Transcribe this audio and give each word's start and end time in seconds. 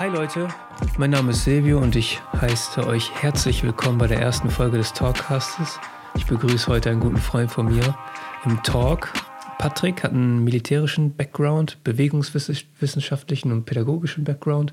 Hi 0.00 0.08
Leute, 0.08 0.48
mein 0.96 1.10
Name 1.10 1.32
ist 1.32 1.44
Silvio 1.44 1.78
und 1.78 1.94
ich 1.94 2.22
heiße 2.32 2.86
euch 2.86 3.12
herzlich 3.20 3.62
willkommen 3.62 3.98
bei 3.98 4.06
der 4.06 4.18
ersten 4.18 4.48
Folge 4.48 4.78
des 4.78 4.94
Talkcastes. 4.94 5.78
Ich 6.16 6.24
begrüße 6.24 6.68
heute 6.68 6.88
einen 6.88 7.00
guten 7.00 7.18
Freund 7.18 7.50
von 7.50 7.66
mir 7.66 7.98
im 8.46 8.62
Talk. 8.62 9.12
Patrick 9.58 10.02
hat 10.02 10.12
einen 10.12 10.42
militärischen 10.42 11.14
Background, 11.14 11.84
bewegungswissenschaftlichen 11.84 13.52
und 13.52 13.66
pädagogischen 13.66 14.24
Background 14.24 14.72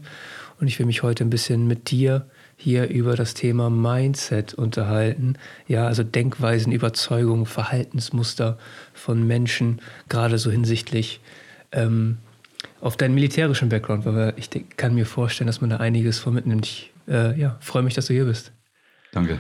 und 0.62 0.68
ich 0.68 0.80
will 0.80 0.86
mich 0.86 1.04
heute 1.04 1.26
ein 1.26 1.30
bisschen 1.30 1.68
mit 1.68 1.92
dir 1.92 2.26
hier 2.56 2.88
über 2.88 3.18
das 3.18 3.34
Thema 3.34 3.70
Mindset 3.70 4.54
unterhalten. 4.54 5.34
Ja, 5.68 5.88
also 5.88 6.04
Denkweisen, 6.04 6.72
Überzeugungen, 6.72 7.48
Verhaltensmuster 7.48 8.58
von 8.94 9.28
Menschen, 9.28 9.82
gerade 10.08 10.38
so 10.38 10.52
hinsichtlich 10.52 11.20
ähm, 11.74 12.20
auf 12.82 12.98
deinen 12.98 13.16
militärischen 13.16 13.70
Background, 13.70 14.06
weil 14.06 14.34
ich 14.38 14.50
kann 14.78 14.96
mir 14.96 15.06
vorstellen, 15.06 15.48
dass 15.48 15.62
man 15.62 15.70
da 15.70 15.78
einiges 15.78 16.20
von 16.20 16.34
mitnimmt. 16.34 16.66
Ich 16.66 16.94
äh, 17.08 17.40
ja, 17.40 17.58
freue 17.60 17.84
mich, 17.84 17.94
dass 17.94 18.08
du 18.08 18.14
hier 18.14 18.26
bist. 18.26 18.52
Danke. 19.12 19.40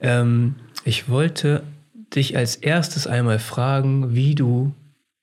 Ähm, 0.00 0.56
ich 0.84 1.08
wollte 1.08 1.62
dich 2.14 2.36
als 2.36 2.56
erstes 2.56 3.06
einmal 3.06 3.38
fragen, 3.38 4.14
wie 4.14 4.34
du 4.34 4.72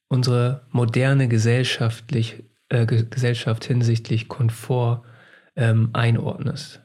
unsere 0.07 0.61
moderne 0.71 1.27
gesellschaftlich, 1.27 2.43
äh, 2.69 2.85
Gesellschaft 2.85 3.65
hinsichtlich 3.65 4.27
Komfort 4.27 5.03
ähm, 5.55 5.89
einordnest. 5.93 6.81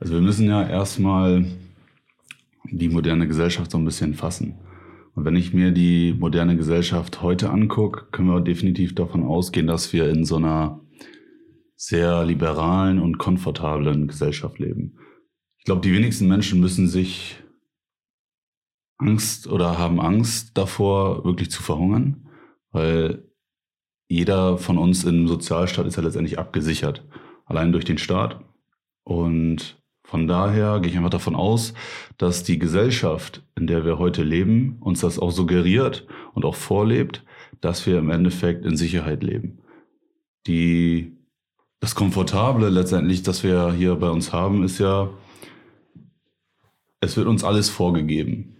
Also 0.00 0.14
wir 0.14 0.20
müssen 0.20 0.48
ja 0.48 0.66
erstmal 0.66 1.44
die 2.64 2.88
moderne 2.88 3.28
Gesellschaft 3.28 3.70
so 3.70 3.78
ein 3.78 3.84
bisschen 3.84 4.14
fassen. 4.14 4.54
Und 5.14 5.24
wenn 5.24 5.36
ich 5.36 5.52
mir 5.52 5.72
die 5.72 6.14
moderne 6.18 6.56
Gesellschaft 6.56 7.22
heute 7.22 7.50
angucke, 7.50 8.06
können 8.12 8.28
wir 8.28 8.40
definitiv 8.40 8.94
davon 8.94 9.24
ausgehen, 9.24 9.66
dass 9.66 9.92
wir 9.92 10.08
in 10.08 10.24
so 10.24 10.36
einer 10.36 10.80
sehr 11.76 12.24
liberalen 12.24 12.98
und 12.98 13.18
komfortablen 13.18 14.08
Gesellschaft 14.08 14.58
leben. 14.58 14.98
Ich 15.58 15.64
glaube, 15.64 15.80
die 15.80 15.92
wenigsten 15.92 16.28
Menschen 16.28 16.60
müssen 16.60 16.88
sich 16.88 17.42
Angst 18.98 19.48
oder 19.48 19.78
haben 19.78 20.00
Angst 20.00 20.56
davor, 20.56 21.24
wirklich 21.24 21.50
zu 21.50 21.62
verhungern, 21.62 22.28
weil 22.70 23.28
jeder 24.08 24.58
von 24.58 24.78
uns 24.78 25.04
im 25.04 25.26
Sozialstaat 25.26 25.86
ist 25.86 25.96
ja 25.96 26.02
letztendlich 26.02 26.38
abgesichert, 26.38 27.04
allein 27.46 27.72
durch 27.72 27.84
den 27.84 27.98
Staat. 27.98 28.44
Und 29.04 29.81
von 30.04 30.26
daher 30.26 30.80
gehe 30.80 30.90
ich 30.90 30.96
einfach 30.96 31.10
davon 31.10 31.34
aus, 31.34 31.74
dass 32.18 32.42
die 32.42 32.58
Gesellschaft, 32.58 33.42
in 33.56 33.66
der 33.66 33.84
wir 33.84 33.98
heute 33.98 34.22
leben, 34.22 34.76
uns 34.80 35.00
das 35.00 35.18
auch 35.18 35.30
suggeriert 35.30 36.06
und 36.34 36.44
auch 36.44 36.56
vorlebt, 36.56 37.24
dass 37.60 37.86
wir 37.86 37.98
im 37.98 38.10
Endeffekt 38.10 38.66
in 38.66 38.76
Sicherheit 38.76 39.22
leben. 39.22 39.58
Die, 40.46 41.16
das 41.80 41.94
Komfortable 41.94 42.68
letztendlich, 42.68 43.22
das 43.22 43.42
wir 43.42 43.72
hier 43.72 43.94
bei 43.96 44.10
uns 44.10 44.32
haben, 44.32 44.64
ist 44.64 44.78
ja, 44.78 45.10
es 47.00 47.16
wird 47.16 47.26
uns 47.26 47.44
alles 47.44 47.68
vorgegeben. 47.68 48.56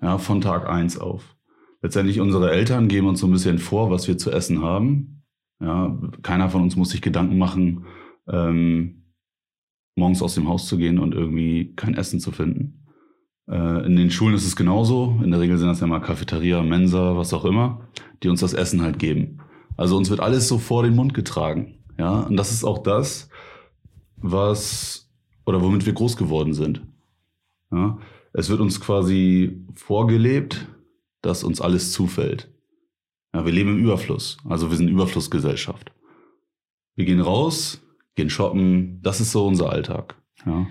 Ja, 0.00 0.18
von 0.18 0.40
Tag 0.40 0.68
eins 0.68 0.98
auf. 0.98 1.36
Letztendlich 1.82 2.20
unsere 2.20 2.50
Eltern 2.50 2.88
geben 2.88 3.08
uns 3.08 3.20
so 3.20 3.26
ein 3.26 3.32
bisschen 3.32 3.58
vor, 3.58 3.90
was 3.90 4.06
wir 4.06 4.16
zu 4.16 4.30
essen 4.30 4.62
haben. 4.62 5.22
Ja, 5.60 5.96
keiner 6.22 6.50
von 6.50 6.62
uns 6.62 6.76
muss 6.76 6.90
sich 6.90 7.02
Gedanken 7.02 7.36
machen, 7.36 7.86
ähm, 8.28 8.97
morgens 9.98 10.22
aus 10.22 10.34
dem 10.34 10.48
Haus 10.48 10.66
zu 10.66 10.78
gehen 10.78 10.98
und 10.98 11.14
irgendwie 11.14 11.74
kein 11.74 11.94
Essen 11.94 12.20
zu 12.20 12.32
finden. 12.32 12.86
Äh, 13.48 13.86
in 13.86 13.96
den 13.96 14.10
Schulen 14.10 14.34
ist 14.34 14.46
es 14.46 14.56
genauso. 14.56 15.18
In 15.22 15.30
der 15.30 15.40
Regel 15.40 15.58
sind 15.58 15.68
das 15.68 15.80
ja 15.80 15.86
mal 15.86 16.00
Cafeteria, 16.00 16.62
Mensa, 16.62 17.16
was 17.16 17.34
auch 17.34 17.44
immer, 17.44 17.88
die 18.22 18.28
uns 18.28 18.40
das 18.40 18.54
Essen 18.54 18.82
halt 18.82 18.98
geben. 18.98 19.38
Also 19.76 19.96
uns 19.96 20.10
wird 20.10 20.20
alles 20.20 20.48
so 20.48 20.58
vor 20.58 20.82
den 20.82 20.94
Mund 20.94 21.14
getragen. 21.14 21.78
Ja, 21.98 22.20
und 22.20 22.36
das 22.36 22.52
ist 22.52 22.64
auch 22.64 22.78
das, 22.78 23.28
was 24.16 25.10
oder 25.46 25.62
womit 25.62 25.86
wir 25.86 25.92
groß 25.92 26.16
geworden 26.16 26.52
sind. 26.52 26.82
Ja, 27.72 27.98
es 28.32 28.48
wird 28.48 28.60
uns 28.60 28.80
quasi 28.80 29.64
vorgelebt, 29.74 30.66
dass 31.22 31.44
uns 31.44 31.60
alles 31.60 31.92
zufällt. 31.92 32.52
Ja, 33.34 33.44
wir 33.44 33.52
leben 33.52 33.70
im 33.70 33.84
Überfluss. 33.84 34.38
Also 34.44 34.70
wir 34.70 34.76
sind 34.76 34.88
Überflussgesellschaft. 34.88 35.92
Wir 36.94 37.04
gehen 37.04 37.20
raus, 37.20 37.80
gehen 38.18 38.28
shoppen. 38.30 39.00
Das 39.02 39.20
ist 39.20 39.32
so 39.32 39.46
unser 39.46 39.70
Alltag. 39.70 40.16
Ja. 40.44 40.66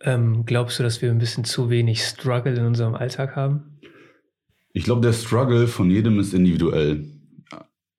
Ähm, 0.00 0.44
glaubst 0.46 0.78
du, 0.78 0.82
dass 0.82 1.02
wir 1.02 1.10
ein 1.10 1.18
bisschen 1.18 1.44
zu 1.44 1.68
wenig 1.68 2.02
Struggle 2.02 2.54
in 2.54 2.64
unserem 2.64 2.94
Alltag 2.94 3.36
haben? 3.36 3.78
Ich 4.72 4.84
glaube, 4.84 5.02
der 5.02 5.12
Struggle 5.12 5.66
von 5.66 5.90
jedem 5.90 6.18
ist 6.18 6.32
individuell. 6.32 7.04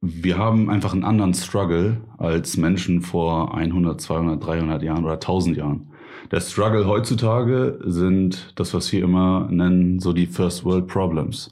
Wir 0.01 0.38
haben 0.38 0.69
einfach 0.69 0.94
einen 0.94 1.03
anderen 1.03 1.34
Struggle 1.34 2.01
als 2.17 2.57
Menschen 2.57 3.01
vor 3.01 3.55
100, 3.55 4.00
200, 4.00 4.44
300 4.45 4.84
Jahren 4.84 5.03
oder 5.03 5.13
1000 5.13 5.57
Jahren. 5.57 5.91
Der 6.31 6.41
Struggle 6.41 6.88
heutzutage 6.88 7.79
sind 7.85 8.53
das, 8.55 8.73
was 8.73 8.91
wir 8.91 9.03
immer 9.03 9.47
nennen, 9.51 10.00
so 10.00 10.13
die 10.13 10.25
First 10.25 10.63
World 10.63 10.88
Problems. 10.88 11.51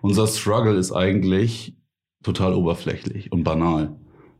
Unser 0.00 0.26
Struggle 0.26 0.76
ist 0.76 0.92
eigentlich 0.92 1.76
total 2.22 2.54
oberflächlich 2.54 3.32
und 3.32 3.44
banal. 3.44 3.96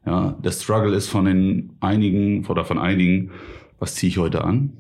Ja, 0.06 0.38
der 0.42 0.50
Struggle 0.50 0.94
ist 0.94 1.09
von 1.09 1.25
den 1.25 1.76
einigen 1.81 2.47
oder 2.47 2.65
von 2.65 2.78
einigen, 2.78 3.31
was 3.78 3.94
ziehe 3.94 4.10
ich 4.10 4.19
heute 4.19 4.44
an? 4.44 4.72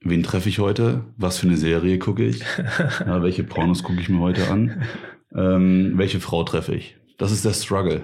Wen 0.00 0.22
treffe 0.22 0.48
ich 0.48 0.58
heute? 0.58 1.04
Was 1.16 1.38
für 1.38 1.46
eine 1.46 1.56
Serie 1.56 1.98
gucke 1.98 2.24
ich? 2.24 2.42
Ja, 3.06 3.22
welche 3.22 3.44
Pornos 3.44 3.82
gucke 3.82 4.00
ich 4.00 4.08
mir 4.08 4.20
heute 4.20 4.50
an? 4.50 4.82
Ähm, 5.34 5.94
welche 5.96 6.20
Frau 6.20 6.44
treffe 6.44 6.74
ich? 6.74 6.96
Das 7.18 7.32
ist 7.32 7.44
der 7.44 7.52
Struggle. 7.52 8.02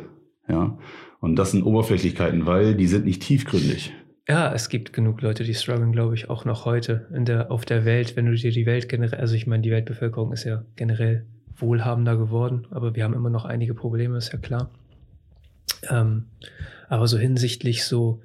Ja. 0.49 0.78
Und 1.20 1.37
das 1.37 1.50
sind 1.50 1.62
Oberflächlichkeiten, 1.62 2.47
weil 2.47 2.75
die 2.75 2.87
sind 2.87 3.04
nicht 3.04 3.22
tiefgründig. 3.22 3.93
Ja, 4.28 4.53
es 4.53 4.69
gibt 4.69 4.93
genug 4.93 5.22
Leute, 5.22 5.44
die 5.44 5.54
strugglen, 5.54 5.93
glaube 5.93 6.15
ich, 6.15 6.31
auch 6.31 6.44
noch 6.44 6.65
heute 6.65 7.09
in 7.15 7.25
der, 7.25 7.50
auf 7.50 7.65
der 7.65 7.84
Welt. 7.84 8.16
Wenn 8.16 8.26
du 8.26 8.34
dir 8.34 8.53
die 8.53 8.66
Welt 8.66 8.88
generell, 8.88 9.20
also 9.20 9.34
ich 9.34 9.47
meine, 9.47 9.62
die 9.62 9.70
Weltbevölkerung 9.70 10.32
ist 10.32 10.44
ja 10.44 10.65
generell 10.76 11.26
wohlhabender 11.56 12.16
geworden, 12.16 12.66
aber 12.70 12.94
wir 12.94 13.04
haben 13.04 13.15
immer 13.15 13.31
noch 13.31 13.44
einige 13.44 13.75
Probleme, 13.75 14.16
ist 14.16 14.32
ja 14.32 14.38
klar. 14.38 14.70
Ähm, 15.89 16.31
aber 16.89 17.07
so 17.07 17.19
hinsichtlich 17.19 17.85
so 17.85 18.23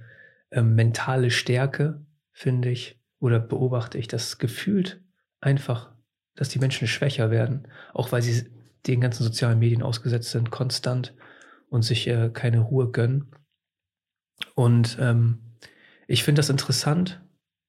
ähm, 0.52 0.76
mentale 0.76 1.32
Stärke, 1.32 2.06
finde 2.32 2.70
ich, 2.70 3.00
oder 3.20 3.40
beobachte 3.40 3.98
ich, 3.98 4.08
das 4.08 4.38
gefühlt 4.38 5.02
einfach, 5.40 5.94
dass 6.36 6.50
die 6.50 6.60
Menschen 6.60 6.88
schwächer 6.88 7.32
werden, 7.32 7.68
auch 7.94 8.12
weil 8.12 8.22
sie 8.22 8.50
den 8.88 9.02
ganzen 9.02 9.24
sozialen 9.24 9.60
Medien 9.60 9.82
ausgesetzt 9.82 10.32
sind, 10.32 10.52
konstant 10.52 11.14
und 11.70 11.82
sich 11.84 12.08
äh, 12.08 12.30
keine 12.34 12.60
Ruhe 12.60 12.92
gönnen. 12.92 13.32
Und 14.54 14.98
ähm, 15.00 15.40
ich 16.08 16.24
finde 16.24 16.40
das 16.40 16.50
interessant. 16.50 17.22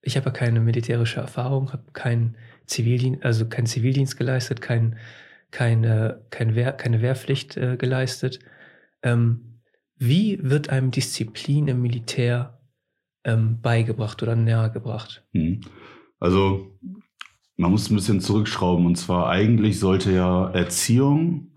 Ich 0.03 0.17
habe 0.17 0.27
ja 0.27 0.33
keine 0.33 0.61
militärische 0.61 1.21
Erfahrung, 1.21 1.73
habe 1.73 1.93
keinen 1.93 2.37
Zivildienst, 2.67 3.25
also 3.25 3.47
keinen 3.49 3.67
Zivildienst 3.67 4.17
geleistet, 4.17 4.61
kein, 4.61 4.99
keine, 5.51 6.25
kein 6.31 6.55
Wehr, 6.55 6.73
keine 6.73 7.03
Wehrpflicht 7.03 7.57
äh, 7.57 7.77
geleistet. 7.77 8.41
Ähm, 9.03 9.56
wie 9.97 10.39
wird 10.43 10.71
einem 10.71 10.91
Disziplin 10.91 11.69
im 11.69 11.83
Militär 11.83 12.61
ähm, 13.25 13.61
beigebracht 13.61 14.23
oder 14.23 14.37
nähergebracht? 14.37 15.25
Hm. 15.33 15.61
Also 16.19 16.79
man 17.57 17.71
muss 17.71 17.91
ein 17.91 17.97
bisschen 17.97 18.21
zurückschrauben. 18.21 18.87
Und 18.87 18.97
zwar 18.97 19.29
eigentlich 19.29 19.79
sollte 19.79 20.13
ja 20.13 20.51
Erziehung 20.51 21.53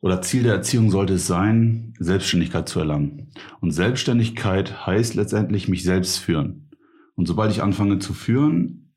oder 0.00 0.22
Ziel 0.22 0.42
der 0.42 0.54
Erziehung 0.54 0.90
sollte 0.90 1.14
es 1.14 1.26
sein, 1.26 1.92
Selbstständigkeit 1.98 2.68
zu 2.68 2.78
erlangen. 2.78 3.32
Und 3.60 3.72
Selbstständigkeit 3.72 4.86
heißt 4.86 5.14
letztendlich 5.14 5.68
mich 5.68 5.84
selbst 5.84 6.18
führen. 6.18 6.70
Und 7.16 7.26
sobald 7.26 7.52
ich 7.52 7.62
anfange 7.62 7.98
zu 7.98 8.14
führen, 8.14 8.94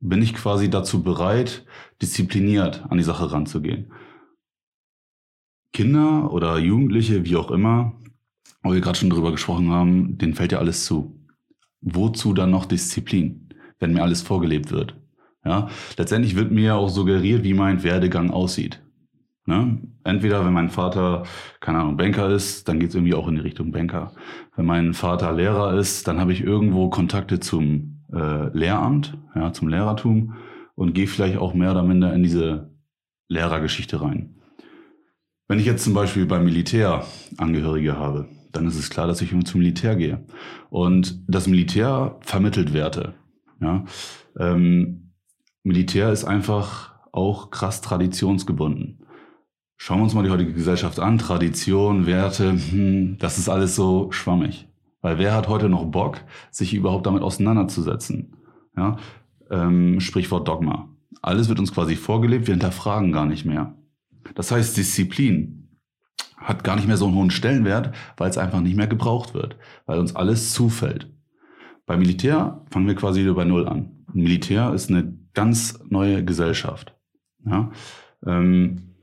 bin 0.00 0.22
ich 0.22 0.32
quasi 0.32 0.70
dazu 0.70 1.02
bereit, 1.02 1.66
diszipliniert 2.00 2.84
an 2.88 2.96
die 2.96 3.04
Sache 3.04 3.30
ranzugehen. 3.30 3.92
Kinder 5.72 6.32
oder 6.32 6.58
Jugendliche, 6.58 7.24
wie 7.24 7.36
auch 7.36 7.50
immer, 7.50 7.94
wo 8.62 8.72
wir 8.72 8.80
gerade 8.80 8.98
schon 8.98 9.10
drüber 9.10 9.32
gesprochen 9.32 9.70
haben, 9.70 10.18
denen 10.18 10.34
fällt 10.34 10.52
ja 10.52 10.58
alles 10.58 10.84
zu. 10.84 11.14
Wozu 11.80 12.32
dann 12.34 12.50
noch 12.50 12.64
Disziplin, 12.66 13.48
wenn 13.78 13.92
mir 13.92 14.02
alles 14.02 14.22
vorgelebt 14.22 14.72
wird? 14.72 14.96
Ja, 15.44 15.68
letztendlich 15.96 16.36
wird 16.36 16.50
mir 16.50 16.74
auch 16.76 16.88
suggeriert, 16.88 17.44
wie 17.44 17.54
mein 17.54 17.82
Werdegang 17.82 18.30
aussieht. 18.30 18.82
Ne? 19.46 19.78
Entweder 20.04 20.44
wenn 20.44 20.52
mein 20.52 20.68
Vater, 20.68 21.22
keine 21.60 21.78
Ahnung, 21.78 21.96
Banker 21.96 22.28
ist, 22.28 22.68
dann 22.68 22.80
geht 22.80 22.90
es 22.90 22.94
irgendwie 22.94 23.14
auch 23.14 23.28
in 23.28 23.36
die 23.36 23.40
Richtung 23.40 23.72
Banker. 23.72 24.12
Wenn 24.56 24.66
mein 24.66 24.92
Vater 24.92 25.32
Lehrer 25.32 25.72
ist, 25.78 26.06
dann 26.06 26.20
habe 26.20 26.34
ich 26.34 26.42
irgendwo 26.42 26.90
Kontakte 26.90 27.40
zum 27.40 28.04
äh, 28.12 28.48
Lehramt, 28.56 29.16
ja, 29.34 29.52
zum 29.54 29.68
Lehrertum 29.68 30.34
und 30.74 30.92
gehe 30.92 31.06
vielleicht 31.06 31.38
auch 31.38 31.54
mehr 31.54 31.70
oder 31.70 31.82
minder 31.82 32.12
in 32.12 32.22
diese 32.22 32.74
Lehrergeschichte 33.28 34.02
rein. 34.02 34.37
Wenn 35.48 35.58
ich 35.58 35.64
jetzt 35.64 35.82
zum 35.82 35.94
Beispiel 35.94 36.26
beim 36.26 36.44
Militär 36.44 37.06
Angehörige 37.38 37.96
habe, 37.96 38.28
dann 38.52 38.66
ist 38.66 38.78
es 38.78 38.90
klar, 38.90 39.06
dass 39.06 39.22
ich 39.22 39.30
zum 39.46 39.60
Militär 39.60 39.96
gehe. 39.96 40.22
Und 40.68 41.24
das 41.26 41.46
Militär 41.46 42.16
vermittelt 42.20 42.74
Werte. 42.74 43.14
Ja? 43.60 43.84
Ähm, 44.38 45.14
Militär 45.62 46.12
ist 46.12 46.24
einfach 46.24 46.94
auch 47.12 47.50
krass 47.50 47.80
traditionsgebunden. 47.80 49.06
Schauen 49.78 50.00
wir 50.00 50.04
uns 50.04 50.14
mal 50.14 50.22
die 50.22 50.30
heutige 50.30 50.52
Gesellschaft 50.52 51.00
an. 51.00 51.16
Tradition, 51.16 52.04
Werte, 52.04 52.52
hm, 52.52 53.16
das 53.18 53.38
ist 53.38 53.48
alles 53.48 53.74
so 53.74 54.12
schwammig. 54.12 54.68
Weil 55.00 55.18
wer 55.18 55.34
hat 55.34 55.48
heute 55.48 55.70
noch 55.70 55.86
Bock, 55.86 56.20
sich 56.50 56.74
überhaupt 56.74 57.06
damit 57.06 57.22
auseinanderzusetzen? 57.22 58.36
Ja? 58.76 58.98
Ähm, 59.50 60.00
Sprichwort 60.00 60.46
Dogma. 60.46 60.90
Alles 61.22 61.48
wird 61.48 61.58
uns 61.58 61.72
quasi 61.72 61.96
vorgelebt, 61.96 62.48
wir 62.48 62.54
hinterfragen 62.54 63.12
gar 63.12 63.24
nicht 63.24 63.46
mehr. 63.46 63.77
Das 64.34 64.50
heißt, 64.50 64.76
Disziplin 64.76 65.68
hat 66.36 66.64
gar 66.64 66.76
nicht 66.76 66.86
mehr 66.86 66.96
so 66.96 67.06
einen 67.06 67.16
hohen 67.16 67.30
Stellenwert, 67.30 67.94
weil 68.16 68.30
es 68.30 68.38
einfach 68.38 68.60
nicht 68.60 68.76
mehr 68.76 68.86
gebraucht 68.86 69.34
wird, 69.34 69.56
weil 69.86 69.98
uns 69.98 70.14
alles 70.14 70.52
zufällt. 70.52 71.12
Beim 71.86 72.00
Militär 72.00 72.64
fangen 72.70 72.86
wir 72.86 72.94
quasi 72.94 73.22
wieder 73.22 73.34
bei 73.34 73.44
Null 73.44 73.66
an. 73.66 74.04
Militär 74.12 74.72
ist 74.72 74.90
eine 74.90 75.18
ganz 75.34 75.80
neue 75.88 76.24
Gesellschaft. 76.24 76.94
Ja? 77.44 77.70
Ähm, 78.26 78.94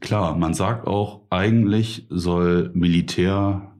klar, 0.00 0.36
man 0.36 0.54
sagt 0.54 0.86
auch, 0.86 1.22
eigentlich 1.30 2.06
soll 2.10 2.70
Militär 2.74 3.72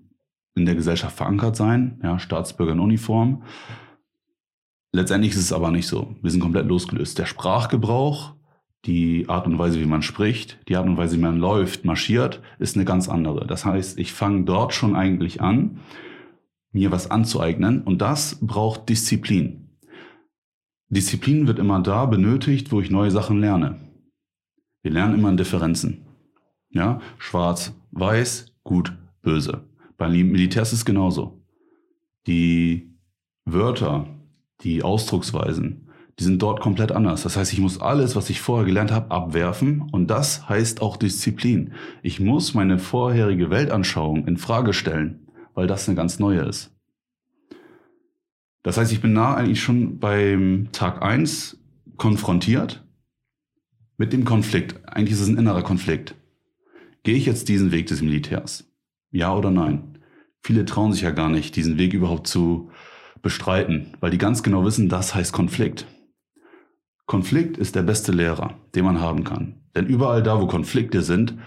in 0.55 0.65
der 0.65 0.75
Gesellschaft 0.75 1.17
verankert 1.17 1.57
sein, 1.57 2.01
ja, 2.03 2.19
Staatsbürger 2.19 2.73
in 2.73 2.81
Uniform. 2.81 3.43
Letztendlich 4.93 5.33
ist 5.33 5.41
es 5.41 5.53
aber 5.53 5.71
nicht 5.71 5.87
so. 5.87 6.17
Wir 6.23 6.31
sind 6.31 6.41
komplett 6.41 6.67
losgelöst. 6.67 7.19
Der 7.19 7.27
Sprachgebrauch, 7.27 8.36
die 8.87 9.29
Art 9.29 9.47
und 9.47 9.59
Weise, 9.59 9.81
wie 9.81 9.87
man 9.87 10.03
spricht, 10.03 10.59
die 10.69 10.77
Art 10.77 10.87
und 10.87 10.97
Weise, 10.97 11.17
wie 11.17 11.23
man 11.23 11.39
läuft, 11.39 11.85
marschiert, 11.85 12.41
ist 12.59 12.77
eine 12.77 12.85
ganz 12.85 13.09
andere. 13.09 13.47
Das 13.47 13.65
heißt, 13.65 13.99
ich 13.99 14.13
fange 14.13 14.45
dort 14.45 14.73
schon 14.73 14.95
eigentlich 14.95 15.41
an, 15.41 15.81
mir 16.73 16.93
was 16.93 17.11
anzueignen 17.11 17.83
und 17.83 18.01
das 18.01 18.39
braucht 18.41 18.89
Disziplin. 18.89 19.71
Disziplin 20.89 21.49
wird 21.49 21.59
immer 21.59 21.81
da 21.81 22.07
benötigt, 22.07 22.71
wo 22.71 22.81
ich 22.81 22.91
neue 22.91 23.11
Sachen 23.11 23.41
lerne. 23.41 23.81
Wir 24.83 24.93
lernen 24.93 25.15
immer 25.15 25.31
in 25.31 25.37
Differenzen. 25.37 26.07
Ja, 26.71 27.01
schwarz, 27.19 27.75
weiß, 27.91 28.55
gut, 28.63 28.93
böse. 29.23 29.65
Bei 29.97 30.09
Militärs 30.09 30.73
ist 30.73 30.81
es 30.81 30.85
genauso. 30.85 31.43
Die 32.27 32.95
Wörter, 33.45 34.07
die 34.61 34.83
Ausdrucksweisen, 34.83 35.86
die 36.19 36.25
sind 36.25 36.41
dort 36.41 36.61
komplett 36.61 36.93
anders. 36.93 37.23
Das 37.23 37.37
heißt, 37.37 37.53
ich 37.53 37.61
muss 37.61 37.81
alles, 37.81 38.17
was 38.17 38.31
ich 38.31 38.41
vorher 38.41 38.65
gelernt 38.65 38.91
habe, 38.91 39.11
abwerfen 39.11 39.89
und 39.93 40.09
das 40.09 40.49
heißt 40.49 40.81
auch 40.81 40.97
Disziplin. 40.97 41.75
Ich 42.03 42.21
muss 42.21 42.55
meine 42.55 42.79
vorherige 42.79 43.51
Weltanschauung 43.51 44.27
in 44.27 44.39
Frage 44.39 44.73
stellen, 44.73 45.27
weil 45.55 45.67
das 45.67 45.89
eine 45.89 45.97
ganz 45.97 46.19
neue 46.19 46.41
ist. 46.41 46.73
Das 48.63 48.79
heißt, 48.79 48.93
ich 48.93 49.01
bin 49.01 49.13
nah 49.13 49.35
eigentlich 49.35 49.63
schon 49.63 49.99
beim 49.99 50.69
Tag 50.73 51.03
eins 51.03 51.63
konfrontiert 51.97 52.85
mit 53.99 54.13
dem 54.13 54.25
Konflikt. 54.25 54.81
Eigentlich 54.89 55.13
ist 55.13 55.21
es 55.21 55.29
ein 55.29 55.39
innerer 55.39 55.63
Konflikt. 55.63 56.15
Gehe 57.03 57.15
ich 57.15 57.27
jetzt 57.27 57.49
diesen 57.49 57.73
Weg 57.73 57.87
des 57.87 58.03
Militärs? 58.03 58.69
Ja 59.11 59.35
oder 59.35 59.51
nein? 59.51 59.99
Viele 60.43 60.65
trauen 60.65 60.93
sich 60.93 61.03
ja 61.03 61.11
gar 61.11 61.29
nicht, 61.29 61.57
diesen 61.57 61.79
Weg 61.79 61.93
überhaupt 61.93 62.27
zu 62.27 62.71
bestreiten, 63.23 63.93
weil 64.01 64.11
die 64.11 64.19
ganz 64.19 64.43
genau 64.43 64.65
wissen, 64.65 64.89
das 64.89 65.15
heißt 65.15 65.33
Konflikt. 65.33 65.87
Konflikt 67.07 67.57
ist 67.57 67.77
der 67.77 67.83
beste 67.83 68.13
Lehrer, 68.13 68.59
den 68.75 68.85
man 68.85 69.01
haben 69.01 69.25
kann. 69.25 69.61
Denn 69.75 69.87
überall 69.87 70.23
da, 70.23 70.41
wo 70.41 70.47
Konflikte 70.47 71.03
sind, 71.03 71.39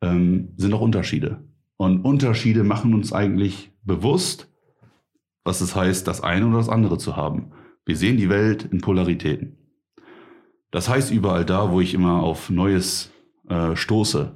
ähm, 0.00 0.52
sind 0.56 0.72
auch 0.74 0.80
Unterschiede. 0.80 1.42
Und 1.76 2.02
Unterschiede 2.02 2.62
machen 2.62 2.94
uns 2.94 3.12
eigentlich 3.12 3.72
bewusst, 3.82 4.48
was 5.44 5.60
es 5.60 5.74
heißt, 5.74 6.06
das 6.06 6.20
eine 6.20 6.46
oder 6.46 6.58
das 6.58 6.68
andere 6.68 6.98
zu 6.98 7.16
haben. 7.16 7.52
Wir 7.84 7.96
sehen 7.96 8.16
die 8.16 8.28
Welt 8.28 8.68
in 8.70 8.80
Polaritäten. 8.80 9.56
Das 10.70 10.88
heißt, 10.88 11.10
überall 11.10 11.44
da, 11.44 11.72
wo 11.72 11.80
ich 11.80 11.94
immer 11.94 12.22
auf 12.22 12.48
Neues 12.48 13.10
äh, 13.48 13.74
stoße, 13.74 14.32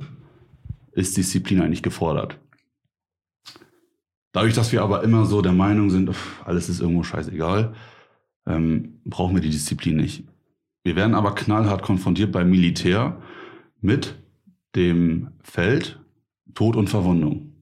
ist 0.93 1.17
Disziplin 1.17 1.61
eigentlich 1.61 1.83
gefordert. 1.83 2.41
Dadurch, 4.33 4.55
dass 4.55 4.73
wir 4.73 4.83
aber 4.83 5.05
immer 5.05 5.25
so 5.25 5.41
der 5.41 5.53
Meinung 5.53 5.91
sind, 5.91 6.11
alles 6.45 6.69
ist 6.69 6.81
irgendwo 6.81 7.05
scheißegal, 7.05 7.75
ähm, 8.47 9.01
brauchen 9.05 9.35
wir 9.35 9.41
die 9.41 9.51
Disziplin 9.51 9.97
nicht. 9.97 10.25
Wir 10.87 10.95
werden 10.95 11.17
aber 11.17 11.35
knallhart 11.35 11.83
konfrontiert 11.83 12.31
beim 12.31 12.49
Militär 12.49 13.21
mit 13.81 14.23
dem 14.77 15.33
Feld 15.43 15.99
Tod 16.55 16.77
und 16.77 16.89
Verwundung. 16.89 17.55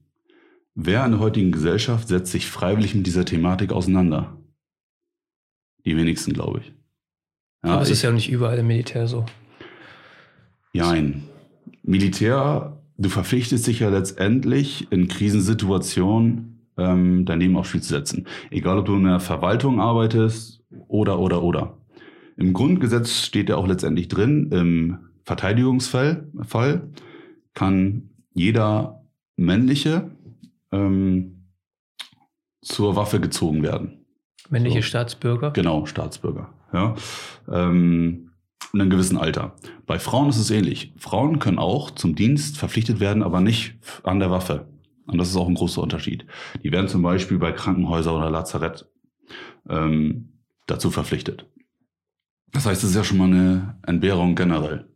Wer 0.75 1.03
in 1.03 1.13
der 1.13 1.19
heutigen 1.19 1.51
Gesellschaft 1.51 2.07
setzt 2.07 2.31
sich 2.31 2.45
freiwillig 2.45 2.93
mit 2.93 3.07
dieser 3.07 3.25
Thematik 3.25 3.71
auseinander? 3.71 4.37
Die 5.85 5.97
wenigsten, 5.97 6.33
glaube 6.33 6.59
ich. 6.59 6.73
Ja, 7.63 7.71
aber 7.71 7.81
es 7.81 7.89
ist 7.89 8.03
ja 8.03 8.11
nicht 8.11 8.29
überall 8.29 8.59
im 8.59 8.67
Militär 8.67 9.07
so. 9.07 9.25
Nein. 10.73 11.23
Militär, 11.81 12.79
du 12.99 13.09
verpflichtest 13.09 13.65
dich 13.65 13.79
ja 13.79 13.89
letztendlich 13.89 14.91
in 14.91 15.07
Krisensituationen 15.07 16.67
ähm, 16.77 17.25
dein 17.25 17.39
Leben 17.39 17.57
aufs 17.57 17.69
Spiel 17.69 17.81
zu 17.81 17.89
setzen. 17.89 18.27
Egal, 18.51 18.77
ob 18.77 18.85
du 18.85 18.95
in 18.95 19.05
der 19.05 19.19
Verwaltung 19.19 19.81
arbeitest 19.81 20.63
oder, 20.87 21.17
oder, 21.17 21.41
oder. 21.41 21.75
Im 22.37 22.53
Grundgesetz 22.53 23.21
steht 23.21 23.49
ja 23.49 23.55
auch 23.55 23.67
letztendlich 23.67 24.07
drin, 24.07 24.51
im 24.51 24.99
Verteidigungsfall 25.23 26.27
Fall 26.43 26.89
kann 27.53 28.09
jeder 28.33 29.03
männliche 29.37 30.11
ähm, 30.71 31.47
zur 32.61 32.95
Waffe 32.95 33.19
gezogen 33.19 33.63
werden. 33.63 34.05
Männliche 34.49 34.81
so. 34.81 34.87
Staatsbürger? 34.87 35.51
Genau, 35.51 35.85
Staatsbürger. 35.85 36.53
Ja. 36.73 36.95
Ähm, 37.51 38.31
in 38.73 38.81
einem 38.81 38.89
gewissen 38.89 39.17
Alter. 39.17 39.55
Bei 39.85 39.99
Frauen 39.99 40.29
ist 40.29 40.37
es 40.37 40.51
ähnlich. 40.51 40.93
Frauen 40.97 41.39
können 41.39 41.59
auch 41.59 41.91
zum 41.91 42.15
Dienst 42.15 42.57
verpflichtet 42.57 42.99
werden, 42.99 43.23
aber 43.23 43.39
nicht 43.39 43.75
an 44.03 44.19
der 44.19 44.31
Waffe. 44.31 44.67
Und 45.07 45.17
das 45.17 45.29
ist 45.29 45.37
auch 45.37 45.47
ein 45.47 45.55
großer 45.55 45.81
Unterschied. 45.81 46.25
Die 46.63 46.71
werden 46.71 46.87
zum 46.87 47.01
Beispiel 47.01 47.37
bei 47.37 47.51
Krankenhäusern 47.51 48.15
oder 48.15 48.29
Lazarett 48.29 48.85
ähm, 49.69 50.41
dazu 50.67 50.91
verpflichtet. 50.91 51.47
Das 52.51 52.65
heißt, 52.65 52.83
es 52.83 52.91
ist 52.91 52.95
ja 52.95 53.03
schon 53.03 53.17
mal 53.17 53.25
eine 53.25 53.77
Entbehrung 53.85 54.35
generell. 54.35 54.87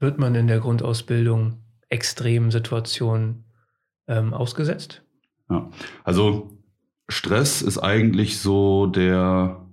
Wird 0.00 0.18
man 0.18 0.34
in 0.34 0.46
der 0.46 0.60
Grundausbildung 0.60 1.58
extremen 1.88 2.50
Situationen 2.50 3.44
ähm, 4.08 4.34
ausgesetzt? 4.34 5.02
Ja, 5.48 5.70
also 6.04 6.58
Stress 7.08 7.62
ist 7.62 7.78
eigentlich 7.78 8.40
so 8.40 8.86
der, 8.86 9.66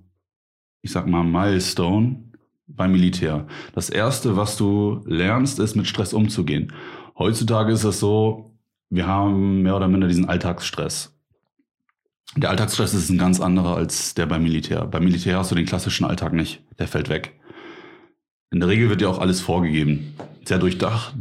ich 0.82 0.92
sag 0.92 1.06
mal, 1.06 1.24
Milestone 1.24 2.30
beim 2.66 2.92
Militär. 2.92 3.46
Das 3.74 3.90
erste, 3.90 4.36
was 4.36 4.56
du 4.56 5.02
lernst, 5.06 5.58
ist 5.58 5.74
mit 5.74 5.86
Stress 5.86 6.12
umzugehen. 6.12 6.72
Heutzutage 7.18 7.72
ist 7.72 7.84
es 7.84 8.00
so, 8.00 8.58
wir 8.88 9.06
haben 9.06 9.62
mehr 9.62 9.76
oder 9.76 9.88
minder 9.88 10.08
diesen 10.08 10.28
Alltagsstress. 10.28 11.18
Der 12.36 12.50
Alltagsstress 12.50 12.94
ist 12.94 13.10
ein 13.10 13.18
ganz 13.18 13.40
anderer 13.40 13.76
als 13.76 14.14
der 14.14 14.26
beim 14.26 14.42
Militär. 14.42 14.84
Beim 14.86 15.04
Militär 15.04 15.38
hast 15.38 15.50
du 15.50 15.54
den 15.54 15.66
klassischen 15.66 16.04
Alltag 16.04 16.32
nicht. 16.32 16.62
Der 16.78 16.86
fällt 16.86 17.08
weg. 17.08 17.34
In 18.52 18.60
der 18.60 18.68
Regel 18.68 18.88
wird 18.88 19.00
dir 19.00 19.10
auch 19.10 19.18
alles 19.18 19.40
vorgegeben. 19.40 20.14
Sehr 20.44 20.58
durchdacht. 20.58 21.14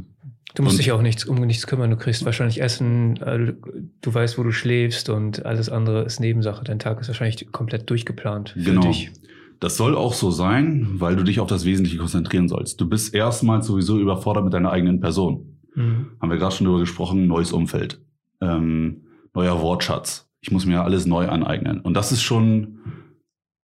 Du 0.55 0.63
musst 0.63 0.75
und 0.75 0.79
dich 0.79 0.91
auch 0.91 1.01
nichts, 1.01 1.25
um 1.25 1.35
nichts 1.41 1.67
kümmern. 1.67 1.91
Du 1.91 1.97
kriegst 1.97 2.25
wahrscheinlich 2.25 2.61
Essen, 2.61 3.17
äh, 3.17 3.53
du 4.01 4.13
weißt, 4.13 4.37
wo 4.37 4.43
du 4.43 4.51
schläfst 4.51 5.09
und 5.09 5.45
alles 5.45 5.69
andere 5.69 6.03
ist 6.03 6.19
Nebensache. 6.19 6.63
Dein 6.63 6.79
Tag 6.79 6.99
ist 6.99 7.07
wahrscheinlich 7.07 7.51
komplett 7.51 7.89
durchgeplant 7.89 8.49
für 8.49 8.61
genau. 8.61 8.81
dich. 8.81 9.11
Das 9.59 9.77
soll 9.77 9.95
auch 9.95 10.13
so 10.13 10.31
sein, 10.31 10.87
weil 10.93 11.15
du 11.15 11.23
dich 11.23 11.39
auf 11.39 11.47
das 11.47 11.65
Wesentliche 11.65 11.97
konzentrieren 11.97 12.47
sollst. 12.47 12.79
Du 12.79 12.87
bist 12.87 13.13
erstmal 13.13 13.61
sowieso 13.61 13.99
überfordert 13.99 14.43
mit 14.43 14.53
deiner 14.53 14.71
eigenen 14.71 15.01
Person. 15.01 15.59
Mhm. 15.75 16.07
Haben 16.19 16.31
wir 16.31 16.37
gerade 16.37 16.55
schon 16.55 16.65
darüber 16.65 16.79
gesprochen, 16.79 17.27
neues 17.27 17.51
Umfeld, 17.51 18.01
ähm, 18.41 19.03
neuer 19.33 19.61
Wortschatz. 19.61 20.28
Ich 20.41 20.51
muss 20.51 20.65
mir 20.65 20.83
alles 20.83 21.05
neu 21.05 21.27
aneignen. 21.27 21.81
Und 21.81 21.93
das 21.95 22.11
ist 22.11 22.21
schon 22.21 22.79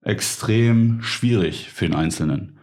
extrem 0.01 1.01
schwierig 1.01 1.69
für 1.69 1.85
den 1.85 1.95
Einzelnen. 1.95 2.59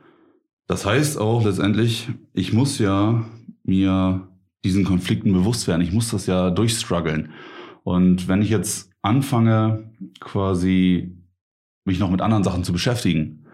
Das 0.67 0.87
heißt 0.87 1.19
auch 1.19 1.45
letztendlich, 1.45 2.09
ich 2.33 2.53
muss 2.53 2.79
ja 2.79 3.25
mir 3.65 4.29
diesen 4.65 4.85
Konflikten 4.85 5.33
bewusst 5.33 5.67
werden. 5.67 5.83
Ich 5.83 5.93
muss 5.93 6.11
das 6.11 6.27
ja 6.27 6.51
durchstruggeln. 6.51 7.31
Und 7.83 8.29
wenn 8.29 8.43
ich 8.43 8.51
jetzt 8.51 8.93
anfange, 9.03 9.91
quasi 10.21 11.17
mich 11.85 11.99
noch 11.99 12.11
mit 12.11 12.21
anderen 12.21 12.45
Sachen 12.45 12.65
zu 12.65 12.73
beschäftigen, 12.73 13.47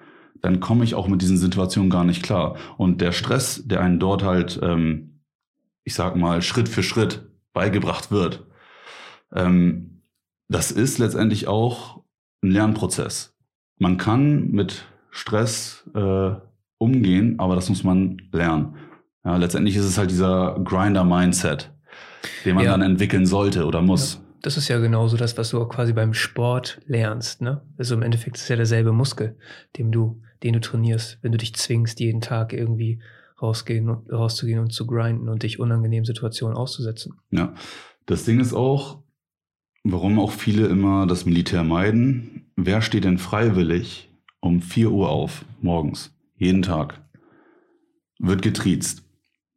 dann 0.43 0.61
komme 0.61 0.85
ich 0.85 0.95
auch 0.95 1.09
mit 1.09 1.23
diesen 1.23 1.39
Situationen 1.39 1.91
gar 1.91 2.05
nicht 2.05 2.23
klar. 2.23 2.57
Und 2.77 3.01
der 3.01 3.13
Stress, 3.13 3.63
der 3.67 3.81
einen 3.81 3.99
dort 3.99 4.23
halt 4.23 4.61
ähm, 4.63 5.09
ich 5.89 5.95
sag 5.95 6.17
mal, 6.17 6.43
Schritt 6.43 6.69
für 6.69 6.83
Schritt 6.83 7.31
beigebracht 7.55 8.11
wird. 8.11 8.47
Ähm, 9.33 9.98
das 10.49 10.71
ist 10.71 10.99
letztendlich 10.99 11.47
auch 11.47 12.03
ein 12.43 12.51
Lernprozess. 12.51 13.35
Man 13.79 13.97
kann 13.97 14.51
mit 14.51 14.87
Stress 15.11 15.89
äh, 15.95 16.31
umgehen, 16.79 17.39
aber 17.39 17.55
das 17.55 17.69
muss 17.69 17.85
man 17.85 18.23
lernen. 18.33 18.77
Ja, 19.25 19.37
letztendlich 19.37 19.77
ist 19.77 19.85
es 19.85 19.99
halt 19.99 20.11
dieser 20.11 20.59
Grinder-Mindset, 20.65 21.73
den 22.45 22.55
man 22.55 22.65
ja. 22.65 22.71
dann 22.71 22.83
entwickeln 22.83 23.27
sollte 23.27 23.67
oder 23.67 23.83
muss. 23.83 24.15
Ja, 24.15 24.21
das 24.43 24.57
ist 24.57 24.69
ja 24.69 24.79
genauso 24.79 25.17
das, 25.17 25.37
was 25.37 25.51
du 25.51 25.65
quasi 25.67 25.93
beim 25.93 26.15
Sport 26.15 26.81
lernst. 26.87 27.43
Ne? 27.43 27.61
Also 27.77 27.95
im 27.95 28.03
Endeffekt 28.03 28.37
ist 28.37 28.45
es 28.45 28.49
ja 28.49 28.57
derselbe 28.57 28.93
Muskel, 28.93 29.37
dem 29.77 29.91
du, 29.91 30.23
den 30.43 30.55
du 30.55 30.61
trainierst, 30.61 31.19
wenn 31.23 31.33
du 31.33 31.39
dich 31.39 31.55
zwingst, 31.55 32.01
jeden 32.01 32.21
Tag 32.21 32.53
irgendwie 32.53 33.01
rausgehen, 33.41 33.89
rauszugehen 33.89 34.61
und 34.61 34.73
zu 34.73 34.87
grinden 34.87 35.29
und 35.29 35.43
dich 35.43 35.61
unangenehmen 35.61 36.05
Situationen 36.05 36.57
auszusetzen. 36.57 37.21
Ja, 37.31 37.55
das 38.07 38.25
Ding 38.25 38.41
ist 38.41 38.55
auch, 38.55 39.03
warum 39.85 40.19
auch 40.19 40.33
viele 40.33 40.67
immer 40.67 41.07
das 41.07 41.27
Militär 41.27 41.65
meiden. 41.65 42.51
Wer 42.57 42.83
steht 42.83 43.05
denn 43.05 43.19
freiwillig 43.19 44.11
um 44.41 44.63
4 44.63 44.91
Uhr 44.91 45.11
auf, 45.11 45.45
morgens, 45.61 46.15
jeden 46.37 46.63
Tag? 46.63 47.01
Wird 48.19 48.43
getriezt. 48.43 49.03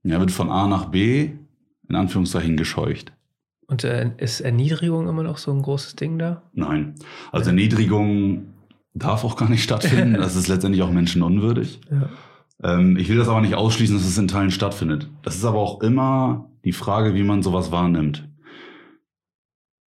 Ja, 0.03 0.19
wird 0.19 0.31
von 0.31 0.49
A 0.49 0.67
nach 0.67 0.85
B 0.85 1.31
in 1.89 1.95
Anführungszeichen 1.95 2.57
gescheucht. 2.57 3.11
Und 3.67 3.83
äh, 3.83 4.11
ist 4.17 4.41
Erniedrigung 4.41 5.07
immer 5.07 5.23
noch 5.23 5.37
so 5.37 5.51
ein 5.51 5.61
großes 5.61 5.95
Ding 5.95 6.17
da? 6.17 6.41
Nein. 6.53 6.95
Also 7.31 7.49
Erniedrigung 7.49 8.47
darf 8.93 9.23
auch 9.23 9.37
gar 9.37 9.49
nicht 9.49 9.63
stattfinden. 9.63 10.13
Das 10.21 10.35
ist 10.35 10.47
letztendlich 10.47 10.83
auch 10.83 10.91
menschenunwürdig. 10.91 11.81
Ja. 11.89 12.09
Ähm, 12.63 12.97
ich 12.97 13.09
will 13.09 13.17
das 13.17 13.27
aber 13.27 13.41
nicht 13.41 13.55
ausschließen, 13.55 13.95
dass 13.95 14.05
es 14.05 14.17
in 14.17 14.27
Teilen 14.27 14.51
stattfindet. 14.51 15.09
Das 15.21 15.35
ist 15.35 15.45
aber 15.45 15.59
auch 15.59 15.81
immer 15.81 16.49
die 16.63 16.73
Frage, 16.73 17.15
wie 17.15 17.23
man 17.23 17.43
sowas 17.43 17.71
wahrnimmt. 17.71 18.27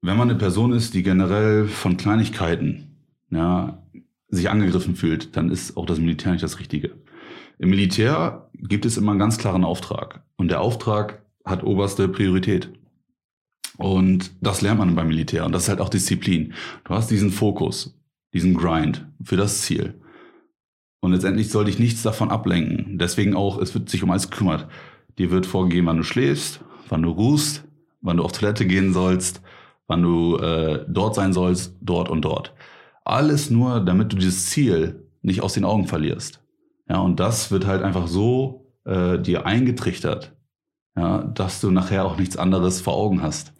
Wenn 0.04 0.16
man 0.16 0.28
eine 0.28 0.38
Person 0.38 0.72
ist, 0.72 0.94
die 0.94 1.04
generell 1.04 1.68
von 1.68 1.96
Kleinigkeiten 1.96 2.96
ja, 3.30 3.80
sich 4.28 4.50
angegriffen 4.50 4.96
fühlt, 4.96 5.36
dann 5.36 5.48
ist 5.48 5.76
auch 5.76 5.86
das 5.86 6.00
Militär 6.00 6.32
nicht 6.32 6.42
das 6.42 6.58
Richtige. 6.58 6.96
Im 7.58 7.70
Militär 7.70 8.50
gibt 8.54 8.84
es 8.84 8.96
immer 8.96 9.12
einen 9.12 9.20
ganz 9.20 9.38
klaren 9.38 9.62
Auftrag. 9.62 10.24
Und 10.36 10.50
der 10.50 10.60
Auftrag 10.60 11.22
hat 11.44 11.62
oberste 11.62 12.08
Priorität. 12.08 12.68
Und 13.78 14.32
das 14.40 14.60
lernt 14.60 14.80
man 14.80 14.96
beim 14.96 15.06
Militär. 15.06 15.46
Und 15.46 15.52
das 15.52 15.64
ist 15.64 15.68
halt 15.68 15.80
auch 15.80 15.88
Disziplin. 15.88 16.52
Du 16.82 16.94
hast 16.94 17.12
diesen 17.12 17.30
Fokus, 17.30 17.96
diesen 18.34 18.54
Grind 18.54 19.06
für 19.22 19.36
das 19.36 19.62
Ziel. 19.62 19.94
Und 21.00 21.12
letztendlich 21.12 21.50
soll 21.50 21.66
dich 21.66 21.78
nichts 21.78 22.02
davon 22.02 22.30
ablenken. 22.30 22.98
Deswegen 22.98 23.36
auch, 23.36 23.58
es 23.58 23.72
wird 23.74 23.88
sich 23.88 24.02
um 24.02 24.10
alles 24.10 24.30
gekümmert. 24.30 24.66
Dir 25.18 25.30
wird 25.30 25.46
vorgegeben, 25.46 25.86
wann 25.86 25.98
du 25.98 26.04
schläfst, 26.04 26.60
wann 26.88 27.02
du 27.02 27.10
ruhst, 27.10 27.62
wann 28.00 28.16
du 28.16 28.24
auf 28.24 28.32
Toilette 28.32 28.66
gehen 28.66 28.92
sollst, 28.92 29.40
wann 29.92 30.02
du 30.02 30.38
äh, 30.38 30.86
dort 30.88 31.14
sein 31.14 31.34
sollst, 31.34 31.76
dort 31.82 32.08
und 32.08 32.22
dort. 32.22 32.54
Alles 33.04 33.50
nur, 33.50 33.80
damit 33.80 34.10
du 34.12 34.16
dieses 34.16 34.46
Ziel 34.46 35.06
nicht 35.20 35.42
aus 35.42 35.52
den 35.52 35.66
Augen 35.66 35.86
verlierst. 35.86 36.40
Ja, 36.88 37.00
und 37.00 37.20
das 37.20 37.50
wird 37.50 37.66
halt 37.66 37.82
einfach 37.82 38.06
so 38.06 38.72
äh, 38.86 39.18
dir 39.18 39.44
eingetrichtert, 39.44 40.32
ja, 40.96 41.24
dass 41.24 41.60
du 41.60 41.70
nachher 41.70 42.06
auch 42.06 42.16
nichts 42.16 42.38
anderes 42.38 42.80
vor 42.80 42.94
Augen 42.94 43.22
hast. 43.22 43.52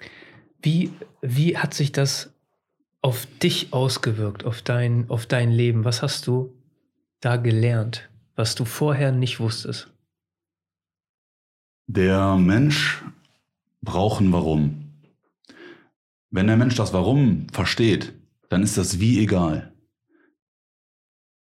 Wie, 0.63 0.93
wie 1.21 1.59
hat 1.59 1.75
sich 1.75 1.93
das 1.93 2.33
auf 3.03 3.27
dich 3.43 3.75
ausgewirkt, 3.75 4.47
auf 4.47 4.63
dein, 4.63 5.11
auf 5.11 5.27
dein 5.27 5.51
Leben? 5.51 5.85
Was 5.85 6.01
hast 6.01 6.27
du 6.27 6.55
da 7.21 7.37
gelernt, 7.37 8.09
was 8.37 8.55
du 8.55 8.65
vorher 8.65 9.13
nicht 9.13 9.39
wusstest? 9.39 9.93
Der 11.89 12.37
Mensch 12.37 13.05
braucht 13.83 14.23
ein 14.23 14.33
Warum. 14.33 14.82
Wenn 16.33 16.47
der 16.47 16.57
Mensch 16.57 16.75
das 16.75 16.95
Warum 16.95 17.47
versteht, 17.53 18.15
dann 18.49 18.63
ist 18.63 18.79
das 18.79 18.99
wie 18.99 19.21
egal. 19.21 19.75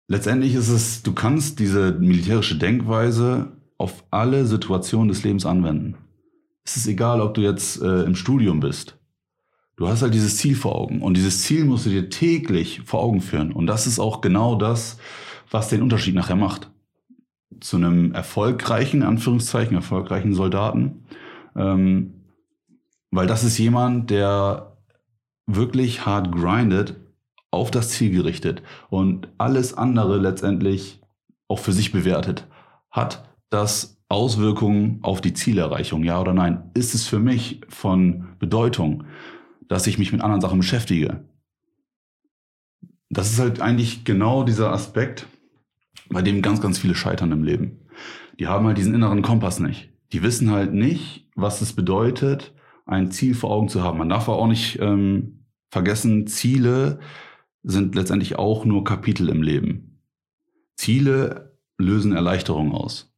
Letztendlich 0.07 0.55
ist 0.55 0.69
es, 0.69 1.03
du 1.03 1.13
kannst 1.13 1.59
diese 1.59 1.93
militärische 1.93 2.57
Denkweise 2.57 3.55
auf 3.77 4.03
alle 4.09 4.47
Situationen 4.47 5.09
des 5.09 5.23
Lebens 5.23 5.45
anwenden. 5.45 5.95
Es 6.65 6.75
ist 6.75 6.87
egal, 6.87 7.21
ob 7.21 7.35
du 7.35 7.41
jetzt 7.41 7.83
äh, 7.83 8.01
im 8.03 8.15
Studium 8.15 8.59
bist. 8.59 8.97
Du 9.75 9.87
hast 9.87 10.01
halt 10.01 10.15
dieses 10.15 10.37
Ziel 10.37 10.55
vor 10.55 10.75
Augen 10.75 11.03
und 11.03 11.17
dieses 11.17 11.43
Ziel 11.43 11.65
musst 11.65 11.85
du 11.85 11.91
dir 11.91 12.09
täglich 12.09 12.81
vor 12.83 13.01
Augen 13.01 13.21
führen. 13.21 13.51
Und 13.51 13.67
das 13.67 13.85
ist 13.85 13.99
auch 13.99 14.21
genau 14.21 14.55
das, 14.55 14.97
was 15.51 15.69
den 15.69 15.83
Unterschied 15.83 16.15
nachher 16.15 16.35
macht. 16.35 16.71
Zu 17.59 17.77
einem 17.77 18.11
erfolgreichen, 18.11 19.03
Anführungszeichen, 19.03 19.75
erfolgreichen 19.75 20.33
Soldaten. 20.33 21.05
Ähm, 21.55 22.22
weil 23.15 23.27
das 23.27 23.43
ist 23.43 23.57
jemand, 23.59 24.09
der 24.09 24.77
wirklich 25.45 26.05
hart 26.05 26.31
grindet, 26.31 26.95
auf 27.51 27.69
das 27.69 27.89
Ziel 27.89 28.11
gerichtet 28.11 28.63
und 28.89 29.27
alles 29.37 29.75
andere 29.75 30.17
letztendlich 30.17 30.99
auch 31.47 31.59
für 31.59 31.73
sich 31.73 31.91
bewertet. 31.91 32.47
Hat 32.89 33.29
das 33.51 34.01
Auswirkungen 34.09 34.99
auf 35.03 35.21
die 35.21 35.33
Zielerreichung, 35.33 36.03
ja 36.03 36.19
oder 36.19 36.33
nein? 36.33 36.71
Ist 36.73 36.95
es 36.95 37.05
für 37.05 37.19
mich 37.19 37.61
von 37.69 38.29
Bedeutung, 38.39 39.03
dass 39.67 39.85
ich 39.85 39.99
mich 39.99 40.11
mit 40.11 40.21
anderen 40.21 40.41
Sachen 40.41 40.57
beschäftige? 40.59 41.23
Das 43.09 43.31
ist 43.31 43.39
halt 43.39 43.61
eigentlich 43.61 44.05
genau 44.05 44.43
dieser 44.43 44.71
Aspekt, 44.71 45.27
bei 46.09 46.23
dem 46.23 46.41
ganz, 46.41 46.61
ganz 46.61 46.79
viele 46.79 46.95
scheitern 46.95 47.31
im 47.31 47.43
Leben. 47.43 47.87
Die 48.39 48.47
haben 48.47 48.65
halt 48.65 48.79
diesen 48.79 48.95
inneren 48.95 49.21
Kompass 49.21 49.59
nicht. 49.59 49.91
Die 50.11 50.23
wissen 50.23 50.49
halt 50.49 50.73
nicht, 50.73 51.29
was 51.35 51.61
es 51.61 51.73
bedeutet, 51.73 52.53
ein 52.85 53.11
Ziel 53.11 53.35
vor 53.35 53.51
Augen 53.51 53.69
zu 53.69 53.83
haben. 53.83 53.97
Man 53.97 54.09
darf 54.09 54.27
auch 54.27 54.47
nicht 54.47 54.79
ähm, 54.79 55.45
vergessen, 55.69 56.27
Ziele 56.27 56.99
sind 57.63 57.95
letztendlich 57.95 58.37
auch 58.37 58.65
nur 58.65 58.83
Kapitel 58.83 59.29
im 59.29 59.41
Leben. 59.41 60.01
Ziele 60.75 61.57
lösen 61.77 62.13
Erleichterung 62.13 62.73
aus. 62.73 63.13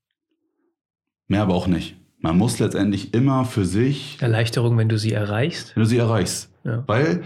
Mehr 1.27 1.41
aber 1.41 1.55
auch 1.55 1.67
nicht. 1.67 1.97
Man 2.19 2.37
muss 2.37 2.59
letztendlich 2.59 3.13
immer 3.13 3.45
für 3.45 3.65
sich. 3.65 4.17
Erleichterung, 4.21 4.77
wenn 4.77 4.89
du 4.89 4.97
sie 4.97 5.13
erreichst? 5.13 5.75
Wenn 5.75 5.83
du 5.83 5.89
sie 5.89 5.97
erreichst. 5.97 6.51
Ja. 6.63 6.83
Weil, 6.87 7.23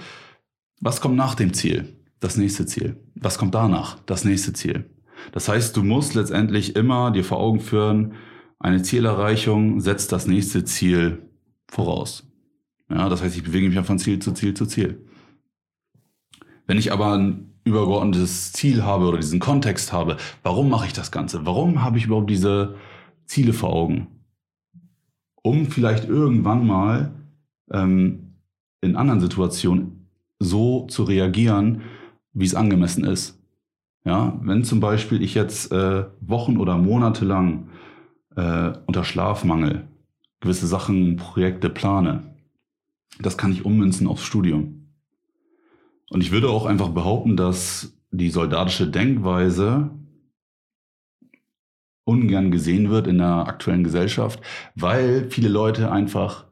was 0.80 1.02
kommt 1.02 1.16
nach 1.16 1.36
dem 1.36 1.54
Ziel? 1.54 1.96
Das 2.20 2.38
nächste 2.38 2.66
Ziel. 2.66 2.98
Was 3.16 3.38
kommt 3.38 3.56
danach? 3.56 3.98
Das 4.06 4.26
nächste 4.26 4.54
Ziel. 4.54 4.90
Das 5.32 5.48
heißt, 5.48 5.76
du 5.76 5.84
musst 5.84 6.16
letztendlich 6.16 6.76
immer 6.76 7.12
dir 7.12 7.24
vor 7.24 7.40
Augen 7.40 7.60
führen, 7.60 8.14
eine 8.60 8.82
Zielerreichung 8.82 9.80
setzt 9.80 10.12
das 10.12 10.28
nächste 10.28 10.66
Ziel 10.66 11.20
voraus. 11.68 12.29
Ja, 12.90 13.08
das 13.10 13.22
heißt, 13.22 13.38
ich 13.38 13.44
bewege 13.44 13.70
mich 13.70 13.86
von 13.86 14.00
Ziel 14.00 14.20
zu 14.20 14.32
Ziel 14.34 14.54
zu 14.54 14.66
Ziel. 14.66 15.06
Wenn 16.66 16.78
ich 16.78 16.92
aber 16.92 17.14
ein 17.14 17.54
übergeordnetes 17.64 18.52
Ziel 18.54 18.84
habe 18.84 19.06
oder 19.06 19.18
diesen 19.18 19.40
Kontext 19.40 19.94
habe, 19.94 20.18
warum 20.44 20.70
mache 20.70 20.88
ich 20.88 20.94
das 20.94 21.12
Ganze? 21.12 21.46
Warum 21.46 21.84
habe 21.84 21.98
ich 21.98 22.06
überhaupt 22.06 22.30
diese 22.30 22.76
Ziele 23.26 23.54
vor 23.54 23.74
Augen? 23.74 24.08
Um 25.42 25.68
vielleicht 25.68 26.08
irgendwann 26.08 26.66
mal 26.66 27.14
ähm, 27.72 28.36
in 28.82 28.96
anderen 28.96 29.20
Situationen 29.22 30.08
so 30.40 30.88
zu 30.88 31.04
reagieren, 31.04 31.82
wie 32.34 32.46
es 32.46 32.56
angemessen 32.56 33.04
ist. 33.04 33.40
Ja, 34.06 34.40
wenn 34.42 34.64
zum 34.64 34.80
Beispiel 34.80 35.22
ich 35.22 35.36
jetzt 35.36 35.72
äh, 35.72 36.06
Wochen 36.22 36.58
oder 36.58 36.78
Monate 36.78 37.26
lang 37.26 37.70
äh, 38.36 38.72
unter 38.86 39.04
Schlafmangel 39.04 39.88
gewisse 40.40 40.68
Sachen, 40.68 41.18
Projekte 41.18 41.70
plane, 41.70 42.24
das 43.20 43.38
kann 43.38 43.52
ich 43.52 43.66
ummünzen 43.66 44.08
aufs 44.08 44.24
Studium. 44.24 44.94
Und 46.10 46.22
ich 46.22 46.32
würde 46.32 46.50
auch 46.50 46.66
einfach 46.66 46.90
behaupten, 46.90 47.38
dass 47.38 47.94
die 48.12 48.30
soldatische 48.30 48.88
Denkweise 48.88 49.92
ungern 52.04 52.52
gesehen 52.52 52.90
wird 52.90 53.08
in 53.08 53.20
der 53.20 53.48
aktuellen 53.48 53.84
Gesellschaft, 53.84 54.42
weil 54.76 55.30
viele 55.30 55.50
Leute 55.50 55.92
einfach 55.92 56.46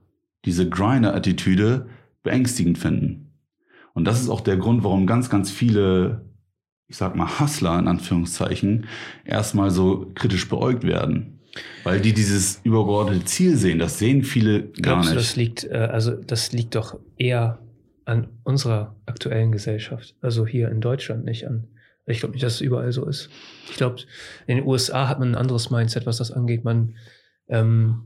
diese 0.46 0.70
Grinder-Attitüde 0.70 1.90
beängstigend 2.22 2.78
finden. 2.78 3.34
Und 3.94 4.06
das 4.06 4.22
ist 4.22 4.30
auch 4.30 4.42
der 4.42 4.58
Grund, 4.58 4.84
warum 4.84 5.08
ganz, 5.08 5.30
ganz 5.30 5.50
viele 5.50 6.28
ich 6.88 6.98
sag 6.98 7.16
mal, 7.16 7.40
Hustler 7.40 7.78
in 7.80 7.88
Anführungszeichen 7.88 8.88
erstmal 9.26 9.72
so 9.72 10.12
kritisch 10.16 10.48
beäugt 10.48 10.84
werden. 10.84 11.37
Weil 11.84 12.00
die 12.02 12.14
dieses 12.14 12.62
übergeordnete 12.64 13.26
Ziel 13.26 13.58
sehen, 13.58 13.80
das 13.80 14.00
sehen 14.00 14.24
viele 14.24 14.64
gar 14.64 15.02
Glaubst 15.02 15.10
nicht. 15.10 15.12
Du, 15.12 15.16
das 15.16 15.36
liegt, 15.36 15.64
äh, 15.66 15.78
also 15.78 16.12
das 16.12 16.52
liegt 16.52 16.76
doch 16.76 17.00
eher 17.18 17.60
an 18.06 18.28
unserer 18.44 18.96
aktuellen 19.06 19.52
Gesellschaft. 19.52 20.16
Also 20.22 20.46
hier 20.46 20.70
in 20.70 20.82
Deutschland 20.82 21.26
nicht 21.26 21.48
an. 21.48 21.68
Ich 22.06 22.20
glaube 22.20 22.34
nicht, 22.34 22.44
dass 22.44 22.56
es 22.56 22.62
überall 22.62 22.92
so 22.94 23.06
ist. 23.06 23.30
Ich 23.70 23.76
glaube, 23.76 23.98
in 24.48 24.58
den 24.58 24.66
USA 24.66 25.10
hat 25.10 25.20
man 25.20 25.32
ein 25.32 25.36
anderes 25.36 25.70
Mindset, 25.70 26.06
was 26.06 26.18
das 26.18 26.32
angeht. 26.32 26.64
Man 26.64 26.96
ähm, 27.50 28.06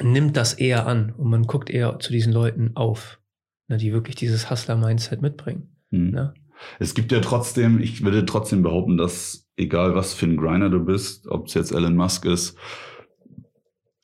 nimmt 0.00 0.36
das 0.36 0.54
eher 0.54 0.86
an 0.86 1.12
und 1.16 1.28
man 1.28 1.42
guckt 1.42 1.70
eher 1.70 1.98
zu 1.98 2.12
diesen 2.12 2.32
Leuten 2.32 2.76
auf, 2.76 3.18
ne, 3.66 3.78
die 3.78 3.92
wirklich 3.92 4.14
dieses 4.14 4.48
Hustler-Mindset 4.48 5.22
mitbringen. 5.22 5.74
Hm. 5.90 6.10
Ne? 6.10 6.34
Es 6.78 6.94
gibt 6.94 7.10
ja 7.10 7.20
trotzdem, 7.20 7.80
ich 7.80 8.04
würde 8.04 8.24
trotzdem 8.26 8.62
behaupten, 8.62 8.96
dass 8.96 9.49
egal 9.60 9.94
was 9.94 10.14
für 10.14 10.26
ein 10.26 10.36
Grinder 10.36 10.70
du 10.70 10.84
bist, 10.84 11.28
ob 11.28 11.46
es 11.46 11.54
jetzt 11.54 11.72
Elon 11.72 11.94
Musk 11.94 12.24
ist 12.24 12.56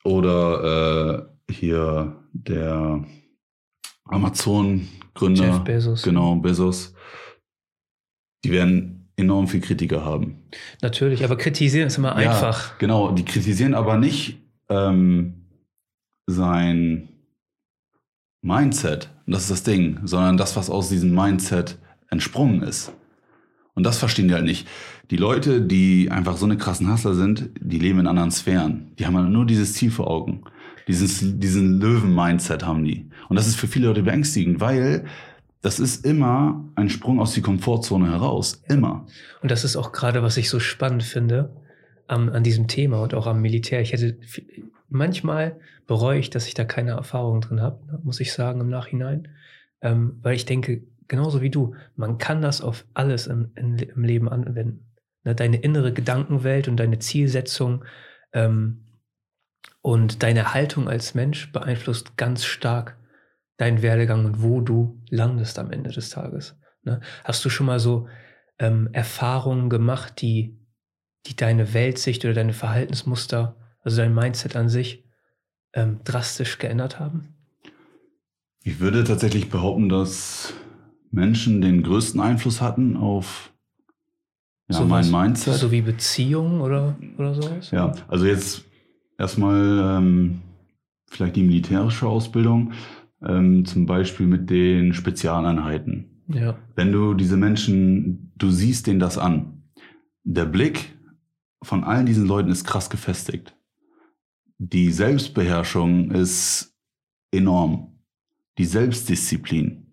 oder 0.03 1.27
äh, 1.49 1.53
hier 1.53 2.15
der 2.31 3.03
Amazon-Gründer, 4.05 5.45
Jeff 5.45 5.59
Bezos. 5.63 6.03
genau, 6.03 6.35
Bezos, 6.35 6.93
die 8.43 8.51
werden 8.51 9.09
enorm 9.17 9.47
viel 9.47 9.61
Kritiker 9.61 10.05
haben. 10.05 10.43
Natürlich, 10.81 11.23
aber 11.23 11.35
kritisieren 11.37 11.87
ist 11.87 11.97
immer 11.97 12.21
Ja, 12.21 12.31
einfach. 12.31 12.77
Genau, 12.77 13.11
die 13.11 13.25
kritisieren 13.25 13.73
aber 13.73 13.97
nicht 13.97 14.37
ähm, 14.69 15.47
sein 16.27 17.09
Mindset, 18.43 19.09
und 19.25 19.33
das 19.33 19.43
ist 19.43 19.51
das 19.51 19.63
Ding, 19.63 19.99
sondern 20.05 20.37
das, 20.37 20.55
was 20.55 20.69
aus 20.69 20.89
diesem 20.89 21.13
Mindset 21.13 21.79
entsprungen 22.09 22.61
ist. 22.61 22.93
Und 23.77 23.83
das 23.83 23.99
verstehen 23.99 24.27
die 24.27 24.33
halt 24.33 24.43
nicht. 24.43 24.67
Die 25.11 25.17
Leute, 25.17 25.61
die 25.61 26.09
einfach 26.09 26.35
so 26.35 26.45
eine 26.45 26.57
krassen 26.57 26.91
Hustler 26.91 27.13
sind, 27.13 27.51
die 27.61 27.77
leben 27.77 27.99
in 27.99 28.07
anderen 28.07 28.31
Sphären. 28.31 28.91
Die 28.97 29.05
haben 29.05 29.15
halt 29.15 29.29
nur 29.29 29.45
dieses 29.45 29.73
Ziel 29.73 29.91
vor 29.91 30.09
Augen. 30.09 30.41
Dieses, 30.87 31.19
diesen 31.21 31.79
Löwen-Mindset 31.79 32.65
haben 32.65 32.83
die. 32.83 33.07
Und 33.29 33.35
das 33.35 33.45
ist 33.45 33.55
für 33.55 33.67
viele 33.67 33.85
Leute 33.89 34.01
beängstigend, 34.01 34.59
weil 34.61 35.05
das 35.61 35.79
ist 35.79 36.07
immer 36.07 36.65
ein 36.73 36.89
Sprung 36.89 37.19
aus 37.19 37.35
die 37.35 37.41
Komfortzone 37.41 38.09
heraus. 38.09 38.63
Immer. 38.67 39.05
Und 39.43 39.51
das 39.51 39.63
ist 39.63 39.75
auch 39.75 39.91
gerade, 39.91 40.23
was 40.23 40.37
ich 40.37 40.49
so 40.49 40.59
spannend 40.59 41.03
finde 41.03 41.55
am, 42.07 42.29
an 42.29 42.41
diesem 42.41 42.67
Thema 42.67 43.03
und 43.03 43.13
auch 43.13 43.27
am 43.27 43.43
Militär. 43.43 43.81
Ich 43.81 43.93
hätte 43.93 44.17
manchmal 44.89 45.59
bereue 45.85 46.17
ich, 46.17 46.31
dass 46.31 46.47
ich 46.47 46.55
da 46.55 46.65
keine 46.65 46.93
Erfahrung 46.93 47.41
drin 47.41 47.61
habe, 47.61 47.79
muss 48.03 48.19
ich 48.21 48.33
sagen, 48.33 48.59
im 48.59 48.69
Nachhinein. 48.69 49.27
Ähm, 49.81 50.17
weil 50.23 50.35
ich 50.35 50.45
denke, 50.45 50.81
genauso 51.07 51.41
wie 51.41 51.49
du, 51.49 51.75
man 51.95 52.17
kann 52.17 52.41
das 52.41 52.61
auf 52.61 52.85
alles 52.93 53.27
im, 53.27 53.51
im 53.55 54.03
Leben 54.03 54.29
anwenden. 54.29 54.87
Ne, 55.23 55.35
deine 55.35 55.57
innere 55.57 55.91
Gedankenwelt 55.91 56.67
und 56.67 56.77
deine 56.77 56.99
Zielsetzung 56.99 57.83
ähm, 58.33 58.85
und 59.81 60.23
deine 60.23 60.53
Haltung 60.53 60.87
als 60.87 61.15
Mensch 61.15 61.51
beeinflusst 61.51 62.15
ganz 62.17 62.45
stark 62.45 62.97
deinen 63.57 63.81
Werdegang 63.81 64.25
und 64.25 64.41
wo 64.41 64.61
du 64.61 65.01
landest 65.09 65.59
am 65.59 65.71
Ende 65.71 65.89
des 65.89 66.09
Tages. 66.11 66.55
Ne? 66.83 67.01
Hast 67.23 67.43
du 67.43 67.49
schon 67.49 67.65
mal 67.65 67.79
so 67.79 68.07
ähm, 68.59 68.89
Erfahrungen 68.93 69.69
gemacht, 69.69 70.21
die, 70.21 70.57
die 71.25 71.35
deine 71.35 71.73
Weltsicht 71.73 72.23
oder 72.23 72.33
deine 72.33 72.53
Verhaltensmuster, 72.53 73.57
also 73.81 73.97
dein 73.97 74.13
Mindset 74.13 74.55
an 74.55 74.69
sich, 74.69 75.03
ähm, 75.73 75.99
drastisch 76.03 76.57
geändert 76.57 76.99
haben? 76.99 77.35
Ich 78.63 78.79
würde 78.79 79.03
tatsächlich 79.03 79.49
behaupten, 79.49 79.89
dass 79.89 80.53
Menschen 81.11 81.61
den 81.61 81.83
größten 81.83 82.19
Einfluss 82.19 82.61
hatten 82.61 82.97
auf 82.97 83.51
ja, 84.69 84.77
so 84.77 84.85
mein 84.85 85.09
Mindset. 85.09 85.55
So 85.55 85.71
wie 85.71 85.81
Beziehungen 85.81 86.61
oder, 86.61 86.97
oder 87.17 87.33
sowas? 87.33 87.71
Ja, 87.71 87.93
also 88.07 88.25
jetzt 88.25 88.65
erstmal 89.17 89.97
ähm, 89.97 90.41
vielleicht 91.09 91.35
die 91.35 91.43
militärische 91.43 92.07
Ausbildung, 92.07 92.73
ähm, 93.25 93.65
zum 93.65 93.85
Beispiel 93.85 94.27
mit 94.27 94.49
den 94.49 94.93
Spezialeinheiten. 94.93 96.23
Ja. 96.27 96.57
Wenn 96.75 96.91
du 96.91 97.13
diese 97.13 97.37
Menschen, 97.37 98.33
du 98.35 98.49
siehst 98.49 98.87
denen 98.87 98.99
das 98.99 99.17
an. 99.17 99.63
Der 100.23 100.45
Blick 100.45 100.97
von 101.63 101.83
allen 101.83 102.05
diesen 102.05 102.27
Leuten 102.27 102.51
ist 102.51 102.65
krass 102.65 102.89
gefestigt. 102.89 103.55
Die 104.57 104.91
Selbstbeherrschung 104.91 106.11
ist 106.11 106.75
enorm. 107.31 107.99
Die 108.57 108.65
Selbstdisziplin. 108.65 109.86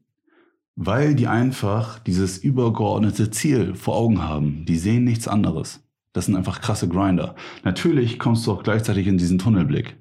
Weil 0.76 1.14
die 1.14 1.28
einfach 1.28 1.98
dieses 2.00 2.38
übergeordnete 2.38 3.30
Ziel 3.30 3.74
vor 3.74 3.96
Augen 3.96 4.22
haben. 4.22 4.64
Die 4.64 4.76
sehen 4.76 5.04
nichts 5.04 5.28
anderes. 5.28 5.84
Das 6.12 6.26
sind 6.26 6.36
einfach 6.36 6.60
krasse 6.60 6.88
Grinder. 6.88 7.34
Natürlich 7.64 8.18
kommst 8.18 8.46
du 8.46 8.52
auch 8.52 8.62
gleichzeitig 8.62 9.06
in 9.06 9.18
diesen 9.18 9.38
Tunnelblick. 9.38 9.96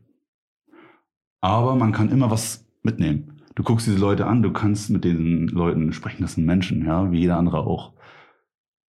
Aber 1.41 1.75
man 1.75 1.91
kann 1.91 2.09
immer 2.09 2.31
was 2.31 2.65
mitnehmen. 2.83 3.41
Du 3.55 3.63
guckst 3.63 3.85
diese 3.85 3.97
Leute 3.97 4.25
an, 4.25 4.41
du 4.41 4.51
kannst 4.51 4.89
mit 4.89 5.03
den 5.03 5.47
Leuten 5.47 5.93
sprechen, 5.93 6.23
das 6.23 6.33
sind 6.35 6.45
Menschen, 6.45 6.85
ja, 6.85 7.11
wie 7.11 7.19
jeder 7.19 7.37
andere 7.37 7.59
auch. 7.67 7.93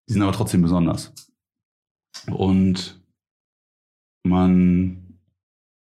Die 0.08 0.14
sind 0.14 0.22
aber 0.22 0.32
trotzdem 0.32 0.62
besonders. 0.62 1.14
Und 2.32 3.02
man 4.24 5.20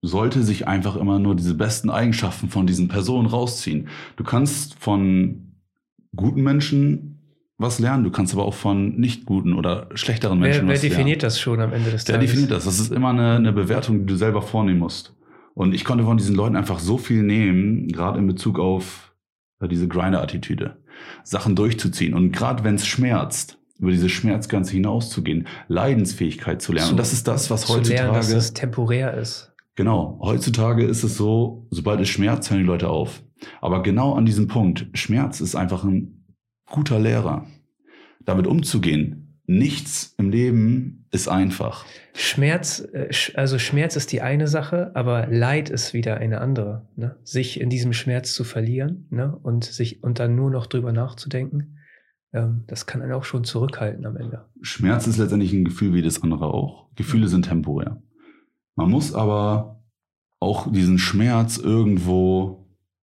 sollte 0.01 0.43
sich 0.43 0.67
einfach 0.67 0.95
immer 0.95 1.19
nur 1.19 1.35
diese 1.35 1.55
besten 1.55 1.89
Eigenschaften 1.89 2.49
von 2.49 2.67
diesen 2.67 2.87
Personen 2.87 3.27
rausziehen. 3.27 3.87
Du 4.15 4.23
kannst 4.23 4.75
von 4.75 5.48
guten 6.15 6.41
Menschen 6.41 7.15
was 7.61 7.79
lernen, 7.79 8.05
du 8.05 8.11
kannst 8.11 8.33
aber 8.33 8.45
auch 8.45 8.53
von 8.53 8.95
nicht 8.97 9.25
guten 9.25 9.53
oder 9.53 9.89
schlechteren 9.93 10.39
Menschen 10.39 10.61
wer, 10.61 10.67
wer 10.69 10.75
was 10.75 10.81
lernen. 10.81 10.95
definiert 10.95 11.23
das 11.23 11.39
schon 11.41 11.59
am 11.59 11.73
Ende 11.73 11.91
des 11.91 12.07
Wer 12.07 12.15
Tages? 12.15 12.29
definiert 12.31 12.51
das? 12.51 12.63
Das 12.63 12.79
ist 12.79 12.91
immer 12.93 13.09
eine, 13.09 13.35
eine 13.35 13.51
Bewertung, 13.51 13.99
die 13.99 14.05
du 14.05 14.15
selber 14.15 14.41
vornehmen 14.41 14.79
musst. 14.79 15.13
Und 15.55 15.75
ich 15.75 15.83
konnte 15.83 16.05
von 16.05 16.15
diesen 16.15 16.35
Leuten 16.35 16.55
einfach 16.55 16.79
so 16.79 16.97
viel 16.97 17.21
nehmen, 17.21 17.89
gerade 17.89 18.17
in 18.17 18.27
Bezug 18.27 18.59
auf 18.59 19.13
äh, 19.59 19.67
diese 19.67 19.89
Grinder-Attitüde. 19.89 20.77
Sachen 21.25 21.55
durchzuziehen. 21.57 22.13
Und 22.13 22.31
gerade 22.31 22.63
wenn 22.63 22.75
es 22.75 22.87
schmerzt, 22.87 23.57
über 23.77 23.91
diese 23.91 24.07
Schmerzgrenze 24.07 24.71
hinauszugehen, 24.73 25.45
Leidensfähigkeit 25.67 26.61
zu 26.61 26.71
lernen. 26.71 26.87
Zu- 26.87 26.93
Und 26.93 26.97
das 26.99 27.11
ist 27.11 27.27
das, 27.27 27.49
was 27.49 27.65
Zu 27.65 27.73
lernen, 27.73 28.13
dass 28.13 28.27
heutzutage. 28.27 28.37
es 28.37 28.53
temporär 28.53 29.13
ist. 29.15 29.51
Genau, 29.75 30.17
heutzutage 30.21 30.85
ist 30.85 31.03
es 31.03 31.17
so, 31.17 31.67
sobald 31.71 31.99
es 31.99 32.07
schmerzt, 32.09 32.49
hören 32.51 32.59
die 32.61 32.65
Leute 32.65 32.87
auf. 32.89 33.21
Aber 33.61 33.83
genau 33.83 34.13
an 34.13 34.25
diesem 34.25 34.47
Punkt, 34.47 34.87
Schmerz 34.93 35.41
ist 35.41 35.55
einfach 35.55 35.83
ein 35.83 36.35
guter 36.65 36.99
Lehrer. 36.99 37.45
Damit 38.25 38.47
umzugehen, 38.47 39.41
nichts 39.47 40.13
im 40.17 40.29
Leben 40.29 41.07
ist 41.11 41.27
einfach. 41.27 41.85
Schmerz, 42.13 42.87
äh, 42.93 43.09
also 43.33 43.57
Schmerz 43.57 43.95
ist 43.95 44.11
die 44.11 44.21
eine 44.21 44.47
Sache, 44.47 44.91
aber 44.93 45.27
Leid 45.27 45.69
ist 45.69 45.93
wieder 45.93 46.17
eine 46.17 46.41
andere. 46.41 46.87
Ne? 46.95 47.15
Sich 47.23 47.59
in 47.59 47.69
diesem 47.69 47.93
Schmerz 47.93 48.33
zu 48.33 48.43
verlieren 48.43 49.07
ne? 49.09 49.35
und 49.41 49.63
sich 49.63 50.03
und 50.03 50.19
dann 50.19 50.35
nur 50.35 50.51
noch 50.51 50.67
drüber 50.67 50.91
nachzudenken, 50.91 51.79
ähm, 52.31 52.63
das 52.67 52.85
kann 52.85 53.01
einen 53.01 53.13
auch 53.13 53.23
schon 53.23 53.43
zurückhalten 53.43 54.05
am 54.05 54.17
Ende. 54.17 54.45
Schmerz 54.61 55.07
ist 55.07 55.17
letztendlich 55.17 55.51
ein 55.53 55.65
Gefühl 55.65 55.93
wie 55.93 56.03
das 56.03 56.21
andere 56.21 56.53
auch. 56.53 56.89
Gefühle 56.95 57.27
sind 57.27 57.45
temporär. 57.45 58.01
Man 58.75 58.91
muss 58.91 59.13
aber 59.13 59.83
auch 60.39 60.71
diesen 60.71 60.99
Schmerz 60.99 61.57
irgendwo 61.57 62.58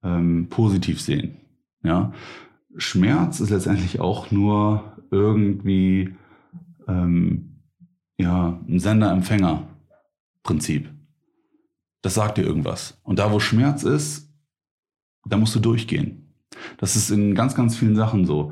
ähm, 0.03 0.47
positiv 0.49 1.01
sehen. 1.01 1.37
Ja? 1.83 2.13
Schmerz 2.77 3.39
ist 3.39 3.49
letztendlich 3.49 3.99
auch 3.99 4.29
nur 4.31 4.97
irgendwie 5.11 6.15
ähm, 6.87 7.61
ja, 8.17 8.59
ein 8.67 8.79
Sender-Empfänger-Prinzip. 8.79 10.89
Das 12.01 12.15
sagt 12.15 12.37
dir 12.37 12.43
irgendwas. 12.43 12.99
Und 13.03 13.19
da, 13.19 13.31
wo 13.31 13.39
Schmerz 13.39 13.83
ist, 13.83 14.29
da 15.25 15.37
musst 15.37 15.55
du 15.55 15.59
durchgehen. 15.59 16.33
Das 16.77 16.95
ist 16.95 17.11
in 17.11 17.35
ganz, 17.35 17.55
ganz 17.55 17.77
vielen 17.77 17.95
Sachen 17.95 18.25
so. 18.25 18.51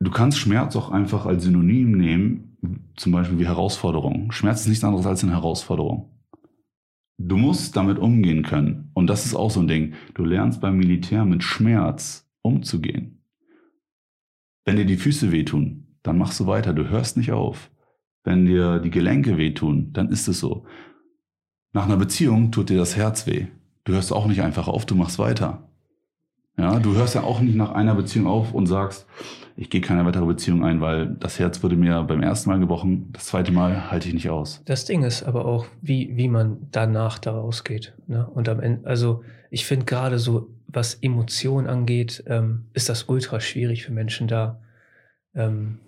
Du 0.00 0.10
kannst 0.10 0.38
Schmerz 0.38 0.76
auch 0.76 0.90
einfach 0.90 1.26
als 1.26 1.44
Synonym 1.44 1.92
nehmen, 1.92 2.56
zum 2.96 3.12
Beispiel 3.12 3.38
wie 3.38 3.46
Herausforderung. 3.46 4.32
Schmerz 4.32 4.62
ist 4.62 4.68
nichts 4.68 4.84
anderes 4.84 5.06
als 5.06 5.22
eine 5.22 5.32
Herausforderung. 5.32 6.10
Du 7.24 7.36
musst 7.36 7.76
damit 7.76 7.98
umgehen 7.98 8.42
können. 8.42 8.90
Und 8.94 9.06
das 9.06 9.26
ist 9.26 9.34
auch 9.34 9.50
so 9.50 9.60
ein 9.60 9.68
Ding. 9.68 9.94
Du 10.14 10.24
lernst 10.24 10.60
beim 10.60 10.76
Militär 10.76 11.24
mit 11.24 11.44
Schmerz 11.44 12.28
umzugehen. 12.42 13.22
Wenn 14.64 14.76
dir 14.76 14.84
die 14.84 14.96
Füße 14.96 15.30
wehtun, 15.30 15.98
dann 16.02 16.18
machst 16.18 16.40
du 16.40 16.46
weiter. 16.46 16.72
Du 16.72 16.88
hörst 16.88 17.16
nicht 17.16 17.30
auf. 17.32 17.70
Wenn 18.24 18.46
dir 18.46 18.80
die 18.80 18.90
Gelenke 18.90 19.36
wehtun, 19.36 19.92
dann 19.92 20.08
ist 20.08 20.26
es 20.26 20.40
so. 20.40 20.66
Nach 21.72 21.84
einer 21.84 21.96
Beziehung 21.96 22.50
tut 22.50 22.70
dir 22.70 22.76
das 22.76 22.96
Herz 22.96 23.26
weh. 23.26 23.46
Du 23.84 23.92
hörst 23.92 24.12
auch 24.12 24.26
nicht 24.26 24.42
einfach 24.42 24.68
auf, 24.68 24.84
du 24.84 24.94
machst 24.94 25.18
weiter. 25.18 25.71
Ja, 26.58 26.78
du 26.78 26.94
hörst 26.94 27.14
ja 27.14 27.22
auch 27.22 27.40
nicht 27.40 27.56
nach 27.56 27.72
einer 27.72 27.94
Beziehung 27.94 28.26
auf 28.26 28.52
und 28.52 28.66
sagst, 28.66 29.06
ich 29.56 29.70
gehe 29.70 29.80
keine 29.80 30.04
weitere 30.04 30.26
Beziehung 30.26 30.64
ein, 30.64 30.80
weil 30.80 31.06
das 31.06 31.38
Herz 31.38 31.62
wurde 31.62 31.76
mir 31.76 32.02
beim 32.02 32.22
ersten 32.22 32.50
Mal 32.50 32.58
gebrochen, 32.58 33.10
das 33.12 33.26
zweite 33.26 33.52
Mal 33.52 33.90
halte 33.90 34.08
ich 34.08 34.14
nicht 34.14 34.30
aus. 34.30 34.62
Das 34.64 34.84
Ding 34.84 35.02
ist 35.02 35.22
aber 35.22 35.44
auch, 35.44 35.66
wie, 35.80 36.16
wie 36.16 36.28
man 36.28 36.68
danach 36.70 37.18
da 37.18 37.32
rausgeht. 37.32 37.94
Ne? 38.06 38.26
Und 38.26 38.48
am 38.48 38.60
Ende, 38.60 38.86
also 38.86 39.22
ich 39.50 39.66
finde 39.66 39.86
gerade 39.86 40.18
so, 40.18 40.50
was 40.66 40.94
Emotionen 40.94 41.66
angeht, 41.66 42.24
ähm, 42.26 42.66
ist 42.72 42.88
das 42.88 43.04
ultra 43.04 43.40
schwierig 43.40 43.84
für 43.84 43.92
Menschen 43.92 44.28
da, 44.28 44.60
ähm, 45.34 45.80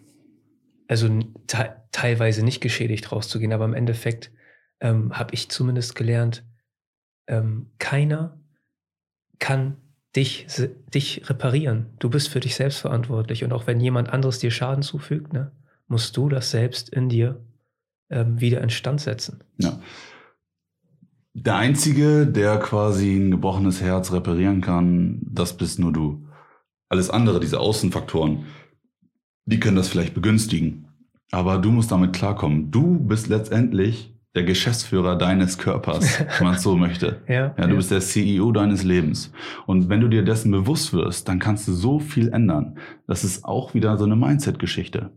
also 0.89 1.09
te 1.47 1.77
teilweise 1.91 2.45
nicht 2.45 2.61
geschädigt 2.61 3.13
rauszugehen, 3.13 3.53
aber 3.53 3.65
im 3.65 3.75
Endeffekt 3.75 4.33
ähm, 4.81 5.17
habe 5.17 5.33
ich 5.33 5.49
zumindest 5.49 5.95
gelernt, 5.95 6.45
ähm, 7.29 7.71
keiner 7.79 8.41
kann 9.39 9.77
dich, 10.17 10.47
dich 10.93 11.29
reparieren. 11.29 11.87
Du 11.99 12.09
bist 12.11 12.29
für 12.29 12.41
dich 12.41 12.55
selbst 12.55 12.79
verantwortlich. 12.79 13.45
Und 13.45 13.53
auch 13.53 13.67
wenn 13.67 13.81
jemand 13.81 14.11
anderes 14.11 14.39
dir 14.39 14.51
Schaden 14.51 14.83
zufügt, 14.83 15.33
ne, 15.33 15.53
musst 15.89 16.17
du 16.17 16.29
das 16.29 16.51
selbst 16.51 16.89
in 16.89 17.09
dir 17.09 17.41
ähm, 18.11 18.41
wieder 18.41 18.61
instand 18.61 19.01
setzen. 19.01 19.43
Ja. 19.59 19.81
Der 21.35 21.57
Einzige, 21.57 22.27
der 22.27 22.59
quasi 22.59 23.17
ein 23.17 23.33
gebrochenes 23.33 23.81
Herz 23.81 24.13
reparieren 24.13 24.61
kann, 24.61 25.21
das 25.23 25.57
bist 25.57 25.81
nur 25.81 25.93
du. 25.93 26.29
Alles 26.89 27.11
andere, 27.11 27.41
diese 27.41 27.59
Außenfaktoren, 27.59 28.45
die 29.47 29.59
können 29.59 29.77
das 29.77 29.89
vielleicht 29.89 30.15
begünstigen. 30.15 30.89
Aber 31.33 31.59
du 31.59 31.73
musst 31.73 31.91
damit 31.91 32.13
klarkommen. 32.13 32.71
Du 32.71 33.01
bist 33.01 33.27
letztendlich 33.27 34.14
der 34.35 34.45
Geschäftsführer 34.45 35.17
deines 35.17 35.59
Körpers, 35.59 36.21
wenn 36.39 36.47
man 36.47 36.57
es 36.57 36.63
so 36.63 36.77
möchte. 36.77 37.23
Ja, 37.29 37.55
Ja, 37.57 37.67
du 37.67 37.77
bist 37.77 37.91
der 37.91 38.01
CEO 38.01 38.51
deines 38.53 38.83
Lebens. 38.83 39.33
Und 39.67 39.89
wenn 39.89 40.01
du 40.01 40.09
dir 40.09 40.25
dessen 40.25 40.51
bewusst 40.51 40.93
wirst, 40.93 41.29
dann 41.29 41.39
kannst 41.39 41.69
du 41.69 41.73
so 41.73 42.01
viel 42.01 42.29
ändern. 42.29 42.79
Das 43.07 43.25
ist 43.25 43.45
auch 43.45 43.75
wieder 43.75 43.97
so 43.97 44.05
eine 44.05 44.17
Mindset-Geschichte. 44.17 45.11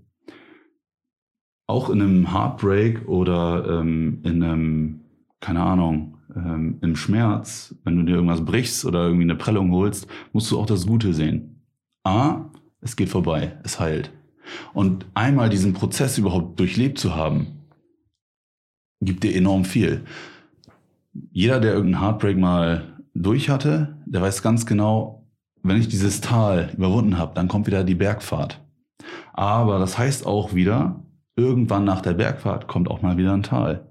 Auch 1.66 1.90
in 1.90 2.02
einem 2.02 2.32
Heartbreak 2.32 3.08
oder 3.08 3.80
ähm, 3.82 4.22
in 4.24 4.44
einem, 4.44 5.02
keine 5.42 5.64
Ahnung, 5.64 6.18
ähm, 6.36 6.78
im 6.82 6.96
Schmerz, 6.96 7.76
wenn 7.84 7.98
du 7.98 8.04
dir 8.04 8.16
irgendwas 8.16 8.46
brichst 8.46 8.86
oder 8.86 9.06
irgendwie 9.06 9.24
eine 9.24 9.36
Prellung 9.36 9.72
holst, 9.72 10.08
musst 10.32 10.52
du 10.52 10.60
auch 10.60 10.66
das 10.66 10.86
Gute 10.86 11.14
sehen. 11.14 11.64
A, 12.04 12.52
es 12.82 12.96
geht 12.96 13.10
vorbei, 13.10 13.58
es 13.64 13.80
heilt. 13.80 14.12
Und 14.74 15.06
einmal 15.14 15.50
diesen 15.50 15.74
Prozess 15.74 16.18
überhaupt 16.18 16.60
durchlebt 16.60 17.00
zu 17.00 17.16
haben, 17.16 17.48
gibt 19.02 19.24
dir 19.24 19.36
enorm 19.36 19.66
viel 19.66 20.04
jeder, 21.32 21.60
der 21.60 21.74
irgendeinen 21.74 22.04
Heartbreak 22.04 22.38
mal 22.38 23.00
durch 23.14 23.50
hatte, 23.50 23.98
der 24.06 24.22
weiß 24.22 24.42
ganz 24.42 24.66
genau, 24.66 25.26
wenn 25.64 25.78
ich 25.78 25.88
dieses 25.88 26.22
Tal 26.22 26.72
überwunden 26.78 27.18
habe, 27.18 27.34
dann 27.36 27.48
kommt 27.48 27.68
wieder 27.68 27.84
die 27.84 27.96
Bergfahrt. 27.96 28.64
Aber 29.34 29.80
das 29.80 29.98
heißt 29.98 30.26
auch 30.26 30.54
wieder, 30.54 31.04
irgendwann 31.36 31.84
nach 31.84 32.02
der 32.02 32.14
Bergfahrt 32.14 32.68
kommt 32.68 32.90
auch 32.90 33.02
mal 33.02 33.18
wieder 33.18 33.34
ein 33.34 33.44
Tal. 33.44 33.88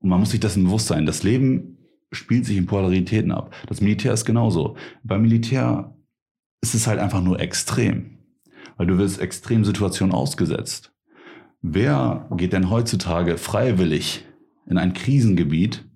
Und 0.00 0.08
man 0.08 0.20
muss 0.20 0.30
sich 0.30 0.40
dessen 0.40 0.64
bewusst 0.64 0.88
sein. 0.88 1.06
Das 1.06 1.22
Leben 1.22 1.78
spielt 2.10 2.44
sich 2.44 2.56
in 2.56 2.66
Polaritäten 2.66 3.32
ab. 3.32 3.54
Das 3.68 3.80
Militär 3.80 4.12
ist 4.12 4.24
genauso. 4.24 4.76
Beim 5.02 5.22
Militär 5.22 5.94
ist 6.60 6.74
es 6.74 6.86
halt 6.86 6.98
einfach 6.98 7.22
nur 7.22 7.40
extrem. 7.40 8.18
Weil 8.76 8.86
du 8.86 8.98
wirst 8.98 9.20
Extremsituationen 9.20 10.14
ausgesetzt. 10.14 10.92
Wer 11.60 12.28
geht 12.36 12.52
denn 12.52 12.70
heutzutage 12.70 13.38
freiwillig 13.38 14.24
in 14.66 14.78
ein 14.78 14.92
Krisengebiet, 14.92 15.88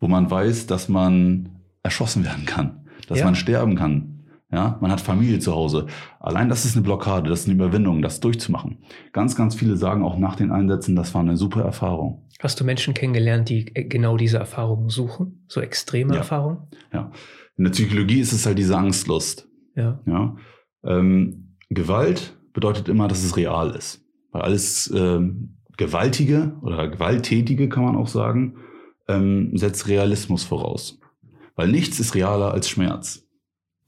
wo 0.00 0.08
man 0.08 0.30
weiß, 0.30 0.66
dass 0.66 0.88
man 0.88 1.50
erschossen 1.82 2.24
werden 2.24 2.46
kann, 2.46 2.86
dass 3.08 3.18
ja. 3.18 3.24
man 3.24 3.34
sterben 3.34 3.76
kann, 3.76 4.14
ja, 4.54 4.78
man 4.80 4.92
hat 4.92 5.00
Familie 5.00 5.40
zu 5.40 5.52
Hause. 5.52 5.86
Allein 6.20 6.48
das 6.48 6.64
ist 6.64 6.76
eine 6.76 6.84
Blockade, 6.84 7.28
das 7.28 7.40
ist 7.40 7.46
eine 7.46 7.54
Überwindung, 7.54 8.02
das 8.02 8.20
durchzumachen. 8.20 8.78
Ganz, 9.12 9.34
ganz 9.34 9.56
viele 9.56 9.76
sagen 9.76 10.04
auch 10.04 10.16
nach 10.16 10.36
den 10.36 10.52
Einsätzen, 10.52 10.94
das 10.94 11.12
war 11.12 11.22
eine 11.22 11.36
super 11.36 11.62
Erfahrung. 11.62 12.28
Hast 12.40 12.60
du 12.60 12.64
Menschen 12.64 12.94
kennengelernt, 12.94 13.48
die 13.48 13.64
genau 13.64 14.16
diese 14.16 14.38
Erfahrungen 14.38 14.90
suchen? 14.90 15.44
So 15.48 15.60
extreme 15.60 16.12
ja. 16.12 16.18
Erfahrungen? 16.18 16.58
Ja. 16.92 17.10
In 17.56 17.64
der 17.64 17.72
Psychologie 17.72 18.20
ist 18.20 18.32
es 18.32 18.46
halt 18.46 18.58
diese 18.58 18.76
Angstlust. 18.76 19.48
Ja. 19.74 20.00
ja? 20.06 20.36
Ähm, 20.84 21.56
Gewalt 21.70 22.36
bedeutet 22.52 22.88
immer, 22.88 23.08
dass 23.08 23.24
es 23.24 23.36
real 23.36 23.70
ist. 23.70 24.04
Weil 24.30 24.42
alles 24.42 24.92
ähm, 24.94 25.56
Gewaltige 25.76 26.56
oder 26.62 26.88
Gewalttätige, 26.88 27.68
kann 27.68 27.84
man 27.84 27.96
auch 27.96 28.08
sagen, 28.08 28.56
ähm, 29.08 29.56
setzt 29.56 29.88
Realismus 29.88 30.44
voraus. 30.44 31.00
Weil 31.56 31.68
nichts 31.68 32.00
ist 32.00 32.14
realer 32.14 32.52
als 32.52 32.68
Schmerz. 32.68 33.26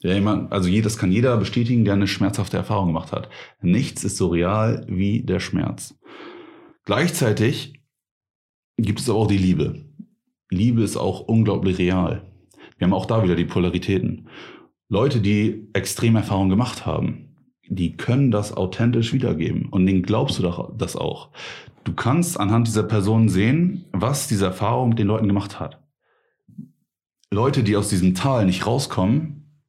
Ja, 0.01 0.13
jemand, 0.13 0.53
also 0.53 0.71
das 0.81 0.99
kann 0.99 1.11
jeder 1.11 1.37
bestätigen, 1.37 1.85
der 1.85 1.95
eine 1.95 2.07
schmerzhafte 2.07 2.57
Erfahrung 2.57 2.89
gemacht 2.89 3.13
hat. 3.13 3.29
Nichts 3.61 4.05
ist 4.05 4.17
so 4.17 4.29
real 4.29 4.85
wie 4.89 5.23
der 5.23 5.41
Schmerz. 5.41 5.99
Gleichzeitig 6.85 7.81
gibt 8.77 9.01
es 9.01 9.09
aber 9.09 9.21
auch 9.21 9.27
die 9.27 9.39
Liebe. 9.39 9.87
Liebe 10.51 10.83
ist 10.83 10.97
auch 10.97 11.21
unglaublich 11.21 11.79
real. 11.79 12.31
Wir 12.79 12.87
haben 12.87 12.93
auch 12.93 13.07
da 13.07 13.25
wieder 13.25 13.37
die 13.37 13.47
Polaritäten. 13.47 14.29
Leute, 14.89 15.21
die 15.21 15.69
Extremerfahrungen 15.73 16.51
gemacht 16.51 16.87
haben, 16.87 17.35
die 17.69 17.97
können 17.97 18.31
das 18.31 18.57
authentisch 18.57 19.13
wiedergeben. 19.13 19.67
Und 19.67 19.87
denen 19.87 20.03
glaubst 20.03 20.39
du 20.39 20.75
das 20.77 20.95
auch. 20.95 21.31
Du 21.87 21.95
kannst 21.95 22.41
anhand 22.41 22.67
dieser 22.67 22.83
Person 22.83 23.29
sehen, 23.29 23.85
was 23.93 24.27
diese 24.27 24.47
Erfahrung 24.47 24.89
mit 24.89 24.99
den 24.99 25.07
Leuten 25.07 25.29
gemacht 25.29 25.61
hat. 25.61 25.81
Leute, 27.31 27.63
die 27.63 27.77
aus 27.77 27.89
diesem 27.89 28.13
Tal 28.17 28.45
nicht 28.45 28.67
rauskommen, 28.67 29.63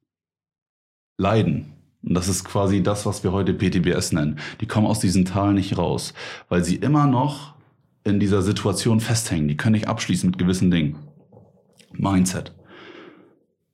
leiden. 1.16 1.74
Und 2.02 2.14
das 2.14 2.26
ist 2.26 2.42
quasi 2.42 2.82
das, 2.82 3.06
was 3.06 3.22
wir 3.22 3.30
heute 3.30 3.54
PTBS 3.54 4.10
nennen. 4.10 4.40
Die 4.60 4.66
kommen 4.66 4.88
aus 4.88 4.98
diesen 4.98 5.26
Talen 5.26 5.54
nicht 5.54 5.78
raus, 5.78 6.12
weil 6.48 6.64
sie 6.64 6.74
immer 6.74 7.06
noch 7.06 7.54
in 8.02 8.18
dieser 8.18 8.42
Situation 8.42 8.98
festhängen. 8.98 9.46
Die 9.46 9.56
können 9.56 9.74
nicht 9.74 9.86
abschließen 9.86 10.28
mit 10.28 10.38
gewissen 10.38 10.72
Dingen. 10.72 10.96
Mindset. 11.92 12.52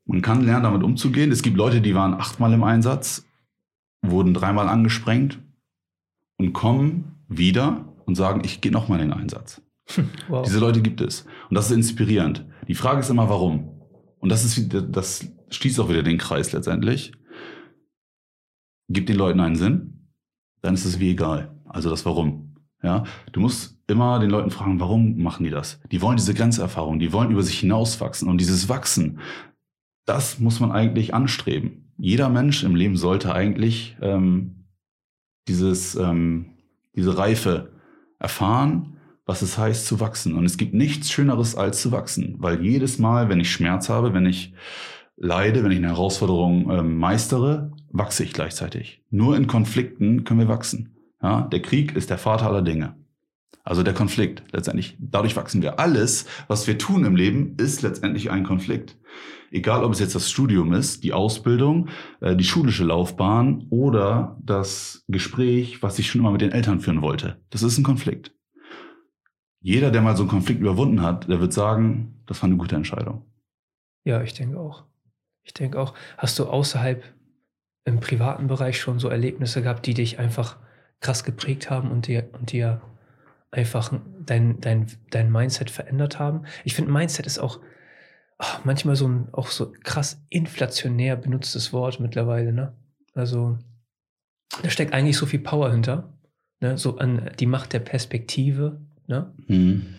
Man 0.05 0.21
kann 0.21 0.45
lernen, 0.45 0.65
damit 0.65 0.83
umzugehen. 0.83 1.33
Es 1.33 1.41
gibt 1.41 1.57
Leute, 1.57 1.81
die 1.81 1.95
waren 1.95 2.13
achtmal 2.13 2.53
im 2.53 2.63
Einsatz, 2.63 3.25
wurden 4.03 4.35
dreimal 4.35 4.69
angesprengt 4.69 5.39
und 6.37 6.53
kommen 6.53 7.23
wieder 7.27 7.87
und 8.07 8.15
sagen, 8.15 8.43
ich 8.45 8.61
gehe 8.61 8.73
nochmal 8.73 9.01
in 9.01 9.11
den 9.11 9.19
Einsatz. 9.19 9.63
Wow. 10.29 10.45
Diese 10.47 10.59
Leute 10.59 10.81
gibt 10.81 11.01
es. 11.01 11.27
Und 11.51 11.57
das 11.57 11.67
ist 11.67 11.77
inspirierend. 11.77 12.47
Die 12.69 12.75
Frage 12.75 13.01
ist 13.01 13.11
immer, 13.11 13.29
warum? 13.29 13.81
Und 14.19 14.31
das 14.31 14.45
ist, 14.45 14.75
das 14.91 15.27
schließt 15.51 15.79
auch 15.81 15.89
wieder 15.91 16.03
den 16.03 16.17
Kreis 16.17 16.53
letztendlich 16.53 17.13
gibt 18.89 19.09
den 19.09 19.17
Leuten 19.17 19.41
einen 19.41 19.57
Sinn, 19.57 20.09
dann 20.63 20.75
ist 20.75 20.85
es 20.85 21.01
wie 21.01 21.11
egal. 21.11 21.61
Also 21.65 21.91
das 21.91 22.05
Warum. 22.05 22.57
Ja, 22.83 23.05
du 23.33 23.41
musst 23.41 23.79
immer 23.87 24.19
den 24.19 24.29
Leuten 24.29 24.51
fragen, 24.51 24.79
warum 24.79 25.23
machen 25.23 25.45
die 25.45 25.51
das? 25.51 25.81
Die 25.91 26.03
wollen 26.03 26.19
diese 26.19 26.35
Grenzerfahrung, 26.35 26.99
die 26.99 27.15
wollen 27.15 27.31
über 27.31 27.43
sich 27.43 27.59
hinauswachsen 27.61 28.29
und 28.29 28.39
dieses 28.39 28.69
Wachsen, 28.69 29.21
das 30.05 30.39
muss 30.39 30.61
man 30.61 30.71
eigentlich 30.71 31.15
anstreben. 31.15 31.95
Jeder 31.97 32.29
Mensch 32.29 32.63
im 32.63 32.77
Leben 32.77 32.97
sollte 32.97 33.35
eigentlich 33.35 33.97
ähm, 34.03 34.67
dieses, 35.49 35.95
ähm, 35.95 36.57
diese 36.95 37.17
Reife 37.17 37.73
erfahren, 38.19 38.97
was 39.27 39.43
es 39.43 39.59
heißt 39.59 39.87
zu 39.87 40.01
wachsen. 40.01 40.35
Und 40.35 40.45
es 40.45 40.57
gibt 40.57 40.75
nichts 40.75 41.11
Schöneres 41.11 41.57
als 41.57 41.81
zu 41.81 41.93
wachsen, 41.93 42.37
weil 42.39 42.63
jedes 42.63 42.99
Mal, 42.99 43.29
wenn 43.29 43.41
ich 43.41 43.51
Schmerz 43.51 43.89
habe, 43.89 44.13
wenn 44.15 44.27
ich 44.27 44.55
leide, 45.17 45.63
wenn 45.63 45.71
ich 45.71 45.79
eine 45.79 45.89
Herausforderung 45.89 46.71
ähm, 46.71 46.99
meistere, 46.99 47.73
wachse 47.91 48.25
ich 48.25 48.33
gleichzeitig. 48.33 49.03
Nur 49.11 49.37
in 49.37 49.47
Konflikten 49.47 50.25
können 50.25 50.41
wir 50.41 50.49
wachsen. 50.49 50.97
Ja, 51.23 51.43
der 51.43 51.63
Krieg 51.63 51.97
ist 51.97 52.11
der 52.11 52.19
Vater 52.19 52.47
aller 52.47 52.63
Dinge. 52.63 52.97
Also 53.65 53.83
der 53.83 53.95
Konflikt 53.95 54.45
letztendlich. 54.53 54.97
Dadurch 55.01 55.37
wachsen 55.37 55.63
wir. 55.63 55.81
Alles, 55.81 56.27
was 56.49 56.67
wir 56.67 56.77
tun 56.77 57.05
im 57.05 57.17
Leben, 57.17 57.57
ist 57.57 57.81
letztendlich 57.83 58.31
ein 58.31 58.45
Konflikt. 58.45 58.99
Egal, 59.51 59.85
ob 59.85 59.93
es 59.93 60.01
jetzt 60.01 60.15
das 60.15 60.31
Studium 60.31 60.73
ist, 60.75 61.03
die 61.03 61.13
Ausbildung, 61.13 61.89
äh, 62.21 62.37
die 62.37 62.45
schulische 62.45 62.85
Laufbahn 62.85 63.67
oder 63.71 64.37
das 64.43 65.05
Gespräch, 65.09 65.83
was 65.83 65.99
ich 65.99 66.09
schon 66.11 66.21
immer 66.21 66.33
mit 66.33 66.43
den 66.43 66.53
Eltern 66.53 66.81
führen 66.81 67.03
wollte. 67.03 67.41
Das 67.51 67.63
ist 67.63 67.79
ein 67.79 67.85
Konflikt. 67.85 68.33
Jeder, 69.61 69.91
der 69.91 70.03
mal 70.03 70.17
so 70.17 70.25
einen 70.25 70.31
Konflikt 70.31 70.61
überwunden 70.61 71.01
hat, 71.01 71.29
der 71.31 71.41
wird 71.41 71.55
sagen, 71.55 72.23
das 72.27 72.43
war 72.43 72.49
eine 72.49 72.59
gute 72.59 72.77
Entscheidung. 72.77 73.25
Ja, 74.05 74.23
ich 74.23 74.35
denke 74.35 74.61
auch. 74.61 74.85
Ich 75.43 75.55
denke 75.55 75.81
auch. 75.81 75.95
Hast 76.19 76.39
du 76.39 76.45
außerhalb 76.45 77.03
im 77.87 78.01
privaten 78.01 78.47
Bereich 78.47 78.79
schon 78.79 78.99
so 78.99 79.09
Erlebnisse 79.09 79.63
gehabt, 79.63 79.87
die 79.87 79.95
dich 79.95 80.19
einfach 80.19 80.59
krass 81.01 81.25
geprägt 81.25 81.71
haben 81.71 81.91
und 81.91 82.09
dir, 82.09 82.29
und 82.33 82.53
dir 82.53 82.83
einfach 83.55 83.93
dein, 84.27 84.61
dein, 84.61 84.87
dein 85.11 85.33
Mindset 85.33 85.71
verändert 85.71 86.19
haben? 86.19 86.43
Ich 86.65 86.75
finde, 86.75 86.93
Mindset 86.93 87.27
ist 87.27 87.39
auch 87.39 87.61
ach, 88.39 88.65
manchmal 88.65 88.97
so 88.97 89.09
ein 89.09 89.29
auch 89.33 89.49
so 89.49 89.73
krass 89.83 90.23
inflationär 90.29 91.17
benutztes 91.17 91.73
Wort 91.73 92.01
mittlerweile, 92.01 92.53
ne? 92.53 92.77
Also, 93.15 93.59
da 94.63 94.71
steckt 94.71 94.93
eigentlich 94.93 95.17
so 95.17 95.27
viel 95.27 95.41
Power 95.41 95.71
hinter, 95.71 96.19
ne? 96.61 96.77
So 96.79 96.99
an 96.99 97.31
die 97.39 97.47
Macht 97.47 97.73
der 97.73 97.81
Perspektive, 97.81 98.81
ne? 99.07 99.35
Hm. 99.47 99.95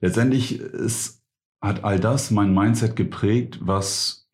Letztendlich 0.00 0.60
ist, 0.60 1.22
hat 1.60 1.84
all 1.84 1.98
das 1.98 2.30
mein 2.30 2.52
Mindset 2.52 2.94
geprägt, 2.96 3.58
was 3.62 4.30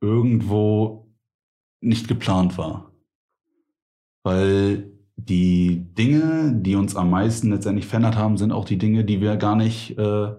irgendwo 0.00 1.08
nicht 1.80 2.08
geplant 2.08 2.58
war. 2.58 2.92
Weil 4.24 4.90
die 5.16 5.86
Dinge, 5.96 6.52
die 6.54 6.76
uns 6.76 6.96
am 6.96 7.10
meisten 7.10 7.50
letztendlich 7.50 7.86
verändert 7.86 8.16
haben, 8.16 8.36
sind 8.36 8.52
auch 8.52 8.64
die 8.64 8.78
Dinge, 8.78 9.04
die 9.04 9.20
wir 9.20 9.36
gar 9.36 9.56
nicht 9.56 9.96
äh, 9.98 10.32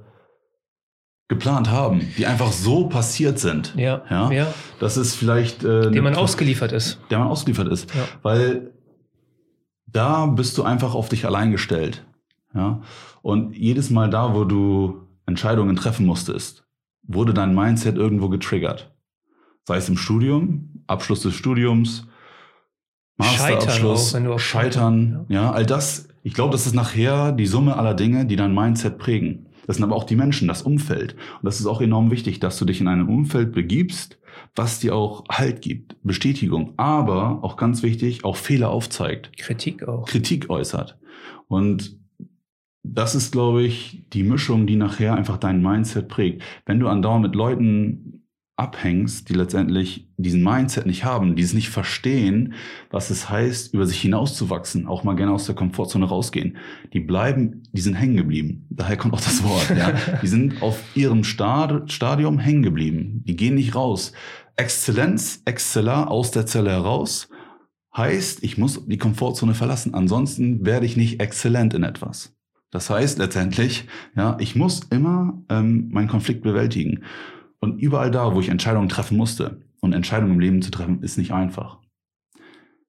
geplant 1.28 1.70
haben, 1.70 2.02
die 2.18 2.26
einfach 2.26 2.52
so 2.52 2.88
passiert 2.88 3.40
sind. 3.40 3.74
Ja. 3.78 4.04
ja? 4.10 4.32
ja. 4.32 4.54
Das 4.80 4.98
ist 4.98 5.16
vielleicht. 5.16 5.64
Äh, 5.64 5.92
dem 5.92 6.04
man 6.04 6.16
ausgeliefert 6.16 6.72
ist. 6.72 7.00
Der 7.10 7.20
man 7.20 7.28
ausgeliefert 7.28 7.68
ist. 7.68 7.94
Ja. 7.94 8.08
Weil 8.22 8.74
da 9.88 10.26
bist 10.26 10.58
du 10.58 10.64
einfach 10.64 10.94
auf 10.94 11.10
dich 11.10 11.26
allein 11.26 11.52
gestellt. 11.52 12.06
Ja. 12.54 12.82
Und 13.22 13.56
jedes 13.56 13.90
Mal 13.90 14.10
da, 14.10 14.36
wo 14.36 14.44
du 14.44 15.08
Entscheidungen 15.26 15.76
treffen 15.76 16.06
musstest, 16.06 16.66
wurde 17.02 17.34
dein 17.34 17.56
Mindset 17.56 17.96
irgendwo 17.96 18.30
getriggert. 18.30 18.94
Sei 19.64 19.78
es 19.78 19.90
im 19.90 19.98
Studium, 19.98 20.84
Abschluss 20.86 21.22
des 21.22 21.34
Studiums, 21.34 22.08
Masterabschluss, 23.18 24.12
Scheitern, 24.12 24.40
Scheitern 24.40 25.26
ja. 25.30 25.44
ja, 25.44 25.52
all 25.52 25.66
das. 25.66 26.08
Ich 26.24 26.34
glaube, 26.34 26.52
das 26.52 26.66
ist 26.66 26.74
nachher 26.74 27.32
die 27.32 27.46
Summe 27.46 27.78
aller 27.78 27.94
Dinge, 27.94 28.26
die 28.26 28.36
dein 28.36 28.54
Mindset 28.54 28.98
prägen. 28.98 29.46
Das 29.68 29.78
sind 29.78 29.86
aber 29.86 29.96
auch 29.96 30.04
die 30.04 30.16
Menschen, 30.16 30.48
das 30.48 30.62
Umfeld. 30.62 31.14
Und 31.14 31.46
das 31.46 31.60
ist 31.60 31.66
auch 31.66 31.82
enorm 31.82 32.12
wichtig, 32.12 32.40
dass 32.40 32.58
du 32.58 32.66
dich 32.66 32.82
in 32.82 32.88
einem 32.88 33.10
Umfeld 33.10 33.52
begibst, 33.52 34.20
was 34.56 34.80
dir 34.80 34.96
auch 34.96 35.24
Halt 35.30 35.62
gibt, 35.62 35.96
Bestätigung, 36.04 36.74
aber 36.78 37.44
auch 37.44 37.58
ganz 37.58 37.84
wichtig, 37.84 38.24
auch 38.26 38.36
Fehler 38.36 38.70
aufzeigt. 38.70 39.38
Kritik 39.38 39.88
auch. 39.88 40.08
Kritik 40.08 40.50
äußert. 40.50 40.98
Und 41.48 41.98
das 42.84 43.16
ist, 43.16 43.32
glaube 43.32 43.64
ich, 43.64 44.04
die 44.14 44.24
Mischung, 44.24 44.68
die 44.68 44.76
nachher 44.76 45.16
einfach 45.16 45.38
dein 45.38 45.62
Mindset 45.62 46.08
prägt. 46.08 46.44
Wenn 46.66 46.80
du 46.80 46.88
andauernd 46.88 47.24
mit 47.24 47.36
Leuten 47.36 48.25
abhängst, 48.58 49.28
die 49.28 49.34
letztendlich 49.34 50.08
diesen 50.18 50.42
Mindset 50.42 50.86
nicht 50.86 51.04
haben, 51.04 51.36
die 51.36 51.44
es 51.44 51.54
nicht 51.54 51.70
verstehen, 51.70 52.54
was 52.90 53.10
es 53.10 53.30
heißt, 53.30 53.74
über 53.74 53.86
sich 53.86 54.00
hinauszuwachsen, 54.00 54.88
auch 54.88 55.04
mal 55.04 55.16
gerne 55.16 55.34
aus 55.34 55.46
der 55.46 55.56
Komfortzone 55.56 56.06
rausgehen. 56.06 56.58
Die 56.94 57.02
bleiben, 57.02 57.64
die 57.74 57.82
sind 57.82 57.96
hängen 57.96 58.16
geblieben. 58.16 58.66
Daher 58.70 58.96
kommt 58.96 59.14
auch 59.14 59.22
das 59.22 59.44
Wort. 59.44 59.70
ja. 59.78 59.94
Die 60.22 60.28
sind 60.28 60.62
auf 60.62 60.82
ihrem 60.96 61.26
Stadium 61.26 62.40
hängen 62.40 62.64
geblieben. 62.64 63.24
Die 63.26 63.36
gehen 63.36 63.56
nicht 63.56 63.76
raus. 63.76 64.14
Exzellenz, 64.56 65.42
Exceller 65.44 66.10
aus 66.10 66.32
der 66.32 66.46
Zelle 66.46 66.72
heraus 66.72 67.28
heißt, 67.96 68.44
ich 68.44 68.58
muss 68.58 68.86
die 68.86 68.98
Komfortzone 68.98 69.54
verlassen. 69.54 69.94
Ansonsten 69.94 70.66
werde 70.66 70.86
ich 70.86 70.96
nicht 70.96 71.20
exzellent 71.20 71.74
in 71.74 71.84
etwas. 71.84 72.34
Das 72.72 72.90
heißt 72.90 73.20
letztendlich, 73.20 73.88
ja, 74.16 74.38
ich 74.40 74.56
muss 74.56 74.82
immer 74.90 75.42
ähm, 75.50 75.90
meinen 75.92 76.08
Konflikt 76.08 76.42
bewältigen. 76.42 77.04
Und 77.60 77.80
überall 77.80 78.12
da, 78.12 78.36
wo 78.36 78.40
ich 78.40 78.50
Entscheidungen 78.50 78.90
treffen 78.90 79.18
musste, 79.18 79.62
und 79.86 79.94
Entscheidungen 79.94 80.34
im 80.34 80.40
Leben 80.40 80.62
zu 80.62 80.72
treffen, 80.72 81.02
ist 81.02 81.18
nicht 81.18 81.32
einfach. 81.32 81.78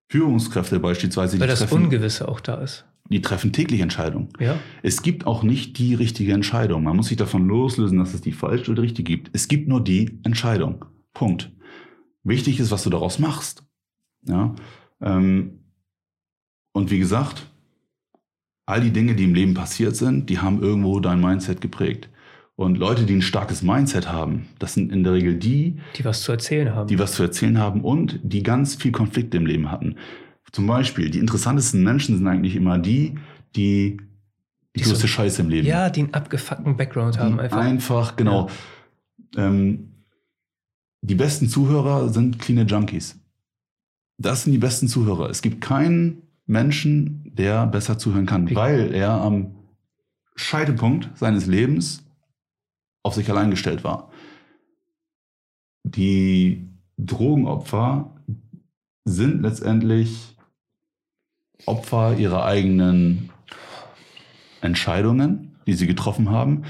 Führungskräfte 0.09 0.81
beispielsweise, 0.81 1.39
Weil 1.39 1.49
das 1.49 1.61
treffen, 1.61 1.85
Ungewisse 1.85 2.29
auch 2.29 2.41
da 2.41 2.57
ist. 2.57 2.87
die 3.11 3.21
treffen 3.21 3.53
täglich 3.53 3.81
Entscheidungen. 3.81 4.29
Ja. 4.41 4.59
Es 4.83 5.03
gibt 5.03 5.27
auch 5.27 5.43
nicht 5.43 5.79
die 5.79 5.95
richtige 5.95 6.33
Entscheidung. 6.33 6.85
Man 6.85 6.97
muss 6.97 7.09
sich 7.09 7.17
davon 7.17 7.47
loslösen, 7.47 7.99
dass 7.99 8.15
es 8.15 8.21
die 8.21 8.33
falsche 8.33 8.73
oder 8.73 8.83
richtige 8.83 9.17
gibt. 9.17 9.31
Es 9.35 9.49
gibt 9.49 9.69
nur 9.69 9.83
die 9.83 10.19
Entscheidung. 10.25 10.85
Punkt. 11.13 11.53
Wichtig 12.25 12.59
ist, 12.61 12.71
was 12.71 12.83
du 12.83 12.91
daraus 12.91 13.19
machst. 13.19 13.65
Ja. 14.27 14.55
Ähm, 15.01 15.61
und 16.73 16.91
wie 16.91 16.99
gesagt, 16.99 17.47
all 18.67 18.81
die 18.81 18.93
Dinge, 18.93 19.15
die 19.15 19.25
im 19.25 19.35
Leben 19.35 19.55
passiert 19.55 19.97
sind, 19.97 20.29
die 20.29 20.39
haben 20.39 20.63
irgendwo 20.63 20.99
dein 21.01 21.21
Mindset 21.21 21.61
geprägt. 21.61 22.11
Und 22.57 22.79
Leute, 22.79 23.05
die 23.05 23.15
ein 23.17 23.23
starkes 23.23 23.63
Mindset 23.63 24.11
haben, 24.11 24.47
das 24.59 24.73
sind 24.75 24.91
in 24.91 25.05
der 25.05 25.13
Regel 25.13 25.35
die, 25.35 25.79
Die 25.99 26.05
was 26.07 26.23
zu 26.23 26.33
erzählen 26.33 26.75
haben. 26.75 26.89
die 26.89 26.99
was 26.99 27.13
zu 27.13 27.23
erzählen 27.23 27.59
haben 27.59 27.83
und 27.83 28.19
die 28.23 28.43
ganz 28.43 28.77
viel 28.77 28.93
Konflikte 28.93 29.37
im 29.37 29.45
Leben 29.45 29.71
hatten. 29.71 29.97
Zum 30.53 30.67
Beispiel, 30.67 31.11
die 31.11 31.19
interessantesten 31.19 31.85
Menschen 31.85 32.17
sind 32.17 32.27
eigentlich 32.27 32.57
immer 32.57 32.79
die, 32.79 33.17
die 33.55 33.99
die 34.75 34.81
Die 34.81 34.85
so- 34.85 34.91
größte 34.91 35.09
Scheiße 35.09 35.43
im 35.43 35.49
Leben 35.51 35.67
ja, 35.67 35.89
die 35.91 36.01
einen 36.01 36.15
abgefuckten 36.15 36.77
Background 36.77 37.19
haben 37.19 37.41
einfach. 37.41 37.59
einfach, 37.59 38.17
genau. 38.17 38.49
Ähm, 39.37 39.93
die 41.03 41.15
besten 41.15 41.49
Zuhörer 41.49 42.09
sind 42.11 42.39
cleane 42.39 42.63
Junkies. 42.69 43.19
Das 44.19 44.45
sind 44.45 44.53
die 44.53 44.59
besten 44.59 44.89
Zuhörer. 44.89 45.29
Es 45.31 45.41
gibt 45.43 45.61
keinen 45.63 46.23
Menschen, 46.47 47.31
der 47.35 47.67
besser 47.67 47.99
zuhören 47.99 48.25
kann, 48.27 48.49
Wie- 48.49 48.55
weil 48.57 48.95
er 48.95 49.11
am 49.13 49.55
Scheidepunkt 50.37 51.11
seines 51.15 51.47
Lebens 51.47 52.03
auf 53.07 53.15
sich 53.15 53.31
allein 53.31 53.51
gestellt 53.51 53.85
war. 53.85 54.11
Die 55.85 56.69
Drogenopfer 56.99 58.15
sind 59.05 59.43
letztendlich 59.43 60.37
Opfer 61.65 62.19
ihrer 62.19 62.45
eigenen 62.45 63.31
Entscheidungen, 64.61 65.57
die 65.67 65.75
sie 65.75 65.87
getroffen 65.87 66.31
haben. 66.31 66.65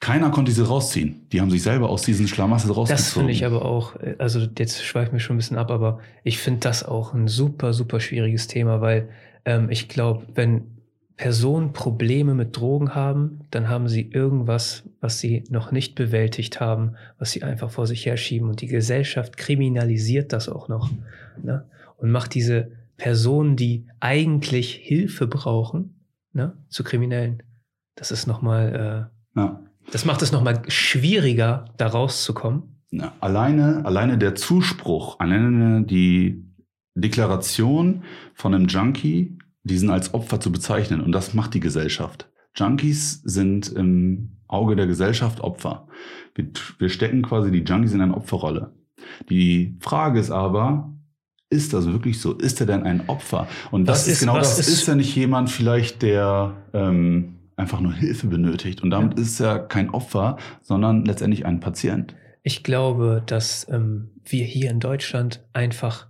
Keiner 0.00 0.30
konnte 0.30 0.52
sie 0.52 0.64
rausziehen. 0.64 1.28
Die 1.32 1.40
haben 1.40 1.50
sich 1.50 1.62
selber 1.62 1.90
aus 1.90 2.02
diesen 2.02 2.28
Schlamassel 2.28 2.72
rausgezogen. 2.72 3.04
Das 3.04 3.12
finde 3.12 3.32
ich 3.32 3.44
aber 3.44 3.64
auch, 3.64 3.96
äh, 3.96 4.16
also 4.18 4.40
jetzt 4.58 4.82
schweife 4.82 5.08
ich 5.08 5.12
mir 5.12 5.20
schon 5.20 5.36
ein 5.36 5.38
bisschen 5.38 5.58
ab, 5.58 5.70
aber 5.70 6.00
ich 6.24 6.38
finde 6.38 6.60
das 6.60 6.84
auch 6.84 7.12
ein 7.12 7.28
super, 7.28 7.72
super 7.74 8.00
schwieriges 8.00 8.46
Thema, 8.46 8.80
weil 8.80 9.10
ähm, 9.44 9.70
ich 9.70 9.88
glaube, 9.88 10.26
wenn 10.34 10.77
Personen 11.18 11.72
Probleme 11.72 12.32
mit 12.32 12.56
Drogen 12.56 12.94
haben, 12.94 13.40
dann 13.50 13.68
haben 13.68 13.88
sie 13.88 14.02
irgendwas, 14.02 14.84
was 15.00 15.18
sie 15.18 15.42
noch 15.50 15.72
nicht 15.72 15.96
bewältigt 15.96 16.60
haben, 16.60 16.92
was 17.18 17.32
sie 17.32 17.42
einfach 17.42 17.70
vor 17.70 17.88
sich 17.88 18.06
herschieben. 18.06 18.48
Und 18.48 18.60
die 18.60 18.68
Gesellschaft 18.68 19.36
kriminalisiert 19.36 20.32
das 20.32 20.48
auch 20.48 20.68
noch 20.68 20.90
ne? 21.42 21.66
und 21.96 22.12
macht 22.12 22.34
diese 22.34 22.70
Personen, 22.96 23.56
die 23.56 23.84
eigentlich 23.98 24.72
Hilfe 24.74 25.26
brauchen, 25.26 26.04
ne? 26.32 26.56
zu 26.68 26.84
Kriminellen. 26.84 27.42
Das 27.96 28.12
ist 28.12 28.28
nochmal, 28.28 29.10
äh, 29.34 29.40
Ja. 29.40 29.60
das 29.90 30.04
macht 30.04 30.22
es 30.22 30.30
nochmal 30.30 30.62
schwieriger, 30.68 31.64
da 31.78 31.88
rauszukommen. 31.88 32.62
Ja, 32.92 33.12
alleine, 33.18 33.84
alleine 33.84 34.18
der 34.18 34.36
Zuspruch, 34.36 35.18
alleine 35.18 35.82
die 35.84 36.44
Deklaration 36.94 38.04
von 38.34 38.54
einem 38.54 38.68
Junkie, 38.68 39.36
diesen 39.68 39.90
als 39.90 40.12
Opfer 40.14 40.40
zu 40.40 40.50
bezeichnen. 40.50 41.00
Und 41.00 41.12
das 41.12 41.34
macht 41.34 41.54
die 41.54 41.60
Gesellschaft. 41.60 42.28
Junkies 42.56 43.22
sind 43.24 43.68
im 43.68 44.38
Auge 44.48 44.74
der 44.74 44.86
Gesellschaft 44.88 45.40
Opfer. 45.40 45.86
Wir, 46.34 46.46
wir 46.78 46.88
stecken 46.88 47.22
quasi 47.22 47.52
die 47.52 47.60
Junkies 47.62 47.92
in 47.92 48.00
eine 48.00 48.16
Opferrolle. 48.16 48.72
Die 49.30 49.76
Frage 49.80 50.18
ist 50.18 50.30
aber, 50.30 50.92
ist 51.50 51.72
das 51.72 51.86
wirklich 51.86 52.20
so? 52.20 52.32
Ist 52.34 52.60
er 52.60 52.66
denn 52.66 52.82
ein 52.82 53.08
Opfer? 53.08 53.46
Und 53.70 53.86
das 53.86 54.06
ist, 54.06 54.14
ist- 54.14 54.20
genau 54.20 54.36
das. 54.36 54.58
ist- 54.58 54.68
Ist 54.68 54.88
er 54.88 54.96
nicht 54.96 55.14
jemand 55.14 55.50
vielleicht, 55.50 56.02
der 56.02 56.56
ähm, 56.74 57.36
einfach 57.56 57.80
nur 57.80 57.92
Hilfe 57.94 58.26
benötigt? 58.26 58.82
Und 58.82 58.90
damit 58.90 59.18
ist 59.18 59.38
er 59.40 59.58
kein 59.60 59.90
Opfer, 59.90 60.36
sondern 60.62 61.04
letztendlich 61.04 61.46
ein 61.46 61.60
Patient. 61.60 62.14
Ich 62.42 62.64
glaube, 62.64 63.22
dass 63.26 63.66
ähm, 63.70 64.10
wir 64.24 64.44
hier 64.44 64.70
in 64.70 64.80
Deutschland 64.80 65.44
einfach 65.52 66.08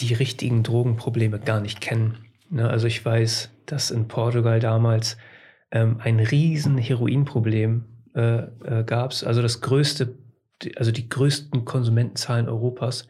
die 0.00 0.14
richtigen 0.14 0.62
Drogenprobleme 0.62 1.38
gar 1.38 1.60
nicht 1.60 1.80
kennen. 1.80 2.16
Ne? 2.50 2.68
Also 2.68 2.86
ich 2.86 3.04
weiß, 3.04 3.50
dass 3.66 3.90
in 3.90 4.08
Portugal 4.08 4.60
damals 4.60 5.16
ähm, 5.70 5.98
ein 6.02 6.20
riesen 6.20 6.76
Heroinproblem 6.78 7.84
äh, 8.14 8.38
äh, 8.64 8.84
gab. 8.84 9.12
Also 9.24 9.40
das 9.40 9.60
größte, 9.60 10.14
also 10.76 10.92
die 10.92 11.08
größten 11.08 11.64
Konsumentenzahlen 11.64 12.48
Europas. 12.48 13.06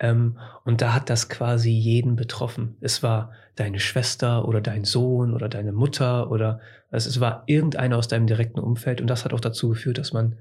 Ähm, 0.00 0.38
und 0.64 0.80
da 0.80 0.94
hat 0.94 1.10
das 1.10 1.28
quasi 1.28 1.70
jeden 1.70 2.16
betroffen. 2.16 2.76
Es 2.80 3.02
war 3.02 3.32
deine 3.56 3.80
Schwester 3.80 4.46
oder 4.48 4.60
dein 4.60 4.84
Sohn 4.84 5.32
oder 5.32 5.48
deine 5.48 5.72
Mutter 5.72 6.30
oder 6.30 6.60
also 6.90 7.08
es 7.08 7.20
war 7.20 7.42
irgendeiner 7.46 7.98
aus 7.98 8.08
deinem 8.08 8.26
direkten 8.26 8.60
Umfeld. 8.60 9.00
Und 9.00 9.08
das 9.08 9.24
hat 9.24 9.32
auch 9.32 9.40
dazu 9.40 9.68
geführt, 9.68 9.98
dass 9.98 10.12
man 10.12 10.36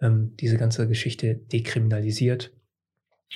ähm, 0.00 0.34
diese 0.40 0.56
ganze 0.56 0.88
Geschichte 0.88 1.34
dekriminalisiert 1.34 2.50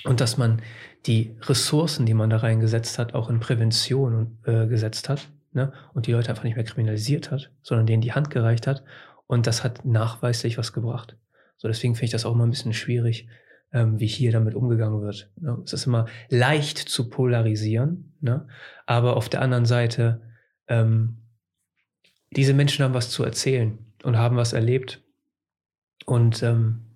und 0.03 0.21
dass 0.21 0.37
man 0.37 0.61
die 1.05 1.35
Ressourcen, 1.41 2.05
die 2.05 2.13
man 2.13 2.29
da 2.29 2.37
reingesetzt 2.37 2.97
hat, 2.97 3.13
auch 3.13 3.29
in 3.29 3.39
Prävention 3.39 4.37
äh, 4.45 4.67
gesetzt 4.67 5.09
hat 5.09 5.27
ne? 5.51 5.73
und 5.93 6.07
die 6.07 6.11
Leute 6.11 6.29
einfach 6.29 6.43
nicht 6.43 6.55
mehr 6.55 6.65
kriminalisiert 6.65 7.31
hat, 7.31 7.51
sondern 7.61 7.85
denen 7.85 8.01
die 8.01 8.13
Hand 8.13 8.29
gereicht 8.29 8.67
hat 8.67 8.83
und 9.27 9.47
das 9.47 9.63
hat 9.63 9.85
nachweislich 9.85 10.57
was 10.57 10.73
gebracht. 10.73 11.17
So 11.57 11.67
deswegen 11.67 11.95
finde 11.95 12.05
ich 12.05 12.11
das 12.11 12.25
auch 12.25 12.35
mal 12.35 12.45
ein 12.45 12.51
bisschen 12.51 12.73
schwierig, 12.73 13.27
ähm, 13.71 13.99
wie 13.99 14.07
hier 14.07 14.31
damit 14.31 14.55
umgegangen 14.55 15.01
wird. 15.01 15.31
Ne? 15.39 15.57
Es 15.65 15.73
ist 15.73 15.85
immer 15.85 16.05
leicht 16.29 16.77
zu 16.77 17.09
polarisieren, 17.09 18.15
ne? 18.21 18.47
aber 18.85 19.17
auf 19.17 19.29
der 19.29 19.41
anderen 19.41 19.65
Seite 19.65 20.21
ähm, 20.67 21.17
diese 22.31 22.53
Menschen 22.53 22.83
haben 22.83 22.93
was 22.93 23.09
zu 23.09 23.23
erzählen 23.23 23.77
und 24.03 24.17
haben 24.17 24.37
was 24.37 24.53
erlebt 24.53 25.01
und 26.05 26.43
ähm, 26.43 26.92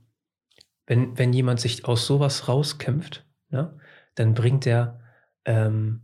wenn, 0.88 1.18
wenn 1.18 1.34
jemand 1.34 1.60
sich 1.60 1.86
aus 1.86 2.08
sowas 2.08 2.48
rauskämpft, 2.48 3.26
ne, 3.50 3.78
dann 4.16 4.34
bringt 4.34 4.66
er 4.66 5.02
ähm, 5.46 6.02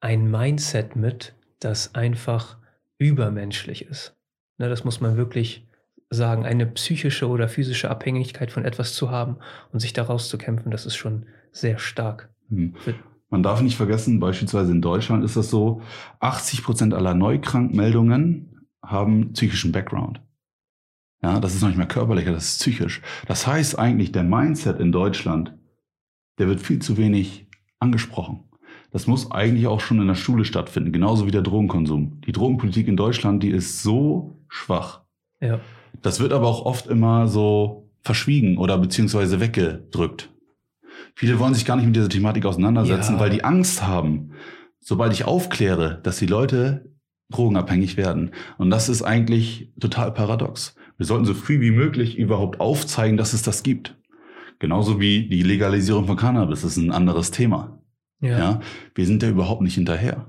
ein 0.00 0.30
Mindset 0.30 0.96
mit, 0.96 1.34
das 1.60 1.94
einfach 1.94 2.58
übermenschlich 2.98 3.86
ist. 3.86 4.16
Ne, 4.58 4.68
das 4.68 4.84
muss 4.84 5.00
man 5.00 5.16
wirklich 5.16 5.66
sagen. 6.10 6.44
Eine 6.44 6.66
psychische 6.66 7.28
oder 7.28 7.48
physische 7.48 7.88
Abhängigkeit 7.88 8.50
von 8.50 8.64
etwas 8.64 8.94
zu 8.94 9.10
haben 9.10 9.38
und 9.72 9.80
sich 9.80 9.92
daraus 9.92 10.28
zu 10.28 10.36
kämpfen, 10.36 10.70
das 10.70 10.84
ist 10.84 10.96
schon 10.96 11.26
sehr 11.52 11.78
stark. 11.78 12.30
Hm. 12.48 12.74
Man 13.28 13.44
darf 13.44 13.62
nicht 13.62 13.76
vergessen, 13.76 14.18
beispielsweise 14.18 14.72
in 14.72 14.82
Deutschland 14.82 15.24
ist 15.24 15.36
das 15.36 15.50
so, 15.50 15.82
80 16.18 16.64
Prozent 16.64 16.94
aller 16.94 17.14
Neukrankmeldungen 17.14 18.66
haben 18.84 19.32
psychischen 19.34 19.70
Background. 19.70 20.20
Ja, 21.22 21.38
das 21.38 21.54
ist 21.54 21.60
noch 21.60 21.68
nicht 21.68 21.76
mehr 21.78 21.86
körperlicher, 21.86 22.32
das 22.32 22.44
ist 22.52 22.60
psychisch. 22.60 23.02
Das 23.26 23.46
heißt 23.46 23.78
eigentlich, 23.78 24.10
der 24.12 24.22
Mindset 24.22 24.80
in 24.80 24.90
Deutschland, 24.90 25.54
der 26.38 26.48
wird 26.48 26.60
viel 26.60 26.80
zu 26.80 26.96
wenig 26.96 27.46
angesprochen. 27.78 28.44
Das 28.90 29.06
muss 29.06 29.30
eigentlich 29.30 29.66
auch 29.66 29.80
schon 29.80 30.00
in 30.00 30.08
der 30.08 30.14
Schule 30.14 30.44
stattfinden, 30.44 30.92
genauso 30.92 31.26
wie 31.26 31.30
der 31.30 31.42
Drogenkonsum. 31.42 32.20
Die 32.26 32.32
Drogenpolitik 32.32 32.88
in 32.88 32.96
Deutschland, 32.96 33.42
die 33.42 33.50
ist 33.50 33.82
so 33.82 34.40
schwach. 34.48 35.02
Ja. 35.40 35.60
Das 36.02 36.20
wird 36.20 36.32
aber 36.32 36.46
auch 36.48 36.64
oft 36.64 36.86
immer 36.86 37.28
so 37.28 37.90
verschwiegen 38.02 38.56
oder 38.56 38.78
beziehungsweise 38.78 39.40
weggedrückt. 39.40 40.30
Viele 41.14 41.38
wollen 41.38 41.54
sich 41.54 41.66
gar 41.66 41.76
nicht 41.76 41.86
mit 41.86 41.96
dieser 41.96 42.08
Thematik 42.08 42.46
auseinandersetzen, 42.46 43.14
Ja. 43.14 43.20
weil 43.20 43.30
die 43.30 43.44
Angst 43.44 43.86
haben, 43.86 44.32
sobald 44.80 45.12
ich 45.12 45.24
aufkläre, 45.24 46.00
dass 46.02 46.18
die 46.18 46.26
Leute 46.26 46.90
drogenabhängig 47.30 47.96
werden. 47.96 48.30
Und 48.58 48.70
das 48.70 48.88
ist 48.88 49.02
eigentlich 49.02 49.72
total 49.78 50.12
paradox. 50.12 50.74
Wir 51.00 51.06
sollten 51.06 51.24
so 51.24 51.32
früh 51.32 51.62
wie 51.62 51.70
möglich 51.70 52.18
überhaupt 52.18 52.60
aufzeigen, 52.60 53.16
dass 53.16 53.32
es 53.32 53.40
das 53.40 53.62
gibt. 53.62 53.96
Genauso 54.58 55.00
wie 55.00 55.26
die 55.30 55.42
Legalisierung 55.42 56.06
von 56.06 56.18
Cannabis. 56.18 56.62
Ist 56.62 56.76
ein 56.76 56.90
anderes 56.92 57.30
Thema. 57.30 57.80
Ja. 58.20 58.38
Ja. 58.38 58.60
Wir 58.94 59.06
sind 59.06 59.22
da 59.22 59.30
überhaupt 59.30 59.62
nicht 59.62 59.76
hinterher. 59.76 60.26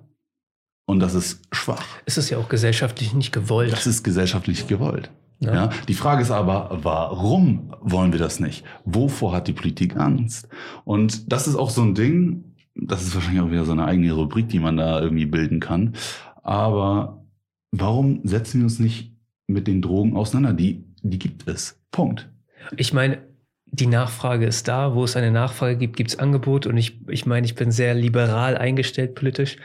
Und 0.85 1.01
das 1.01 1.13
ist 1.13 1.41
schwach. 1.51 1.83
Es 2.05 2.17
ist 2.17 2.29
ja 2.29 2.37
auch 2.37 2.47
gesellschaftlich 2.47 3.13
nicht 3.13 3.33
gewollt. 3.33 3.73
Das 3.73 3.85
ist 3.85 4.03
gesellschaftlich 4.03 4.65
gewollt. 4.67 5.11
ne? 5.41 5.53
Ja, 5.53 5.69
die 5.89 5.93
Frage 5.93 6.21
ist 6.21 6.31
aber, 6.31 6.79
warum 6.83 7.75
wollen 7.81 8.13
wir 8.13 8.19
das 8.19 8.39
nicht? 8.39 8.63
Wovor 8.85 9.33
hat 9.33 9.49
die 9.49 9.53
Politik 9.53 9.97
Angst? 9.97 10.47
Und 10.85 11.29
das 11.33 11.49
ist 11.49 11.57
auch 11.57 11.69
so 11.69 11.81
ein 11.81 11.95
Ding, 11.95 12.55
das 12.75 13.03
ist 13.03 13.13
wahrscheinlich 13.13 13.41
auch 13.41 13.51
wieder 13.51 13.65
so 13.65 13.73
eine 13.73 13.83
eigene 13.83 14.13
Rubrik, 14.13 14.47
die 14.47 14.59
man 14.59 14.77
da 14.77 15.01
irgendwie 15.01 15.25
bilden 15.25 15.59
kann. 15.59 15.95
Aber 16.43 17.25
warum 17.71 18.21
setzen 18.23 18.59
wir 18.59 18.63
uns 18.63 18.79
nicht 18.79 19.10
mit 19.53 19.67
den 19.67 19.81
Drogen 19.81 20.15
auseinander? 20.15 20.53
Die, 20.53 20.85
die 21.01 21.19
gibt 21.19 21.47
es. 21.47 21.79
Punkt. 21.91 22.29
Ich 22.77 22.93
meine, 22.93 23.19
die 23.65 23.87
Nachfrage 23.87 24.45
ist 24.45 24.67
da. 24.67 24.95
Wo 24.95 25.03
es 25.03 25.15
eine 25.15 25.31
Nachfrage 25.31 25.77
gibt, 25.77 25.95
gibt 25.95 26.11
es 26.11 26.19
Angebot. 26.19 26.65
Und 26.67 26.77
ich, 26.77 26.99
ich 27.07 27.25
meine, 27.25 27.45
ich 27.45 27.55
bin 27.55 27.71
sehr 27.71 27.93
liberal 27.93 28.57
eingestellt 28.57 29.15
politisch. 29.15 29.57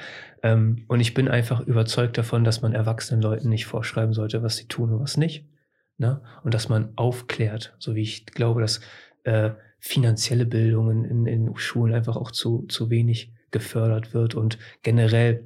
Ähm, 0.42 0.84
und 0.88 1.00
ich 1.00 1.14
bin 1.14 1.28
einfach 1.28 1.60
überzeugt 1.60 2.18
davon, 2.18 2.44
dass 2.44 2.62
man 2.62 2.72
erwachsenen 2.72 3.22
Leuten 3.22 3.48
nicht 3.48 3.66
vorschreiben 3.66 4.14
sollte, 4.14 4.42
was 4.42 4.56
sie 4.56 4.68
tun 4.68 4.92
und 4.92 5.00
was 5.00 5.16
nicht. 5.16 5.46
Ne? 5.98 6.20
Und 6.44 6.54
dass 6.54 6.68
man 6.68 6.90
aufklärt, 6.96 7.74
so 7.78 7.94
wie 7.94 8.02
ich 8.02 8.26
glaube, 8.26 8.60
dass 8.60 8.80
äh, 9.24 9.50
finanzielle 9.78 10.46
Bildung 10.46 11.04
in, 11.04 11.26
in 11.26 11.56
Schulen 11.56 11.94
einfach 11.94 12.16
auch 12.16 12.30
zu, 12.30 12.66
zu 12.68 12.90
wenig 12.90 13.32
gefördert 13.50 14.14
wird 14.14 14.34
und 14.34 14.58
generell 14.82 15.44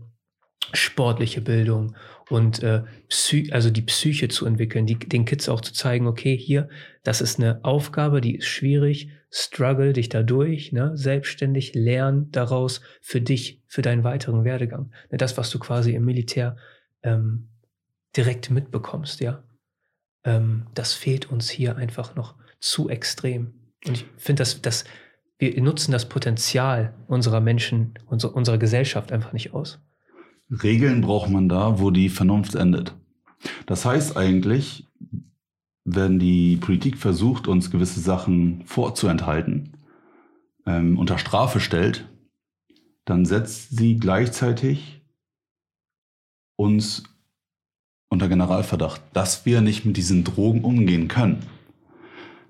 sportliche 0.73 1.41
Bildung 1.41 1.97
und 2.29 2.63
äh, 2.63 2.85
Psy 3.09 3.51
also 3.53 3.71
die 3.71 3.83
Psyche 3.83 4.29
zu 4.29 4.47
entwickeln, 4.47 4.87
die, 4.87 4.99
den 4.99 5.25
Kids 5.25 5.49
auch 5.49 5.61
zu 5.61 5.73
zeigen, 5.73 6.07
okay, 6.07 6.37
hier, 6.37 6.69
das 7.03 7.21
ist 7.21 7.39
eine 7.39 7.65
Aufgabe, 7.65 8.21
die 8.21 8.37
ist 8.37 8.47
schwierig, 8.47 9.11
struggle 9.31 9.93
dich 9.93 10.09
dadurch, 10.09 10.73
ne, 10.73 10.97
selbstständig, 10.97 11.75
lern 11.75 12.31
daraus 12.31 12.81
für 13.01 13.21
dich, 13.21 13.63
für 13.67 13.83
deinen 13.83 14.05
weiteren 14.05 14.45
Werdegang. 14.45 14.93
Ne, 15.11 15.19
das, 15.19 15.37
was 15.37 15.51
du 15.51 15.59
quasi 15.59 15.95
im 15.95 16.05
Militär 16.05 16.57
ähm, 17.03 17.49
direkt 18.17 18.51
mitbekommst, 18.51 19.21
ja. 19.21 19.43
Ähm, 20.25 20.67
das 20.75 20.93
fehlt 20.93 21.31
uns 21.31 21.49
hier 21.49 21.77
einfach 21.77 22.15
noch 22.15 22.35
zu 22.61 22.89
extrem. 22.89 23.55
Und 23.87 23.95
ich 23.95 24.07
finde, 24.17 24.41
dass, 24.41 24.61
dass 24.61 24.85
wir 25.39 25.59
nutzen 25.63 25.93
das 25.93 26.09
Potenzial 26.09 26.95
unserer 27.07 27.41
Menschen, 27.41 27.95
unserer, 28.07 28.35
unserer 28.35 28.59
Gesellschaft 28.59 29.11
einfach 29.11 29.33
nicht 29.33 29.55
aus. 29.55 29.81
Regeln 30.51 31.01
braucht 31.01 31.31
man 31.31 31.49
da, 31.49 31.79
wo 31.79 31.91
die 31.91 32.09
Vernunft 32.09 32.55
endet. 32.55 32.95
Das 33.67 33.85
heißt 33.85 34.17
eigentlich, 34.17 34.87
wenn 35.85 36.19
die 36.19 36.57
Politik 36.57 36.99
versucht, 36.99 37.49
uns 37.49 37.71
gewisse 37.71 38.01
Sachen 38.01 38.63
vorzuenthalten, 38.67 39.77
ähm, 40.67 40.99
unter 40.99 41.19
Strafe 41.19 41.61
stellt, 41.61 42.09
dann 43.05 43.25
setzt 43.25 43.77
sie 43.77 43.97
gleichzeitig 43.97 45.03
uns 46.57 47.05
unter 48.11 48.29
Generalverdacht, 48.29 49.01
dass 49.13 49.47
wir 49.47 49.61
nicht 49.61 49.85
mit 49.85 49.97
diesen 49.97 50.25
Drogen 50.25 50.65
umgehen 50.65 51.09
können. 51.09 51.47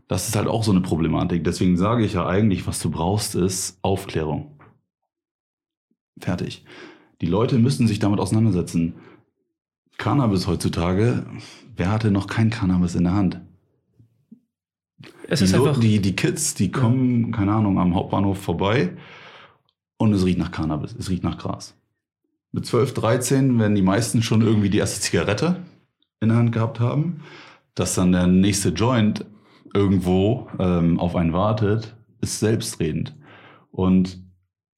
Das 0.09 0.29
ist 0.29 0.35
halt 0.35 0.49
auch 0.49 0.65
so 0.65 0.73
eine 0.73 0.81
Problematik. 0.81 1.45
Deswegen 1.45 1.77
sage 1.77 2.05
ich 2.05 2.15
ja 2.15 2.27
eigentlich, 2.27 2.67
was 2.67 2.81
du 2.81 2.91
brauchst, 2.91 3.37
ist 3.37 3.79
Aufklärung. 3.83 4.59
Fertig. 6.19 6.65
Die 7.21 7.27
Leute 7.27 7.59
müssen 7.59 7.87
sich 7.87 7.99
damit 7.99 8.21
auseinandersetzen. 8.21 8.95
Cannabis 9.99 10.47
heutzutage, 10.47 11.27
wer 11.77 11.91
hatte 11.91 12.11
noch 12.11 12.27
kein 12.27 12.51
Cannabis 12.51 12.95
in 12.95 13.05
der 13.05 13.15
Hand? 13.15 13.41
Es 15.29 15.41
die, 15.41 15.45
ist 15.45 15.55
einfach 15.55 15.79
die, 15.79 16.01
die 16.01 16.17
Kids, 16.17 16.55
die 16.55 16.71
kommen, 16.71 17.27
ja. 17.27 17.37
keine 17.37 17.53
Ahnung, 17.53 17.79
am 17.79 17.95
Hauptbahnhof 17.95 18.39
vorbei 18.39 18.97
und 19.99 20.13
es 20.13 20.25
riecht 20.25 20.39
nach 20.39 20.51
Cannabis, 20.51 20.95
es 20.99 21.11
riecht 21.11 21.23
nach 21.23 21.39
Gras. 21.39 21.75
Mit 22.53 22.67
12, 22.67 22.95
13 22.95 23.59
werden 23.59 23.75
die 23.75 23.83
meisten 23.83 24.23
schon 24.23 24.41
irgendwie 24.41 24.71
die 24.71 24.79
erste 24.79 25.01
Zigarette 25.01 25.63
in 26.21 26.31
der 26.31 26.39
Hand 26.39 26.53
gehabt 26.53 26.81
haben. 26.81 27.23
Dass 27.75 27.95
dann 27.95 28.13
der 28.13 28.27
nächste 28.27 28.71
Joint 28.71 29.25
irgendwo 29.73 30.49
ähm, 30.59 30.99
auf 30.99 31.15
einen 31.15 31.33
wartet, 31.33 31.95
ist 32.21 32.41
selbstredend. 32.41 33.15
Und 33.71 34.21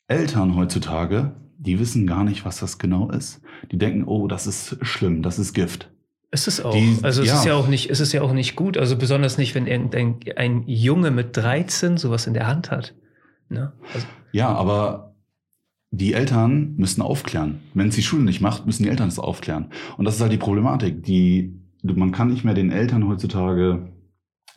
Eltern 0.07 0.55
heutzutage 0.57 1.33
die 1.63 1.79
wissen 1.79 2.07
gar 2.07 2.25
nicht, 2.25 2.45
was 2.45 2.59
das 2.59 2.79
genau 2.79 3.11
ist. 3.11 3.41
Die 3.71 3.79
denken, 3.79 4.05
oh, 4.05 4.27
das 4.27 4.47
ist 4.47 4.77
schlimm, 4.83 5.23
das 5.23 5.39
ist 5.39 5.53
Gift. 5.53 5.91
Es 6.31 6.49
ist 6.49 6.65
auch. 6.65 6.75
Die, 6.75 6.99
also 7.03 7.23
es 7.23 7.29
ja. 7.29 7.35
ist 7.35 7.45
ja 7.45 7.55
auch 7.55 7.69
nicht, 7.69 7.91
es 7.91 8.01
ist 8.01 8.13
ja 8.13 8.23
auch 8.23 8.33
nicht 8.33 8.57
gut. 8.57 8.77
Also 8.79 8.97
besonders 8.97 9.39
nicht, 9.39 9.55
wenn 9.55 9.69
ein, 9.69 10.19
ein 10.37 10.65
Junge 10.67 11.11
mit 11.11 11.37
13 11.37 11.99
sowas 11.99 12.27
in 12.27 12.35
der 12.35 12.47
Hand 12.47 12.71
hat. 12.71 12.95
Ne? 13.49 13.73
Also 13.95 14.07
ja, 14.33 14.49
aber 14.49 15.15
die 15.91 16.15
Eltern 16.15 16.75
müssen 16.77 17.03
aufklären. 17.03 17.61
Wenn 17.75 17.89
es 17.89 17.95
die 17.95 18.03
Schule 18.03 18.25
nicht 18.25 18.41
macht, 18.41 18.67
müssen 18.67 18.83
die 18.83 18.89
Eltern 18.89 19.09
es 19.09 19.19
aufklären. 19.19 19.69
Und 19.99 20.07
das 20.07 20.17
ist 20.17 20.23
halt 20.23 20.33
die 20.33 20.39
Problematik. 20.39 21.05
Die, 21.05 21.55
man 21.83 22.13
kann 22.13 22.29
nicht 22.29 22.45
mehr 22.45 22.55
den 22.55 22.73
Eltern 22.73 23.07
heutzutage 23.07 23.93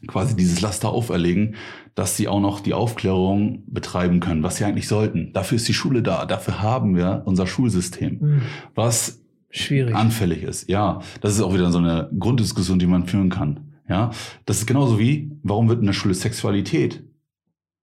quasi 0.08 0.36
dieses 0.36 0.62
Laster 0.62 0.90
auferlegen, 0.90 1.56
dass 1.96 2.18
sie 2.18 2.28
auch 2.28 2.40
noch 2.40 2.60
die 2.60 2.74
Aufklärung 2.74 3.64
betreiben 3.68 4.20
können, 4.20 4.44
was 4.44 4.58
sie 4.58 4.66
eigentlich 4.66 4.88
sollten. 4.88 5.32
Dafür 5.34 5.56
ist 5.56 5.68
die 5.68 5.74
Schule 5.74 6.04
da, 6.04 6.26
dafür 6.26 6.62
haben 6.62 6.96
wir 6.96 7.24
unser 7.26 7.48
Schulsystem, 7.48 8.20
mhm. 8.20 8.42
was 8.76 9.22
Schwierig. 9.50 9.96
anfällig 9.96 10.44
ist. 10.44 10.70
Ja, 10.70 11.00
das 11.22 11.34
ist 11.34 11.42
auch 11.42 11.54
wieder 11.54 11.72
so 11.72 11.78
eine 11.78 12.10
Grunddiskussion, 12.18 12.80
die 12.80 12.88
man 12.88 13.08
führen 13.08 13.30
kann. 13.30 13.72
Ja, 13.88 14.12
das 14.46 14.60
ist 14.60 14.66
genauso 14.66 15.00
wie, 15.00 15.32
warum 15.44 15.70
wird 15.70 15.80
in 15.80 15.86
der 15.86 15.94
Schule 15.94 16.16
Sexualität 16.16 17.04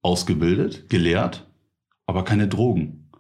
ausgebildet, 0.03 0.89
gelehrt, 0.89 1.49
aber 2.07 2.25
keine 2.25 2.49
Drogen? 2.49 3.11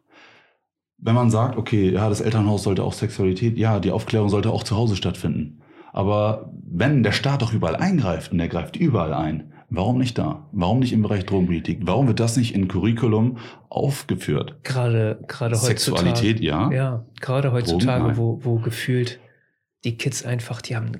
Wenn 0.98 1.14
man 1.14 1.30
sagt, 1.30 1.56
okay, 1.56 1.90
ja, 1.90 2.08
das 2.08 2.20
Elternhaus 2.20 2.64
sollte 2.64 2.84
auch 2.84 2.92
Sexualität, 2.92 3.56
ja, 3.56 3.80
die 3.80 3.90
Aufklärung 3.90 4.28
sollte 4.28 4.50
auch 4.50 4.62
zu 4.62 4.76
Hause 4.76 4.96
stattfinden. 4.96 5.60
Aber 5.92 6.52
wenn 6.74 7.02
der 7.02 7.12
Staat 7.12 7.42
doch 7.42 7.52
überall 7.52 7.76
eingreift 7.76 8.32
und 8.32 8.40
er 8.40 8.48
greift 8.48 8.76
überall 8.76 9.12
ein, 9.12 9.52
warum 9.68 9.98
nicht 9.98 10.16
da? 10.16 10.48
Warum 10.52 10.78
nicht 10.78 10.92
im 10.92 11.02
Bereich 11.02 11.26
Drogenpolitik? 11.26 11.80
Warum 11.82 12.08
wird 12.08 12.18
das 12.18 12.36
nicht 12.36 12.54
in 12.54 12.66
Curriculum 12.66 13.38
aufgeführt? 13.68 14.56
Gerade, 14.64 15.22
gerade 15.28 15.56
heutzutage. 15.56 15.78
Sexualität, 15.78 16.40
ja. 16.40 16.70
Ja, 16.72 17.06
gerade 17.20 17.52
heutzutage, 17.52 18.16
wo, 18.16 18.40
wo 18.42 18.56
gefühlt 18.56 19.20
die 19.84 19.98
Kids 19.98 20.24
einfach, 20.24 20.62
die 20.62 20.74
haben 20.74 20.92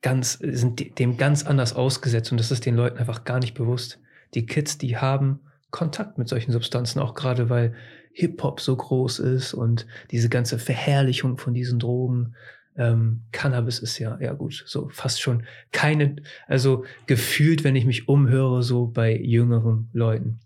ganz, 0.00 0.34
sind 0.40 0.98
dem 0.98 1.16
ganz 1.16 1.44
anders 1.44 1.74
ausgesetzt 1.74 2.30
und 2.30 2.38
das 2.38 2.52
ist 2.52 2.64
den 2.64 2.76
Leuten 2.76 2.98
einfach 2.98 3.24
gar 3.24 3.40
nicht 3.40 3.54
bewusst. 3.54 3.98
Die 4.34 4.46
Kids, 4.46 4.78
die 4.78 4.96
haben 4.96 5.40
Kontakt 5.70 6.18
mit 6.18 6.28
solchen 6.28 6.52
Substanzen, 6.52 7.00
auch 7.00 7.14
gerade 7.14 7.50
weil 7.50 7.74
Hip-Hop 8.12 8.60
so 8.60 8.76
groß 8.76 9.18
ist 9.18 9.54
und 9.54 9.86
diese 10.10 10.28
ganze 10.28 10.58
Verherrlichung 10.58 11.36
von 11.36 11.52
diesen 11.52 11.78
Drogen 11.78 12.34
ähm, 12.76 13.22
Cannabis 13.32 13.78
ist 13.78 13.98
ja, 13.98 14.18
ja 14.20 14.32
gut, 14.32 14.64
so 14.66 14.88
fast 14.90 15.20
schon 15.20 15.44
keine, 15.72 16.16
also 16.46 16.84
gefühlt, 17.06 17.64
wenn 17.64 17.76
ich 17.76 17.86
mich 17.86 18.08
umhöre, 18.08 18.62
so 18.62 18.86
bei 18.86 19.16
jüngeren 19.16 19.88
Leuten, 19.92 20.40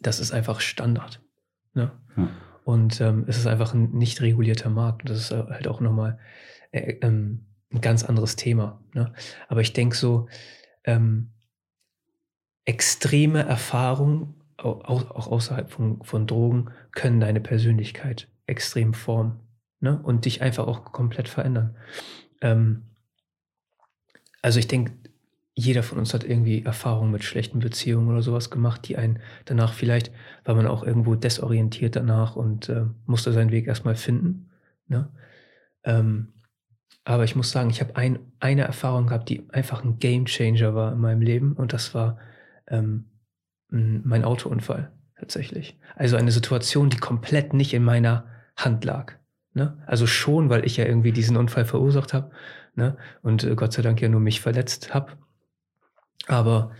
das 0.00 0.20
ist 0.20 0.32
einfach 0.32 0.60
Standard. 0.60 1.22
Ne? 1.74 1.92
Ja. 2.16 2.28
Und 2.64 3.00
ähm, 3.00 3.24
es 3.26 3.38
ist 3.38 3.46
einfach 3.46 3.74
ein 3.74 3.92
nicht 3.92 4.20
regulierter 4.20 4.70
Markt. 4.70 5.08
Das 5.08 5.18
ist 5.18 5.30
halt 5.30 5.66
auch 5.66 5.80
nochmal 5.80 6.18
äh, 6.72 6.94
ähm, 7.02 7.46
ein 7.72 7.80
ganz 7.80 8.04
anderes 8.04 8.36
Thema. 8.36 8.82
Ne? 8.94 9.12
Aber 9.48 9.60
ich 9.60 9.72
denke 9.72 9.96
so, 9.96 10.28
ähm, 10.84 11.30
extreme 12.64 13.42
Erfahrungen, 13.42 14.34
auch, 14.56 15.10
auch 15.10 15.26
außerhalb 15.26 15.70
von, 15.70 16.02
von 16.02 16.26
Drogen, 16.26 16.70
können 16.92 17.20
deine 17.20 17.40
Persönlichkeit 17.40 18.28
extrem 18.46 18.92
formen 18.94 19.40
ne? 19.80 20.00
und 20.02 20.24
dich 20.24 20.42
einfach 20.42 20.66
auch 20.66 20.84
komplett 20.84 21.28
verändern. 21.28 21.76
Ähm, 22.40 22.82
also 24.42 24.58
ich 24.58 24.68
denke, 24.68 24.92
jeder 25.54 25.82
von 25.82 25.98
uns 25.98 26.14
hat 26.14 26.24
irgendwie 26.24 26.64
Erfahrungen 26.64 27.10
mit 27.10 27.24
schlechten 27.24 27.58
Beziehungen 27.58 28.08
oder 28.08 28.22
sowas 28.22 28.50
gemacht, 28.50 28.88
die 28.88 28.96
einen 28.96 29.18
danach 29.44 29.74
vielleicht, 29.74 30.10
weil 30.44 30.54
man 30.54 30.66
auch 30.66 30.82
irgendwo 30.82 31.14
desorientiert 31.14 31.96
danach 31.96 32.36
und 32.36 32.68
äh, 32.68 32.86
musste 33.06 33.32
seinen 33.32 33.50
Weg 33.50 33.66
erstmal 33.66 33.96
finden. 33.96 34.50
Ne? 34.86 35.10
Ähm, 35.84 36.32
aber 37.04 37.24
ich 37.24 37.36
muss 37.36 37.50
sagen, 37.50 37.70
ich 37.70 37.80
habe 37.80 37.96
ein, 37.96 38.20
eine 38.38 38.62
Erfahrung 38.62 39.08
gehabt, 39.08 39.28
die 39.28 39.48
einfach 39.50 39.84
ein 39.84 39.98
Game 39.98 40.26
Changer 40.26 40.74
war 40.74 40.92
in 40.92 41.00
meinem 41.00 41.22
Leben 41.22 41.54
und 41.54 41.72
das 41.72 41.94
war 41.94 42.18
ähm, 42.68 43.06
mein 43.68 44.24
Autounfall 44.24 44.90
tatsächlich. 45.18 45.78
Also 45.96 46.16
eine 46.16 46.32
Situation, 46.32 46.90
die 46.90 46.96
komplett 46.96 47.52
nicht 47.52 47.74
in 47.74 47.84
meiner 47.84 48.26
Hand 48.56 48.84
lag. 48.84 49.19
Ne? 49.52 49.82
Also 49.86 50.06
schon, 50.06 50.48
weil 50.48 50.64
ich 50.64 50.76
ja 50.76 50.84
irgendwie 50.84 51.12
diesen 51.12 51.36
Unfall 51.36 51.64
verursacht 51.64 52.14
habe 52.14 52.30
ne? 52.74 52.96
und 53.22 53.44
äh, 53.44 53.54
Gott 53.56 53.72
sei 53.72 53.82
Dank 53.82 54.00
ja 54.00 54.08
nur 54.08 54.20
mich 54.20 54.40
verletzt 54.40 54.94
habe. 54.94 55.12
Aber 56.26 56.72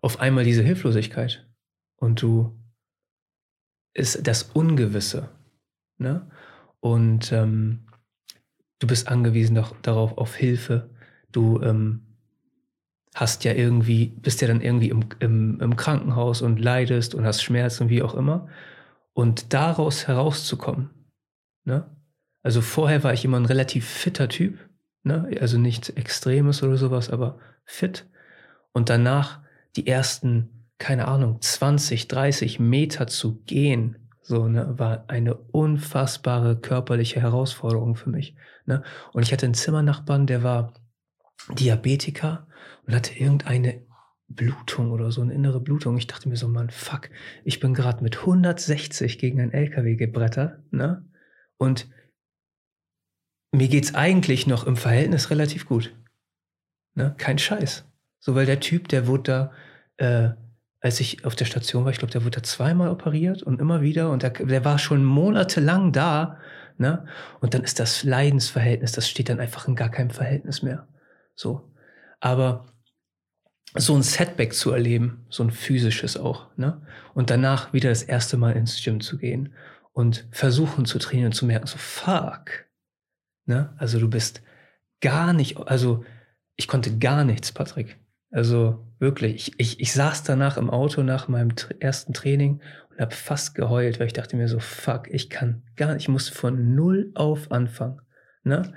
auf 0.00 0.20
einmal 0.20 0.44
diese 0.44 0.62
Hilflosigkeit 0.62 1.46
und 1.96 2.22
du 2.22 2.56
ist 3.94 4.26
das 4.26 4.44
Ungewisse. 4.44 5.30
Ne? 5.98 6.28
Und 6.80 7.32
ähm, 7.32 7.86
du 8.78 8.86
bist 8.86 9.08
angewiesen 9.08 9.54
doch, 9.54 9.74
darauf 9.82 10.16
auf 10.18 10.34
Hilfe. 10.34 10.90
Du 11.30 11.60
ähm, 11.60 12.02
hast 13.14 13.44
ja 13.44 13.52
irgendwie, 13.52 14.06
bist 14.06 14.40
ja 14.40 14.48
dann 14.48 14.60
irgendwie 14.60 14.88
im, 14.88 15.04
im, 15.18 15.60
im 15.60 15.76
Krankenhaus 15.76 16.42
und 16.42 16.58
leidest 16.58 17.14
und 17.14 17.24
hast 17.24 17.42
Schmerzen, 17.42 17.88
wie 17.88 18.02
auch 18.02 18.14
immer. 18.14 18.48
Und 19.12 19.52
daraus 19.52 20.08
herauszukommen, 20.08 20.90
ne? 21.64 21.84
Also 22.42 22.60
vorher 22.60 23.04
war 23.04 23.12
ich 23.12 23.24
immer 23.24 23.38
ein 23.38 23.46
relativ 23.46 23.86
fitter 23.86 24.28
Typ, 24.28 24.58
ne? 25.02 25.30
also 25.40 25.58
nichts 25.58 25.88
Extremes 25.90 26.62
oder 26.62 26.76
sowas, 26.76 27.10
aber 27.10 27.38
fit. 27.64 28.06
Und 28.72 28.88
danach 28.88 29.40
die 29.76 29.86
ersten, 29.86 30.66
keine 30.78 31.08
Ahnung, 31.08 31.40
20, 31.40 32.08
30 32.08 32.58
Meter 32.58 33.06
zu 33.06 33.42
gehen, 33.42 33.96
so, 34.22 34.48
ne, 34.48 34.78
war 34.78 35.04
eine 35.08 35.34
unfassbare 35.34 36.58
körperliche 36.58 37.20
Herausforderung 37.20 37.96
für 37.96 38.10
mich. 38.10 38.36
Ne? 38.66 38.82
Und 39.12 39.22
ich 39.22 39.32
hatte 39.32 39.46
einen 39.46 39.54
Zimmernachbarn, 39.54 40.26
der 40.26 40.42
war 40.42 40.74
Diabetiker 41.50 42.46
und 42.86 42.94
hatte 42.94 43.18
irgendeine 43.18 43.82
Blutung 44.28 44.90
oder 44.90 45.10
so, 45.10 45.20
eine 45.22 45.34
innere 45.34 45.60
Blutung. 45.60 45.98
Ich 45.98 46.06
dachte 46.06 46.28
mir 46.28 46.36
so, 46.36 46.48
Mann, 46.48 46.70
fuck, 46.70 47.10
ich 47.44 47.60
bin 47.60 47.74
gerade 47.74 48.02
mit 48.02 48.20
160 48.20 49.18
gegen 49.18 49.40
einen 49.40 49.52
LKW 49.52 49.96
gebrettert, 49.96 50.60
ne? 50.72 51.04
Und 51.58 51.88
mir 53.52 53.68
geht's 53.68 53.94
eigentlich 53.94 54.46
noch 54.46 54.66
im 54.66 54.76
Verhältnis 54.76 55.30
relativ 55.30 55.66
gut. 55.66 55.94
Ne? 56.94 57.14
Kein 57.18 57.38
Scheiß. 57.38 57.84
So, 58.18 58.34
weil 58.34 58.46
der 58.46 58.60
Typ, 58.60 58.88
der 58.88 59.06
wurde 59.06 59.52
da, 59.98 60.04
äh, 60.06 60.30
als 60.80 61.00
ich 61.00 61.24
auf 61.24 61.36
der 61.36 61.44
Station 61.44 61.84
war, 61.84 61.92
ich 61.92 61.98
glaube, 61.98 62.12
der 62.12 62.24
wurde 62.24 62.40
da 62.40 62.42
zweimal 62.42 62.90
operiert 62.90 63.42
und 63.42 63.60
immer 63.60 63.82
wieder 63.82 64.10
und 64.10 64.22
der, 64.22 64.30
der 64.30 64.64
war 64.64 64.78
schon 64.78 65.04
monatelang 65.04 65.92
da. 65.92 66.38
Ne? 66.78 67.06
Und 67.40 67.54
dann 67.54 67.62
ist 67.62 67.78
das 67.78 68.02
Leidensverhältnis, 68.02 68.92
das 68.92 69.08
steht 69.08 69.28
dann 69.28 69.40
einfach 69.40 69.68
in 69.68 69.76
gar 69.76 69.90
keinem 69.90 70.10
Verhältnis 70.10 70.62
mehr. 70.62 70.88
So. 71.34 71.70
Aber 72.20 72.66
so 73.74 73.94
ein 73.94 74.02
Setback 74.02 74.54
zu 74.54 74.70
erleben, 74.70 75.24
so 75.28 75.42
ein 75.42 75.50
physisches 75.50 76.16
auch, 76.16 76.48
ne? 76.56 76.82
Und 77.14 77.30
danach 77.30 77.72
wieder 77.72 77.88
das 77.88 78.02
erste 78.02 78.36
Mal 78.36 78.52
ins 78.52 78.82
Gym 78.82 79.00
zu 79.00 79.16
gehen 79.16 79.54
und 79.92 80.26
versuchen 80.30 80.84
zu 80.84 80.98
trainieren 80.98 81.26
und 81.26 81.32
zu 81.32 81.46
merken, 81.46 81.66
so 81.66 81.78
fuck, 81.78 82.66
ne? 83.46 83.74
Also 83.78 83.98
du 83.98 84.08
bist 84.08 84.42
gar 85.00 85.32
nicht, 85.32 85.56
also 85.58 86.04
ich 86.56 86.68
konnte 86.68 86.98
gar 86.98 87.24
nichts, 87.24 87.52
Patrick. 87.52 87.98
Also 88.30 88.86
wirklich, 88.98 89.34
ich, 89.34 89.60
ich, 89.60 89.80
ich 89.80 89.92
saß 89.92 90.22
danach 90.22 90.56
im 90.56 90.70
Auto 90.70 91.02
nach 91.02 91.28
meinem 91.28 91.52
ersten 91.80 92.14
Training 92.14 92.62
und 92.90 93.00
habe 93.00 93.14
fast 93.14 93.54
geheult, 93.54 94.00
weil 94.00 94.06
ich 94.06 94.12
dachte 94.12 94.36
mir 94.36 94.48
so, 94.48 94.58
fuck, 94.58 95.08
ich 95.10 95.28
kann 95.28 95.62
gar 95.76 95.92
nicht, 95.92 96.04
ich 96.04 96.08
muss 96.08 96.28
von 96.28 96.74
null 96.74 97.10
auf 97.14 97.50
anfangen. 97.50 98.00
Ne? 98.44 98.72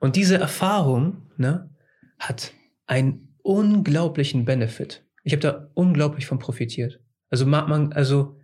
Und 0.00 0.16
diese 0.16 0.38
Erfahrung 0.38 1.22
ne, 1.36 1.70
hat 2.18 2.52
einen 2.86 3.36
unglaublichen 3.42 4.44
Benefit. 4.44 5.04
Ich 5.22 5.32
habe 5.32 5.40
da 5.40 5.70
unglaublich 5.74 6.26
von 6.26 6.38
profitiert. 6.38 7.00
Also 7.30 7.46
man, 7.46 7.92
also 7.92 8.36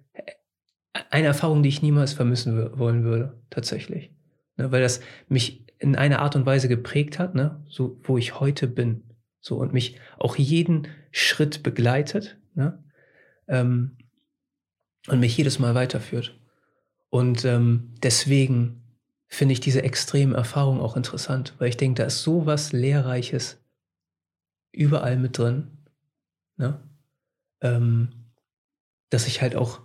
eine 1.10 1.26
Erfahrung, 1.26 1.62
die 1.62 1.68
ich 1.68 1.82
niemals 1.82 2.12
vermissen 2.12 2.78
wollen 2.78 3.04
würde, 3.04 3.40
tatsächlich. 3.50 4.14
Ne, 4.56 4.70
weil 4.70 4.82
das 4.82 5.00
mich 5.28 5.66
in 5.78 5.96
einer 5.96 6.20
Art 6.20 6.36
und 6.36 6.46
Weise 6.46 6.68
geprägt 6.68 7.18
hat, 7.18 7.34
ne, 7.34 7.64
so 7.68 7.98
wo 8.02 8.18
ich 8.18 8.40
heute 8.40 8.68
bin. 8.68 9.04
So 9.40 9.56
und 9.56 9.72
mich 9.72 9.98
auch 10.18 10.36
jeden 10.36 10.86
Schritt 11.10 11.62
begleitet, 11.62 12.38
ne, 12.54 12.82
ähm, 13.48 13.96
und 15.08 15.20
mich 15.20 15.36
jedes 15.36 15.58
Mal 15.58 15.74
weiterführt. 15.74 16.38
Und 17.10 17.44
ähm, 17.44 17.94
deswegen 18.02 18.82
finde 19.28 19.54
ich 19.54 19.60
diese 19.60 19.82
extremen 19.82 20.34
Erfahrungen 20.34 20.80
auch 20.80 20.96
interessant, 20.96 21.54
weil 21.58 21.68
ich 21.68 21.76
denke, 21.76 22.02
da 22.02 22.06
ist 22.06 22.22
so 22.22 22.46
was 22.46 22.72
Lehrreiches 22.72 23.62
überall 24.72 25.16
mit 25.18 25.38
drin, 25.38 25.78
ne? 26.56 26.80
ähm, 27.60 28.30
dass 29.10 29.26
ich 29.26 29.42
halt 29.42 29.56
auch 29.56 29.80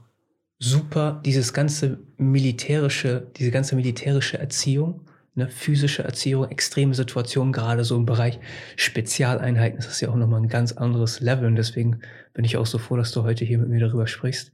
super 0.59 1.21
dieses 1.23 1.53
ganze 1.53 1.99
militärische, 2.17 3.27
diese 3.37 3.51
ganze 3.51 3.75
militärische 3.75 4.39
Erziehung, 4.39 5.01
ne, 5.35 5.49
physische 5.49 6.03
Erziehung, 6.03 6.49
extreme 6.49 6.93
Situationen, 6.93 7.53
gerade 7.53 7.83
so 7.83 7.95
im 7.95 8.05
Bereich 8.05 8.39
Spezialeinheiten, 8.75 9.77
das 9.77 9.87
ist 9.87 10.01
ja 10.01 10.09
auch 10.09 10.15
nochmal 10.15 10.41
ein 10.41 10.49
ganz 10.49 10.71
anderes 10.71 11.19
Level 11.19 11.45
und 11.45 11.55
deswegen 11.55 12.01
bin 12.33 12.43
ich 12.43 12.57
auch 12.57 12.65
so 12.65 12.77
froh, 12.77 12.97
dass 12.97 13.11
du 13.11 13.23
heute 13.23 13.45
hier 13.45 13.59
mit 13.59 13.69
mir 13.69 13.79
darüber 13.79 14.07
sprichst. 14.07 14.51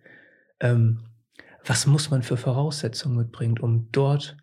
Ähm, 0.59 0.99
was 1.65 1.87
muss 1.87 2.11
man 2.11 2.23
für 2.23 2.35
Voraussetzungen 2.35 3.17
mitbringen, 3.17 3.57
um 3.59 3.87
dort, 3.91 4.35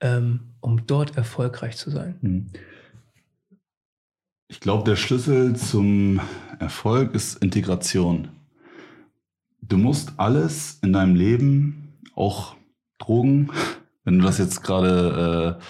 ähm, 0.00 0.54
um 0.60 0.86
dort 0.86 1.16
erfolgreich 1.16 1.76
zu 1.76 1.90
sein? 1.90 2.16
Hm. 2.22 2.46
Ich 4.50 4.60
glaube, 4.60 4.84
der 4.84 4.96
Schlüssel 4.96 5.56
zum 5.56 6.20
Erfolg 6.58 7.14
ist 7.14 7.42
Integration. 7.42 8.28
Du 9.68 9.76
musst 9.76 10.18
alles 10.18 10.78
in 10.82 10.94
deinem 10.94 11.14
Leben, 11.14 11.98
auch 12.14 12.56
Drogen, 12.98 13.50
wenn 14.04 14.18
du 14.18 14.24
das 14.24 14.38
jetzt 14.38 14.62
gerade 14.62 15.58
äh, 15.60 15.64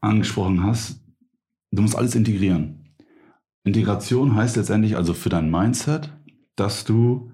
angesprochen 0.00 0.62
hast, 0.62 1.00
du 1.72 1.82
musst 1.82 1.96
alles 1.96 2.14
integrieren. 2.14 2.94
Integration 3.64 4.36
heißt 4.36 4.56
letztendlich 4.56 4.96
also 4.96 5.14
für 5.14 5.28
dein 5.28 5.50
Mindset, 5.50 6.12
dass 6.54 6.84
du 6.84 7.32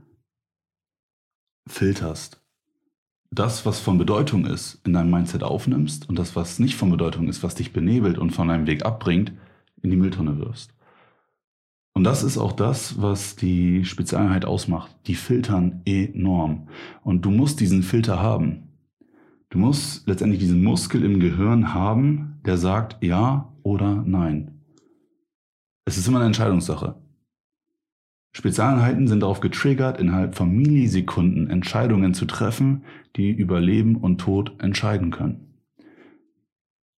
filterst. 1.68 2.40
Das, 3.30 3.66
was 3.66 3.80
von 3.80 3.98
Bedeutung 3.98 4.46
ist, 4.46 4.80
in 4.86 4.94
deinem 4.94 5.10
Mindset 5.10 5.42
aufnimmst 5.42 6.08
und 6.08 6.18
das, 6.18 6.34
was 6.34 6.58
nicht 6.58 6.76
von 6.76 6.90
Bedeutung 6.90 7.28
ist, 7.28 7.42
was 7.42 7.56
dich 7.56 7.72
benebelt 7.72 8.16
und 8.16 8.30
von 8.30 8.48
deinem 8.48 8.66
Weg 8.66 8.86
abbringt, 8.86 9.32
in 9.82 9.90
die 9.90 9.96
Mülltonne 9.96 10.38
wirfst. 10.38 10.73
Und 11.94 12.02
das 12.02 12.24
ist 12.24 12.38
auch 12.38 12.52
das, 12.52 13.00
was 13.00 13.36
die 13.36 13.84
Spezialeinheit 13.84 14.44
ausmacht. 14.44 14.90
Die 15.06 15.14
filtern 15.14 15.80
enorm. 15.84 16.68
Und 17.02 17.24
du 17.24 17.30
musst 17.30 17.60
diesen 17.60 17.84
Filter 17.84 18.20
haben. 18.20 18.64
Du 19.48 19.58
musst 19.58 20.06
letztendlich 20.08 20.40
diesen 20.40 20.64
Muskel 20.64 21.04
im 21.04 21.20
Gehirn 21.20 21.72
haben, 21.72 22.40
der 22.44 22.58
sagt 22.58 23.02
ja 23.04 23.52
oder 23.62 24.02
nein. 24.04 24.60
Es 25.84 25.96
ist 25.96 26.08
immer 26.08 26.18
eine 26.18 26.26
Entscheidungssache. 26.26 26.96
Spezialeinheiten 28.32 29.06
sind 29.06 29.20
darauf 29.20 29.38
getriggert, 29.38 30.00
innerhalb 30.00 30.34
von 30.34 30.50
Millisekunden 30.50 31.48
Entscheidungen 31.48 32.14
zu 32.14 32.24
treffen, 32.24 32.82
die 33.14 33.30
über 33.30 33.60
Leben 33.60 33.94
und 33.94 34.18
Tod 34.18 34.52
entscheiden 34.58 35.12
können. 35.12 35.54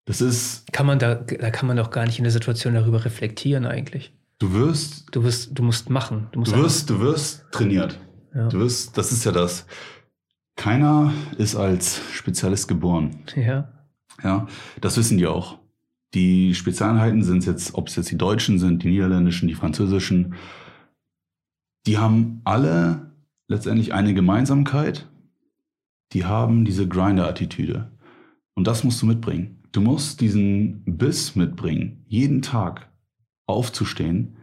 Das 0.06 0.22
ist. 0.22 0.72
Kann 0.72 0.86
man 0.86 1.00
da, 1.00 1.16
da 1.16 1.50
kann 1.50 1.68
man 1.68 1.76
doch 1.76 1.92
gar 1.92 2.06
nicht 2.06 2.20
in 2.20 2.24
der 2.24 2.32
Situation 2.32 2.76
darüber 2.76 3.04
reflektieren 3.04 3.66
eigentlich. 3.66 4.14
Du 4.40 4.54
wirst. 4.54 5.16
Du 5.16 5.24
wirst, 5.24 5.58
du 5.58 5.64
musst 5.64 5.90
machen. 5.90 6.28
Du, 6.32 6.40
musst 6.40 6.52
du 6.52 6.58
wirst, 6.58 6.90
du 6.90 7.00
wirst 7.00 7.46
trainiert. 7.52 8.00
Ja. 8.34 8.50
Du 8.50 8.60
wirst, 8.60 8.98
das 8.98 9.12
ist 9.12 9.24
ja 9.24 9.32
das. 9.32 9.66
Keiner 10.58 11.14
ist 11.38 11.56
als 11.56 12.02
Spezialist 12.14 12.68
geboren. 12.68 13.24
Ja. 13.36 13.72
Ja, 14.24 14.48
das 14.82 14.98
wissen 14.98 15.18
die 15.18 15.28
auch. 15.28 15.60
Die 16.14 16.56
Spezialeinheiten 16.56 17.24
sind 17.24 17.46
jetzt, 17.46 17.76
ob 17.76 17.88
es 17.88 17.96
jetzt 17.96 18.12
die 18.12 18.18
Deutschen 18.18 18.60
sind, 18.60 18.84
die 18.84 18.90
Niederländischen, 18.90 19.48
die 19.48 19.56
Französischen, 19.56 20.36
die 21.86 21.98
haben 21.98 22.42
alle 22.46 23.12
letztendlich 23.48 23.94
eine 23.94 24.14
Gemeinsamkeit. 24.14 25.10
Die 26.14 26.26
haben 26.26 26.64
diese 26.64 26.88
Grinder-Attitüde. 26.88 27.92
Und 28.54 28.68
das 28.68 28.84
musst 28.84 29.02
du 29.02 29.06
mitbringen. 29.06 29.62
Du 29.72 29.82
musst 29.82 30.22
diesen 30.22 30.84
Biss 30.86 31.36
mitbringen, 31.36 32.06
jeden 32.08 32.42
Tag 32.42 32.90
aufzustehen, 33.48 34.38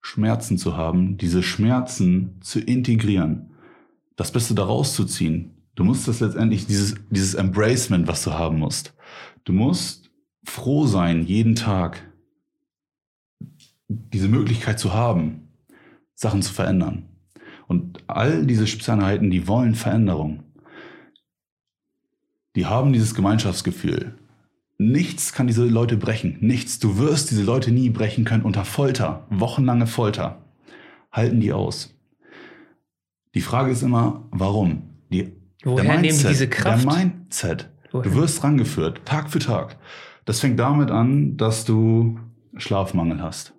Schmerzen 0.00 0.58
zu 0.58 0.76
haben, 0.76 1.16
diese 1.16 1.42
Schmerzen 1.42 2.40
zu 2.40 2.60
integrieren, 2.60 3.50
das 4.14 4.30
Beste 4.32 4.54
daraus 4.54 4.94
zu 4.94 5.04
ziehen. 5.04 5.50
Du 5.74 5.84
musst 5.84 6.08
das 6.08 6.20
letztendlich, 6.20 6.66
dieses, 6.66 6.94
dieses 7.10 7.34
Embracement, 7.34 8.08
was 8.08 8.22
du 8.24 8.32
haben 8.32 8.58
musst. 8.58 8.94
Du 9.44 9.52
musst 9.52 10.10
froh 10.44 10.86
sein, 10.86 11.24
jeden 11.24 11.54
Tag 11.54 12.02
diese 13.88 14.28
Möglichkeit 14.28 14.78
zu 14.78 14.94
haben, 14.94 15.48
Sachen 16.14 16.42
zu 16.42 16.52
verändern. 16.52 17.08
Und 17.66 18.02
all 18.06 18.46
diese 18.46 18.66
Spezialeinheiten, 18.66 19.30
die 19.30 19.48
wollen 19.48 19.74
Veränderung. 19.74 20.44
Die 22.54 22.66
haben 22.66 22.92
dieses 22.92 23.14
Gemeinschaftsgefühl. 23.14 24.16
Nichts 24.78 25.32
kann 25.32 25.46
diese 25.46 25.64
Leute 25.64 25.96
brechen. 25.96 26.36
Nichts. 26.40 26.78
Du 26.78 26.98
wirst 26.98 27.30
diese 27.30 27.42
Leute 27.42 27.70
nie 27.72 27.88
brechen 27.90 28.24
können 28.24 28.42
unter 28.42 28.64
Folter. 28.64 29.26
Wochenlange 29.30 29.86
Folter. 29.86 30.44
Halten 31.10 31.40
die 31.40 31.52
aus. 31.52 31.94
Die 33.34 33.40
Frage 33.40 33.70
ist 33.70 33.82
immer, 33.82 34.28
warum? 34.30 34.82
Die, 35.10 35.32
Woher 35.64 35.84
Mindset, 35.84 36.02
nehmen 36.02 36.18
die 36.18 36.28
diese 36.28 36.48
Kraft? 36.48 36.84
Der 36.84 36.94
Mindset. 36.94 37.70
Woher? 37.90 38.10
Du 38.10 38.14
wirst 38.16 38.44
rangeführt, 38.44 39.04
Tag 39.06 39.30
für 39.30 39.38
Tag. 39.38 39.78
Das 40.24 40.40
fängt 40.40 40.58
damit 40.58 40.90
an, 40.90 41.36
dass 41.36 41.64
du 41.64 42.18
Schlafmangel 42.56 43.22
hast. 43.22 43.54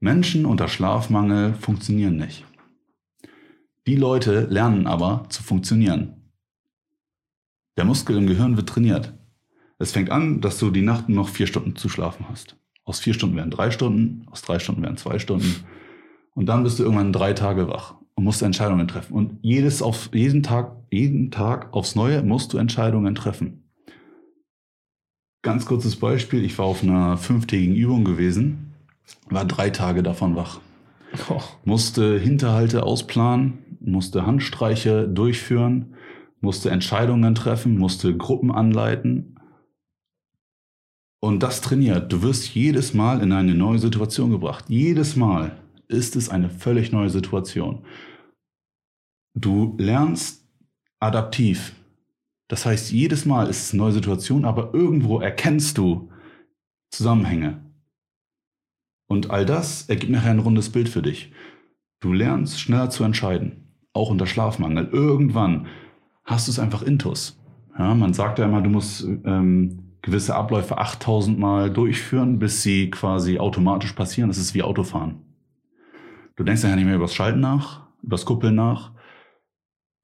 Menschen 0.00 0.46
unter 0.46 0.68
Schlafmangel 0.68 1.54
funktionieren 1.54 2.16
nicht. 2.16 2.44
Die 3.86 3.96
Leute 3.96 4.46
lernen 4.48 4.86
aber 4.86 5.26
zu 5.28 5.42
funktionieren. 5.42 6.30
Der 7.76 7.84
Muskel 7.84 8.16
im 8.16 8.26
Gehirn 8.26 8.56
wird 8.56 8.68
trainiert. 8.68 9.14
Es 9.82 9.90
fängt 9.90 10.12
an, 10.12 10.40
dass 10.40 10.58
du 10.58 10.70
die 10.70 10.80
Nacht 10.80 11.08
noch 11.08 11.28
vier 11.28 11.48
Stunden 11.48 11.74
zu 11.74 11.88
schlafen 11.88 12.26
hast. 12.28 12.54
Aus 12.84 13.00
vier 13.00 13.14
Stunden 13.14 13.34
werden 13.34 13.50
drei 13.50 13.72
Stunden, 13.72 14.24
aus 14.30 14.40
drei 14.40 14.60
Stunden 14.60 14.80
werden 14.80 14.96
zwei 14.96 15.18
Stunden. 15.18 15.56
Und 16.34 16.46
dann 16.46 16.62
bist 16.62 16.78
du 16.78 16.84
irgendwann 16.84 17.12
drei 17.12 17.32
Tage 17.32 17.66
wach 17.66 17.96
und 18.14 18.22
musst 18.22 18.42
Entscheidungen 18.42 18.86
treffen. 18.86 19.12
Und 19.12 19.38
jedes 19.42 19.82
auf, 19.82 20.10
jeden 20.14 20.44
Tag, 20.44 20.76
jeden 20.92 21.32
Tag 21.32 21.74
aufs 21.74 21.96
Neue 21.96 22.22
musst 22.22 22.52
du 22.52 22.58
Entscheidungen 22.58 23.16
treffen. 23.16 23.64
Ganz 25.42 25.66
kurzes 25.66 25.96
Beispiel. 25.96 26.44
Ich 26.44 26.56
war 26.58 26.66
auf 26.66 26.84
einer 26.84 27.16
fünftägigen 27.16 27.74
Übung 27.74 28.04
gewesen, 28.04 28.74
war 29.30 29.44
drei 29.44 29.70
Tage 29.70 30.04
davon 30.04 30.36
wach. 30.36 30.60
Oh. 31.28 31.40
Musste 31.64 32.20
Hinterhalte 32.20 32.84
ausplanen, 32.84 33.58
musste 33.80 34.26
Handstreiche 34.26 35.08
durchführen, 35.08 35.94
musste 36.40 36.70
Entscheidungen 36.70 37.34
treffen, 37.34 37.78
musste 37.78 38.16
Gruppen 38.16 38.52
anleiten, 38.52 39.32
und 41.22 41.42
das 41.42 41.60
trainiert. 41.60 42.12
Du 42.12 42.22
wirst 42.22 42.52
jedes 42.54 42.94
Mal 42.94 43.22
in 43.22 43.32
eine 43.32 43.54
neue 43.54 43.78
Situation 43.78 44.30
gebracht. 44.30 44.64
Jedes 44.68 45.14
Mal 45.14 45.56
ist 45.86 46.16
es 46.16 46.28
eine 46.28 46.50
völlig 46.50 46.90
neue 46.90 47.10
Situation. 47.10 47.84
Du 49.34 49.76
lernst 49.78 50.44
adaptiv. 50.98 51.74
Das 52.48 52.66
heißt, 52.66 52.90
jedes 52.90 53.24
Mal 53.24 53.48
ist 53.48 53.62
es 53.62 53.72
eine 53.72 53.82
neue 53.82 53.92
Situation, 53.92 54.44
aber 54.44 54.74
irgendwo 54.74 55.20
erkennst 55.20 55.78
du 55.78 56.10
Zusammenhänge. 56.90 57.64
Und 59.08 59.30
all 59.30 59.46
das 59.46 59.88
ergibt 59.88 60.10
nachher 60.10 60.32
ein 60.32 60.40
rundes 60.40 60.70
Bild 60.70 60.88
für 60.88 61.02
dich. 61.02 61.32
Du 62.00 62.12
lernst 62.12 62.58
schneller 62.58 62.90
zu 62.90 63.04
entscheiden, 63.04 63.68
auch 63.92 64.10
unter 64.10 64.26
Schlafmangel. 64.26 64.88
Irgendwann 64.90 65.68
hast 66.24 66.48
du 66.48 66.50
es 66.50 66.58
einfach 66.58 66.82
intus. 66.82 67.38
Ja, 67.78 67.94
man 67.94 68.12
sagt 68.12 68.40
ja 68.40 68.46
immer, 68.46 68.60
du 68.60 68.70
musst 68.70 69.04
ähm, 69.04 69.81
gewisse 70.02 70.34
Abläufe 70.34 70.78
8000 70.78 71.38
Mal 71.38 71.70
durchführen, 71.70 72.38
bis 72.38 72.62
sie 72.62 72.90
quasi 72.90 73.38
automatisch 73.38 73.92
passieren. 73.92 74.28
Das 74.28 74.38
ist 74.38 74.54
wie 74.54 74.62
Autofahren. 74.62 75.22
Du 76.36 76.44
denkst 76.44 76.62
ja 76.64 76.74
nicht 76.74 76.84
mehr 76.84 76.96
über 76.96 77.04
das 77.04 77.14
Schalten 77.14 77.40
nach, 77.40 77.86
über 78.02 78.16
das 78.16 78.24
Kuppeln 78.24 78.56
nach. 78.56 78.92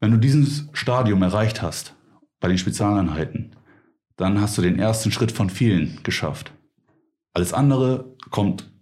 Wenn 0.01 0.13
du 0.13 0.19
dieses 0.19 0.69
Stadium 0.73 1.23
erreicht 1.23 1.63
hast, 1.63 1.97
bei 2.41 2.49
den 2.49 2.59
Spezialeinheiten, 2.59 3.57
dann 4.17 4.41
hast 4.41 4.57
du 4.57 4.63
den 4.63 4.79
ersten 4.79 5.11
Schritt 5.11 5.33
von 5.33 5.51
vielen 5.51 6.01
geschafft. 6.05 6.53
Alles 7.35 7.53
andere 7.53 8.15
kommt. 8.31 8.73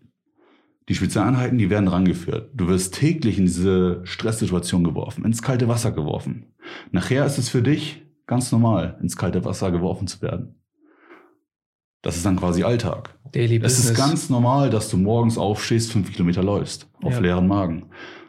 Die 0.89 0.95
Spezialeinheiten, 0.95 1.59
die 1.59 1.71
werden 1.71 1.89
rangeführt. 1.89 2.51
Du 2.55 2.69
wirst 2.69 2.95
täglich 2.95 3.39
in 3.39 3.47
diese 3.47 4.01
Stresssituation 4.05 4.85
geworfen, 4.85 5.25
ins 5.25 5.43
kalte 5.43 5.69
Wasser 5.69 5.91
geworfen. 5.91 6.55
Nachher 6.91 7.27
ist 7.27 7.39
es 7.39 7.49
für 7.49 7.63
dich 7.63 8.07
ganz 8.27 8.53
normal, 8.53 8.99
ins 9.01 9.17
kalte 9.17 9.45
Wasser 9.45 9.71
geworfen 9.71 10.07
zu 10.07 10.23
werden. 10.23 10.56
Das 12.07 12.17
ist 12.17 12.25
dann 12.25 12.37
quasi 12.37 12.63
Alltag. 12.63 13.19
Daily 13.33 13.57
es 13.57 13.63
Business. 13.63 13.91
ist 13.91 13.97
ganz 13.97 14.31
normal, 14.31 14.71
dass 14.71 14.89
du 14.91 14.97
morgens 14.97 15.37
aufstehst, 15.39 15.91
fünf 15.91 16.13
Kilometer 16.13 16.41
läufst, 16.41 16.89
auf 17.03 17.15
Ja. 17.15 17.19
leeren 17.19 17.49
Magen. 17.49 17.87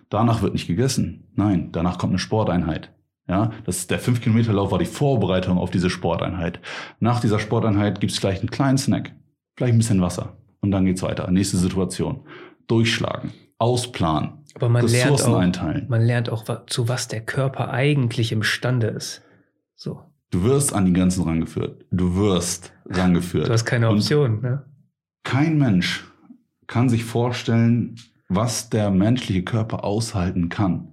Danach 0.10 0.42
wird 0.42 0.54
nicht 0.54 0.66
gegessen. 0.66 1.28
Nein, 1.36 1.70
danach 1.74 2.00
kommt 2.00 2.10
eine 2.12 2.18
Sporteinheit. 2.18 2.92
Ja, 3.30 3.52
das 3.66 3.78
ist 3.78 3.92
der 3.92 4.00
fünf 4.00 4.20
Kilometer 4.22 4.52
Lauf 4.52 4.72
war 4.72 4.80
die 4.80 4.86
Vorbereitung 4.86 5.60
auf 5.60 5.70
diese 5.70 5.92
Sporteinheit. 5.92 6.60
Nach 7.00 7.20
dieser 7.20 7.38
Sporteinheit 7.38 8.00
gibt 8.00 8.14
es 8.14 8.18
vielleicht 8.18 8.42
einen 8.42 8.50
kleinen 8.50 8.80
Snack, 8.80 9.14
vielleicht 9.56 9.74
ein 9.76 9.78
bisschen 9.78 10.02
Wasser 10.02 10.38
und 10.62 10.72
dann 10.72 10.86
geht's 10.86 11.04
weiter. 11.04 11.30
Nächste 11.30 11.58
Situation: 11.58 12.22
Durchschlagen, 12.68 13.32
ausplanen, 13.60 14.44
Aber 14.56 14.70
man 14.70 14.88
lernt, 14.88 15.12
Ressourcen 15.12 15.34
auch, 15.36 15.40
einteilen. 15.40 15.86
man 15.88 16.02
lernt 16.02 16.32
auch, 16.32 16.46
zu 16.66 16.88
was 16.90 17.08
der 17.10 17.22
Körper 17.22 17.70
eigentlich 17.70 18.32
imstande 18.32 18.88
ist. 18.88 19.22
So. 19.76 20.02
Du 20.32 20.44
wirst 20.44 20.74
an 20.74 20.86
die 20.86 20.94
Grenzen 20.94 21.24
rangeführt. 21.24 21.86
Du 21.92 22.16
wirst 22.18 22.74
rangeführt. 22.90 23.48
Du 23.48 23.54
hast 23.54 23.66
keine 23.66 23.90
Und 23.90 23.98
Option. 23.98 24.42
Ne? 24.42 24.64
kein 25.28 25.58
Mensch 25.58 26.06
kann 26.68 26.88
sich 26.88 27.04
vorstellen, 27.04 27.96
was 28.30 28.70
der 28.70 28.92
menschliche 28.92 29.44
Körper 29.44 29.84
aushalten 29.84 30.48
kann. 30.48 30.88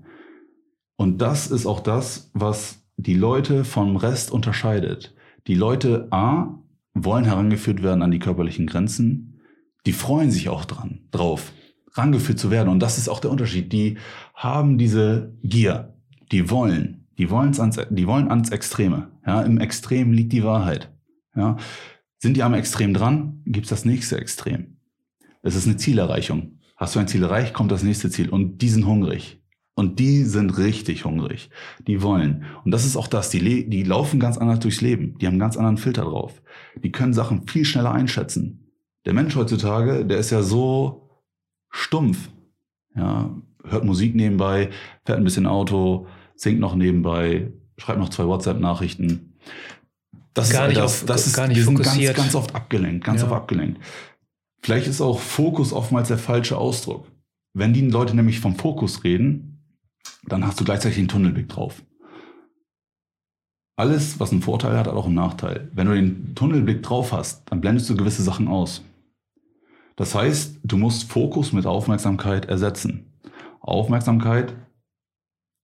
Und 0.97 1.22
das 1.22 1.51
ist 1.53 1.66
auch 1.66 1.80
das, 1.80 2.30
was 2.34 2.84
die 2.97 3.14
Leute 3.14 3.64
vom 3.64 3.97
Rest 3.97 4.32
unterscheidet. 4.32 5.14
Die 5.47 5.55
Leute 5.55 6.09
A 6.11 6.59
wollen 6.95 7.24
herangeführt 7.24 7.82
werden 7.82 8.03
an 8.03 8.11
die 8.11 8.18
körperlichen 8.18 8.66
Grenzen. 8.66 9.40
Die 9.86 9.92
freuen 9.92 10.32
sich 10.32 10.49
auch 10.49 10.64
dran, 10.64 11.01
drauf, 11.12 11.53
rangeführt 11.92 12.38
zu 12.38 12.51
werden. 12.51 12.68
Und 12.68 12.80
das 12.80 12.99
ist 12.99 13.09
auch 13.09 13.20
der 13.20 13.30
Unterschied. 13.30 13.72
Die 13.72 13.99
haben 14.34 14.78
diese 14.78 15.32
Gier. 15.42 15.95
Die 16.32 16.51
wollen. 16.51 17.07
Die, 17.18 17.30
wollen's 17.30 17.61
ans, 17.61 17.78
die 17.90 18.07
wollen 18.09 18.28
ans 18.28 18.51
Extreme. 18.51 19.11
Ja, 19.24 19.42
Im 19.42 19.59
Extrem 19.59 20.12
liegt 20.12 20.32
die 20.32 20.42
Wahrheit. 20.42 20.93
Ja, 21.37 21.57
sind 22.18 22.37
die 22.37 22.43
am 22.43 22.55
Extrem 22.55 22.95
dran, 22.95 23.43
gibt's 23.45 23.70
das 23.70 23.85
nächste 23.85 24.18
Extrem. 24.18 24.76
Es 25.43 25.55
ist 25.55 25.66
eine 25.66 25.76
Zielerreichung. 25.76 26.59
Hast 26.76 26.97
du 26.97 27.01
ein 27.01 27.09
Ziel 27.09 27.22
erreicht, 27.22 27.55
kommt 27.55 27.70
das 27.70 27.82
nächste 27.82 28.11
Ziel. 28.11 28.30
Und 28.30 28.62
die 28.62 28.68
sind 28.68 28.87
hungrig. 28.87 29.41
Und 29.74 29.99
die 29.99 30.24
sind 30.24 30.57
richtig 30.57 31.05
hungrig. 31.05 31.51
Die 31.87 32.03
wollen. 32.03 32.45
Und 32.64 32.70
das 32.70 32.85
ist 32.85 32.97
auch 32.97 33.09
das. 33.09 33.30
Die, 33.30 33.68
die 33.68 33.82
laufen 33.82 34.20
ganz 34.20 34.39
anders 34.39 34.61
durchs 34.61 34.80
Leben. 34.80 35.18
Die 35.18 35.26
haben 35.26 35.35
einen 35.35 35.41
ganz 35.41 35.57
anderen 35.57 35.76
Filter 35.76 36.05
drauf. 36.05 36.43
Die 36.82 36.93
können 36.93 37.12
Sachen 37.12 37.47
viel 37.47 37.64
schneller 37.64 37.93
einschätzen. 37.93 38.72
Der 39.05 39.12
Mensch 39.12 39.37
heutzutage, 39.37 40.07
der 40.07 40.18
ist 40.18 40.30
ja 40.30 40.43
so 40.43 41.11
stumpf. 41.70 42.30
Ja, 42.97 43.35
hört 43.64 43.85
Musik 43.85 44.14
nebenbei, 44.14 44.70
fährt 45.05 45.18
ein 45.18 45.24
bisschen 45.24 45.47
Auto, 45.47 46.07
singt 46.37 46.61
noch 46.61 46.76
nebenbei, 46.76 47.53
schreibt 47.76 47.99
noch 47.99 48.09
zwei 48.09 48.26
WhatsApp-Nachrichten. 48.26 49.35
Das 50.35 50.51
Gar 50.51 50.64
ist 50.64 50.68
nicht 50.70 50.80
das, 50.80 51.03
auf- 51.03 51.07
das 51.07 51.26
ist, 51.28 51.37
gar 51.37 51.47
nicht 51.49 51.57
wir 51.57 51.64
sind 51.64 51.74
ganz, 51.76 51.89
fokussiert. 51.89 52.16
ganz 52.16 52.35
oft 52.35 52.55
abgelenkt, 52.55 53.05
ganz 53.05 53.20
Ja. 53.20 53.26
oft 53.28 53.37
abgelenkt. 53.37 53.80
Vielleicht 54.62 54.87
ist 54.89 55.01
auch 55.01 55.20
Fokus 55.20 55.72
oftmals 55.72 56.09
der 56.09 56.18
falsche 56.18 56.57
Ausdruck. 56.59 57.07
Wenn 57.55 57.72
die 57.72 57.89
Leute 57.89 58.16
nämlich 58.16 58.41
vom 58.41 58.57
Fokus 58.57 59.05
reden, 59.05 59.62
dann 60.26 60.45
hast 60.47 60.59
du 60.59 60.64
gleichzeitig 60.64 60.99
einen 60.99 61.09
Tunnelblick 61.09 61.49
drauf. 61.49 61.82
Alles, 63.76 64.20
was 64.20 64.30
einen 64.32 64.43
Vorteil 64.43 64.76
hat, 64.76 64.87
hat 64.87 64.95
auch 64.95 65.07
einen 65.07 65.14
Nachteil. 65.16 65.70
Wenn 65.74 65.87
du 65.89 65.95
den 65.95 66.35
Tunnelblick 66.35 66.82
drauf 66.82 67.12
hast, 67.12 67.43
dann 67.51 67.61
blendest 67.61 67.91
du 67.91 67.97
gewisse 67.97 68.22
Sachen 68.22 68.49
aus. 68.49 68.82
Das 69.97 70.14
heißt, 70.14 70.59
du 70.64 70.76
musst 70.76 71.11
Fokus 71.11 71.53
mit 71.53 71.66
Aufmerksamkeit 71.66 72.47
ersetzen. 72.47 73.12
Aufmerksamkeit, 73.61 74.55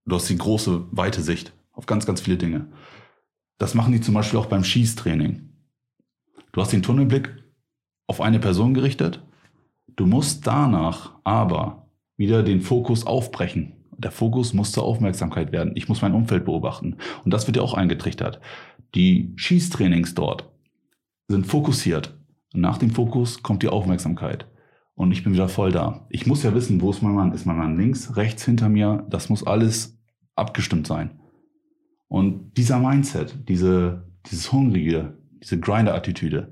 du 0.06 0.16
hast 0.16 0.28
die 0.28 0.38
große, 0.38 0.84
weite 0.90 1.22
Sicht 1.22 1.52
auf 1.72 1.86
ganz, 1.86 2.04
ganz 2.06 2.20
viele 2.20 2.36
Dinge. 2.36 2.66
Das 3.60 3.74
machen 3.74 3.92
die 3.92 4.00
zum 4.00 4.14
Beispiel 4.14 4.38
auch 4.38 4.46
beim 4.46 4.64
Schießtraining. 4.64 5.50
Du 6.52 6.62
hast 6.62 6.72
den 6.72 6.82
Tunnelblick 6.82 7.30
auf 8.06 8.22
eine 8.22 8.38
Person 8.38 8.72
gerichtet. 8.72 9.22
Du 9.96 10.06
musst 10.06 10.46
danach 10.46 11.12
aber 11.24 11.86
wieder 12.16 12.42
den 12.42 12.62
Fokus 12.62 13.06
aufbrechen. 13.06 13.74
Der 13.98 14.12
Fokus 14.12 14.54
muss 14.54 14.72
zur 14.72 14.84
Aufmerksamkeit 14.84 15.52
werden. 15.52 15.72
Ich 15.76 15.90
muss 15.90 16.00
mein 16.00 16.14
Umfeld 16.14 16.46
beobachten. 16.46 16.96
Und 17.22 17.34
das 17.34 17.46
wird 17.46 17.58
ja 17.58 17.62
auch 17.62 17.74
eingetrichtert. 17.74 18.40
Die 18.94 19.34
Schießtrainings 19.36 20.14
dort 20.14 20.48
sind 21.28 21.46
fokussiert. 21.46 22.18
Nach 22.54 22.78
dem 22.78 22.90
Fokus 22.90 23.42
kommt 23.42 23.62
die 23.62 23.68
Aufmerksamkeit. 23.68 24.46
Und 24.94 25.12
ich 25.12 25.22
bin 25.22 25.34
wieder 25.34 25.50
voll 25.50 25.70
da. 25.70 26.06
Ich 26.08 26.26
muss 26.26 26.42
ja 26.42 26.54
wissen, 26.54 26.80
wo 26.80 26.88
ist 26.88 27.02
mein 27.02 27.14
Mann? 27.14 27.32
Ist 27.32 27.44
mein 27.44 27.58
Mann 27.58 27.76
links, 27.76 28.16
rechts 28.16 28.42
hinter 28.42 28.70
mir? 28.70 29.06
Das 29.10 29.28
muss 29.28 29.46
alles 29.46 29.98
abgestimmt 30.34 30.86
sein. 30.86 31.19
Und 32.10 32.56
dieser 32.56 32.80
Mindset, 32.80 33.48
diese, 33.48 34.04
dieses 34.26 34.50
Hungrige, 34.50 35.16
diese 35.40 35.60
Grinder-Attitüde, 35.60 36.50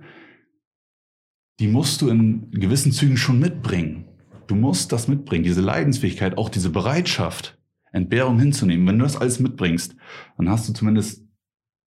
die 1.58 1.66
musst 1.66 2.00
du 2.00 2.08
in 2.08 2.48
gewissen 2.52 2.92
Zügen 2.92 3.16
schon 3.16 3.40
mitbringen. 3.40 4.04
Du 4.46 4.54
musst 4.54 4.92
das 4.92 5.08
mitbringen, 5.08 5.42
diese 5.42 5.60
Leidensfähigkeit, 5.60 6.38
auch 6.38 6.48
diese 6.48 6.70
Bereitschaft, 6.70 7.58
Entbehrung 7.90 8.38
hinzunehmen. 8.38 8.86
Wenn 8.86 8.98
du 8.98 9.02
das 9.02 9.16
alles 9.16 9.40
mitbringst, 9.40 9.96
dann 10.36 10.48
hast 10.48 10.68
du 10.68 10.72
zumindest 10.72 11.26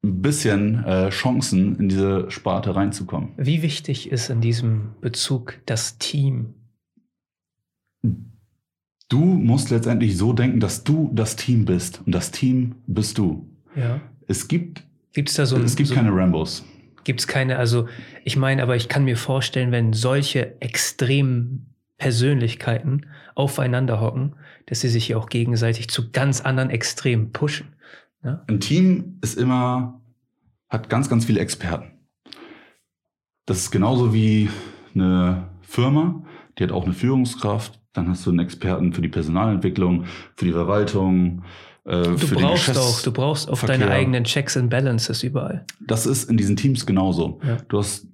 ein 0.03 0.21
bisschen 0.21 0.83
äh, 0.83 1.09
Chancen, 1.09 1.77
in 1.77 1.87
diese 1.87 2.29
Sparte 2.29 2.75
reinzukommen. 2.75 3.29
Wie 3.37 3.61
wichtig 3.61 4.11
ist 4.11 4.29
in 4.29 4.41
diesem 4.41 4.95
Bezug 4.99 5.59
das 5.65 5.97
Team? 5.97 6.55
Du 9.07 9.19
musst 9.19 9.69
letztendlich 9.69 10.17
so 10.17 10.33
denken, 10.33 10.59
dass 10.59 10.83
du 10.83 11.09
das 11.13 11.37
Team 11.37 11.63
bist 11.63 12.01
und 12.05 12.13
das 12.13 12.31
Team 12.31 12.75
bist 12.85 13.17
du. 13.17 13.50
Ja. 13.75 14.01
Es 14.27 14.47
gibt, 14.47 14.83
Gibt 15.13 15.29
es 15.29 15.35
da 15.35 15.45
so 15.45 15.55
ein, 15.55 15.63
es 15.63 15.75
gibt 15.75 15.89
so, 15.89 15.95
keine 15.95 16.13
Rambos. 16.15 16.63
Gibt 17.03 17.19
es 17.19 17.27
keine, 17.27 17.57
also 17.57 17.87
ich 18.23 18.37
meine, 18.37 18.63
aber 18.63 18.75
ich 18.75 18.87
kann 18.87 19.03
mir 19.03 19.17
vorstellen, 19.17 19.71
wenn 19.71 19.93
solche 19.93 20.61
extremen 20.61 21.73
Persönlichkeiten 21.97 23.07
aufeinander 23.35 23.99
hocken, 24.01 24.35
dass 24.65 24.81
sie 24.81 24.89
sich 24.89 25.09
ja 25.09 25.17
auch 25.17 25.29
gegenseitig 25.29 25.89
zu 25.89 26.11
ganz 26.11 26.41
anderen 26.41 26.69
Extremen 26.69 27.31
pushen. 27.31 27.75
Ne? 28.23 28.41
Ein 28.47 28.59
Team 28.59 29.19
ist 29.21 29.37
immer, 29.37 30.01
hat 30.69 30.89
ganz, 30.89 31.09
ganz 31.09 31.25
viele 31.25 31.39
Experten. 31.39 31.91
Das 33.45 33.57
ist 33.57 33.71
genauso 33.71 34.13
wie 34.13 34.49
eine 34.95 35.49
Firma, 35.61 36.23
die 36.57 36.63
hat 36.63 36.71
auch 36.71 36.85
eine 36.85 36.93
Führungskraft. 36.93 37.79
Dann 37.93 38.07
hast 38.07 38.25
du 38.25 38.29
einen 38.29 38.39
Experten 38.39 38.93
für 38.93 39.01
die 39.01 39.09
Personalentwicklung, 39.09 40.05
für 40.37 40.45
die 40.45 40.53
Verwaltung, 40.53 41.43
äh, 41.85 42.03
Du 42.03 42.17
für 42.17 42.35
den 42.35 42.43
brauchst 42.45 42.67
Geschäfts- 42.67 42.79
auch, 42.79 43.01
du 43.01 43.11
brauchst 43.11 43.49
auch 43.49 43.59
deine 43.63 43.89
eigenen 43.89 44.23
Checks 44.23 44.55
and 44.57 44.69
Balances 44.69 45.23
überall. 45.23 45.65
Das 45.85 46.05
ist 46.05 46.29
in 46.29 46.37
diesen 46.37 46.55
Teams 46.55 46.85
genauso. 46.85 47.39
Ja. 47.45 47.57
Du 47.67 47.77
hast 47.79 48.07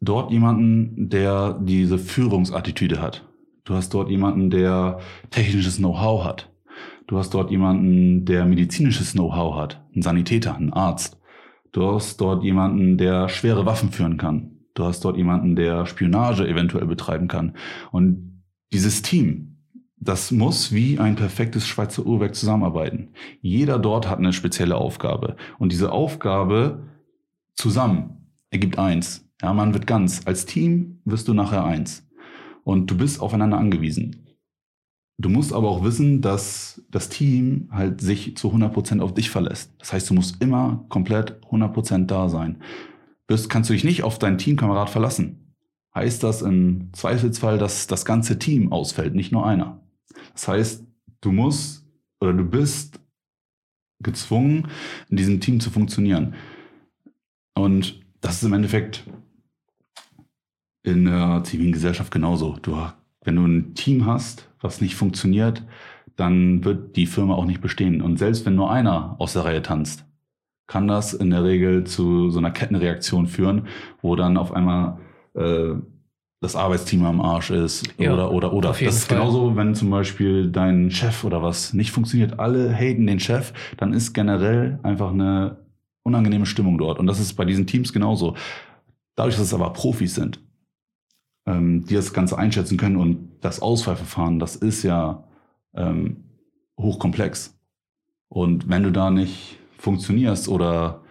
dort 0.00 0.30
jemanden, 0.30 1.08
der 1.08 1.58
diese 1.62 1.98
Führungsattitüde 1.98 3.00
hat. 3.00 3.26
Du 3.64 3.74
hast 3.74 3.94
dort 3.94 4.10
jemanden, 4.10 4.50
der 4.50 4.98
technisches 5.30 5.78
Know-how 5.78 6.24
hat. 6.24 6.50
Du 7.06 7.18
hast 7.18 7.32
dort 7.34 7.50
jemanden, 7.50 8.24
der 8.24 8.44
medizinisches 8.46 9.12
Know-how 9.12 9.56
hat. 9.56 9.82
Ein 9.94 10.02
Sanitäter, 10.02 10.56
ein 10.56 10.72
Arzt. 10.72 11.18
Du 11.72 11.86
hast 11.86 12.20
dort 12.20 12.44
jemanden, 12.44 12.98
der 12.98 13.28
schwere 13.28 13.66
Waffen 13.66 13.90
führen 13.90 14.16
kann. 14.16 14.50
Du 14.74 14.84
hast 14.84 15.04
dort 15.04 15.16
jemanden, 15.16 15.56
der 15.56 15.86
Spionage 15.86 16.46
eventuell 16.46 16.86
betreiben 16.86 17.28
kann. 17.28 17.56
Und 17.90 18.42
dieses 18.72 19.02
Team, 19.02 19.53
das 20.04 20.30
muss 20.30 20.72
wie 20.72 20.98
ein 20.98 21.16
perfektes 21.16 21.66
Schweizer 21.66 22.04
Uhrwerk 22.04 22.34
zusammenarbeiten. 22.34 23.10
Jeder 23.40 23.78
dort 23.78 24.08
hat 24.08 24.18
eine 24.18 24.32
spezielle 24.32 24.76
Aufgabe. 24.76 25.36
Und 25.58 25.72
diese 25.72 25.92
Aufgabe 25.92 26.82
zusammen 27.54 28.28
ergibt 28.50 28.78
eins. 28.78 29.26
Ja, 29.42 29.52
man 29.52 29.72
wird 29.74 29.86
ganz. 29.86 30.22
Als 30.26 30.46
Team 30.46 31.00
wirst 31.04 31.28
du 31.28 31.34
nachher 31.34 31.64
eins. 31.64 32.06
Und 32.64 32.90
du 32.90 32.96
bist 32.96 33.20
aufeinander 33.20 33.58
angewiesen. 33.58 34.26
Du 35.16 35.28
musst 35.28 35.52
aber 35.52 35.68
auch 35.68 35.84
wissen, 35.84 36.20
dass 36.20 36.82
das 36.90 37.08
Team 37.08 37.68
halt 37.70 38.00
sich 38.00 38.36
zu 38.36 38.52
100% 38.52 39.00
auf 39.00 39.14
dich 39.14 39.30
verlässt. 39.30 39.72
Das 39.78 39.92
heißt, 39.92 40.10
du 40.10 40.14
musst 40.14 40.42
immer 40.42 40.84
komplett 40.88 41.40
100% 41.50 42.06
da 42.06 42.28
sein. 42.28 42.60
Bist, 43.26 43.48
kannst 43.48 43.70
du 43.70 43.74
dich 43.74 43.84
nicht 43.84 44.02
auf 44.02 44.18
deinen 44.18 44.38
Teamkamerad 44.38 44.90
verlassen. 44.90 45.54
Heißt 45.94 46.24
das 46.24 46.42
im 46.42 46.92
Zweifelsfall, 46.92 47.58
dass 47.58 47.86
das 47.86 48.04
ganze 48.04 48.38
Team 48.38 48.72
ausfällt, 48.72 49.14
nicht 49.14 49.30
nur 49.30 49.46
einer. 49.46 49.83
Das 50.34 50.48
heißt, 50.48 50.84
du 51.20 51.32
musst 51.32 51.86
oder 52.20 52.32
du 52.32 52.44
bist 52.44 53.00
gezwungen, 54.00 54.68
in 55.08 55.16
diesem 55.16 55.40
Team 55.40 55.60
zu 55.60 55.70
funktionieren. 55.70 56.34
Und 57.54 58.00
das 58.20 58.36
ist 58.36 58.44
im 58.44 58.52
Endeffekt 58.52 59.04
in 60.82 61.06
der 61.06 61.42
zivilen 61.44 61.72
Gesellschaft 61.72 62.12
genauso. 62.12 62.58
Du, 62.60 62.76
wenn 63.22 63.36
du 63.36 63.46
ein 63.46 63.74
Team 63.74 64.06
hast, 64.06 64.50
was 64.60 64.80
nicht 64.80 64.96
funktioniert, 64.96 65.62
dann 66.16 66.64
wird 66.64 66.96
die 66.96 67.06
Firma 67.06 67.34
auch 67.34 67.46
nicht 67.46 67.60
bestehen. 67.60 68.02
Und 68.02 68.18
selbst 68.18 68.44
wenn 68.46 68.54
nur 68.54 68.70
einer 68.70 69.16
aus 69.18 69.32
der 69.32 69.44
Reihe 69.44 69.62
tanzt, 69.62 70.04
kann 70.66 70.86
das 70.86 71.12
in 71.14 71.30
der 71.30 71.44
Regel 71.44 71.84
zu 71.84 72.30
so 72.30 72.38
einer 72.38 72.50
Kettenreaktion 72.50 73.26
führen, 73.26 73.66
wo 74.00 74.16
dann 74.16 74.36
auf 74.36 74.52
einmal 74.52 74.98
äh, 75.34 75.74
das 76.44 76.56
Arbeitsteam 76.56 77.04
am 77.06 77.20
Arsch 77.20 77.50
ist 77.50 77.88
ja, 77.98 78.12
oder 78.12 78.30
oder 78.30 78.52
oder. 78.52 78.68
Das 78.68 78.80
ist 78.80 79.04
Fall. 79.06 79.18
genauso, 79.18 79.56
wenn 79.56 79.74
zum 79.74 79.90
Beispiel 79.90 80.50
dein 80.50 80.90
Chef 80.90 81.24
oder 81.24 81.42
was 81.42 81.72
nicht 81.72 81.90
funktioniert, 81.90 82.38
alle 82.38 82.72
haten 82.72 83.06
den 83.06 83.18
Chef, 83.18 83.52
dann 83.78 83.92
ist 83.94 84.12
generell 84.12 84.78
einfach 84.82 85.10
eine 85.10 85.56
unangenehme 86.02 86.44
Stimmung 86.44 86.76
dort. 86.76 86.98
Und 86.98 87.06
das 87.06 87.18
ist 87.18 87.32
bei 87.34 87.46
diesen 87.46 87.66
Teams 87.66 87.92
genauso. 87.92 88.36
Dadurch, 89.16 89.36
dass 89.36 89.46
es 89.46 89.54
aber 89.54 89.72
Profis 89.72 90.14
sind, 90.14 90.38
ähm, 91.46 91.86
die 91.86 91.94
das 91.94 92.12
Ganze 92.12 92.36
einschätzen 92.36 92.76
können 92.76 92.96
und 92.96 93.30
das 93.40 93.62
Auswahlverfahren, 93.62 94.38
das 94.38 94.54
ist 94.54 94.82
ja 94.82 95.24
ähm, 95.74 96.24
hochkomplex. 96.78 97.58
Und 98.28 98.68
wenn 98.68 98.82
du 98.82 98.92
da 98.92 99.10
nicht 99.10 99.58
funktionierst 99.78 100.48
oder 100.48 101.02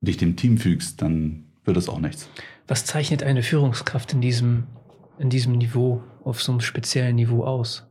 dich 0.00 0.16
dem 0.16 0.34
Team 0.36 0.58
fügst, 0.58 1.00
dann 1.00 1.44
wird 1.64 1.76
es 1.76 1.88
auch 1.88 2.00
nichts. 2.00 2.28
Was 2.66 2.86
zeichnet 2.86 3.22
eine 3.22 3.42
Führungskraft 3.42 4.12
in 4.14 4.20
diesem, 4.20 4.64
in 5.18 5.28
diesem 5.28 5.52
Niveau, 5.52 6.02
auf 6.24 6.42
so 6.42 6.52
einem 6.52 6.60
speziellen 6.60 7.16
Niveau 7.16 7.44
aus? 7.44 7.86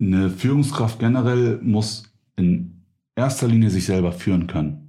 Eine 0.00 0.30
Führungskraft 0.30 0.98
generell 0.98 1.58
muss 1.62 2.04
in 2.36 2.84
erster 3.16 3.48
Linie 3.48 3.70
sich 3.70 3.86
selber 3.86 4.12
führen 4.12 4.46
können. 4.46 4.84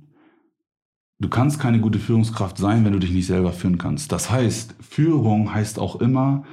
Du 1.19 1.29
kannst 1.29 1.59
keine 1.59 1.79
gute 1.79 1.99
Führungskraft 1.99 2.57
sein, 2.57 2.83
wenn 2.83 2.91
du 2.91 2.99
dich 2.99 3.11
nicht 3.11 3.27
selber 3.27 3.53
führen 3.53 3.77
kannst. 3.77 4.11
Das 4.11 4.29
heißt, 4.29 4.75
Führung 4.81 5.53
heißt 5.53 5.79
auch 5.79 6.01
immer 6.01 6.43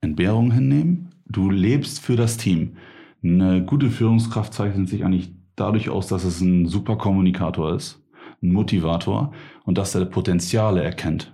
Entbehrung 0.00 0.50
hinnehmen. 0.50 1.10
Du 1.26 1.50
lebst 1.50 2.00
für 2.00 2.16
das 2.16 2.36
Team. 2.36 2.76
Eine 3.22 3.64
gute 3.64 3.90
Führungskraft 3.90 4.54
zeichnet 4.54 4.88
sich 4.88 5.04
eigentlich 5.04 5.32
dadurch 5.54 5.88
aus, 5.88 6.08
dass 6.08 6.24
es 6.24 6.40
ein 6.40 6.66
super 6.66 6.96
Kommunikator 6.96 7.74
ist, 7.74 8.02
ein 8.42 8.52
Motivator 8.52 9.32
und 9.64 9.78
dass 9.78 9.94
er 9.94 10.04
Potenziale 10.06 10.82
erkennt. 10.82 11.33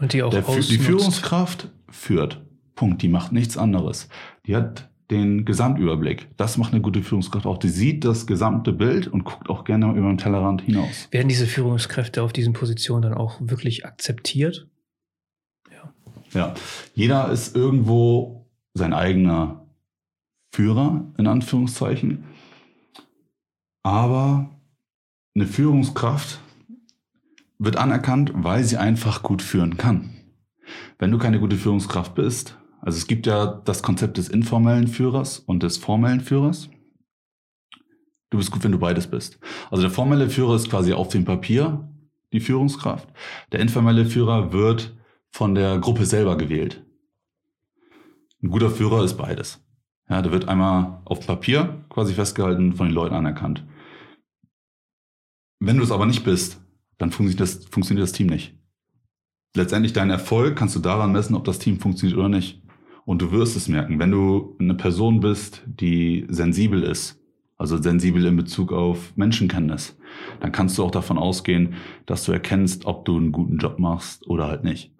Und 0.00 0.12
die 0.12 0.22
auch 0.22 0.30
Der, 0.30 0.42
Die 0.42 0.78
Führungskraft 0.78 1.68
führt. 1.88 2.40
Punkt. 2.74 3.02
Die 3.02 3.08
macht 3.08 3.32
nichts 3.32 3.56
anderes. 3.56 4.08
Die 4.46 4.56
hat 4.56 4.90
den 5.10 5.44
Gesamtüberblick. 5.44 6.28
Das 6.36 6.56
macht 6.56 6.72
eine 6.72 6.80
gute 6.80 7.02
Führungskraft 7.02 7.44
auch. 7.44 7.58
Die 7.58 7.68
sieht 7.68 8.04
das 8.04 8.26
gesamte 8.26 8.72
Bild 8.72 9.08
und 9.08 9.24
guckt 9.24 9.50
auch 9.50 9.64
gerne 9.64 9.92
über 9.92 10.08
den 10.08 10.18
Tellerrand 10.18 10.62
hinaus. 10.62 11.08
Werden 11.10 11.28
diese 11.28 11.46
Führungskräfte 11.46 12.22
auf 12.22 12.32
diesen 12.32 12.52
Positionen 12.52 13.02
dann 13.02 13.14
auch 13.14 13.38
wirklich 13.40 13.84
akzeptiert? 13.84 14.68
Ja. 15.70 15.92
Ja. 16.32 16.54
Jeder 16.94 17.30
ist 17.30 17.54
irgendwo 17.54 18.46
sein 18.72 18.94
eigener 18.94 19.66
Führer, 20.52 21.04
in 21.18 21.26
Anführungszeichen. 21.26 22.24
Aber 23.82 24.48
eine 25.34 25.46
Führungskraft 25.46 26.40
wird 27.60 27.76
anerkannt, 27.76 28.32
weil 28.34 28.64
sie 28.64 28.78
einfach 28.78 29.22
gut 29.22 29.42
führen 29.42 29.76
kann. 29.76 30.16
Wenn 30.98 31.10
du 31.10 31.18
keine 31.18 31.38
gute 31.38 31.56
Führungskraft 31.56 32.14
bist, 32.14 32.58
also 32.80 32.96
es 32.96 33.06
gibt 33.06 33.26
ja 33.26 33.60
das 33.64 33.82
Konzept 33.82 34.16
des 34.16 34.28
informellen 34.28 34.88
Führers 34.88 35.38
und 35.38 35.62
des 35.62 35.76
formellen 35.76 36.22
Führers. 36.22 36.70
Du 38.30 38.38
bist 38.38 38.50
gut, 38.50 38.64
wenn 38.64 38.72
du 38.72 38.78
beides 38.78 39.08
bist. 39.08 39.38
Also 39.70 39.82
der 39.82 39.90
formelle 39.90 40.30
Führer 40.30 40.56
ist 40.56 40.70
quasi 40.70 40.94
auf 40.94 41.08
dem 41.08 41.26
Papier 41.26 41.86
die 42.32 42.40
Führungskraft. 42.40 43.08
Der 43.52 43.60
informelle 43.60 44.06
Führer 44.06 44.52
wird 44.52 44.96
von 45.30 45.54
der 45.54 45.78
Gruppe 45.78 46.06
selber 46.06 46.38
gewählt. 46.38 46.82
Ein 48.42 48.48
guter 48.48 48.70
Führer 48.70 49.04
ist 49.04 49.18
beides. 49.18 49.62
Ja, 50.08 50.22
der 50.22 50.32
wird 50.32 50.48
einmal 50.48 51.02
auf 51.04 51.26
Papier 51.26 51.84
quasi 51.90 52.14
festgehalten, 52.14 52.74
von 52.74 52.86
den 52.86 52.94
Leuten 52.94 53.14
anerkannt. 53.14 53.66
Wenn 55.58 55.76
du 55.76 55.82
es 55.82 55.92
aber 55.92 56.06
nicht 56.06 56.24
bist, 56.24 56.60
dann 57.00 57.10
funktioniert 57.10 57.40
das, 57.40 57.64
funktioniert 57.64 58.02
das 58.04 58.12
Team 58.12 58.26
nicht. 58.26 58.54
Letztendlich 59.56 59.94
dein 59.94 60.10
Erfolg 60.10 60.54
kannst 60.54 60.76
du 60.76 60.80
daran 60.80 61.12
messen, 61.12 61.34
ob 61.34 61.44
das 61.44 61.58
Team 61.58 61.80
funktioniert 61.80 62.18
oder 62.18 62.28
nicht. 62.28 62.62
Und 63.06 63.22
du 63.22 63.32
wirst 63.32 63.56
es 63.56 63.68
merken, 63.68 63.98
wenn 63.98 64.10
du 64.10 64.54
eine 64.60 64.74
Person 64.74 65.20
bist, 65.20 65.62
die 65.66 66.26
sensibel 66.28 66.82
ist, 66.82 67.18
also 67.56 67.80
sensibel 67.80 68.24
in 68.26 68.36
Bezug 68.36 68.70
auf 68.70 69.16
Menschenkenntnis, 69.16 69.98
dann 70.40 70.52
kannst 70.52 70.76
du 70.76 70.84
auch 70.84 70.90
davon 70.90 71.16
ausgehen, 71.16 71.74
dass 72.04 72.24
du 72.24 72.32
erkennst, 72.32 72.84
ob 72.84 73.06
du 73.06 73.16
einen 73.16 73.32
guten 73.32 73.56
Job 73.56 73.78
machst 73.78 74.26
oder 74.26 74.46
halt 74.46 74.62
nicht. 74.62 74.92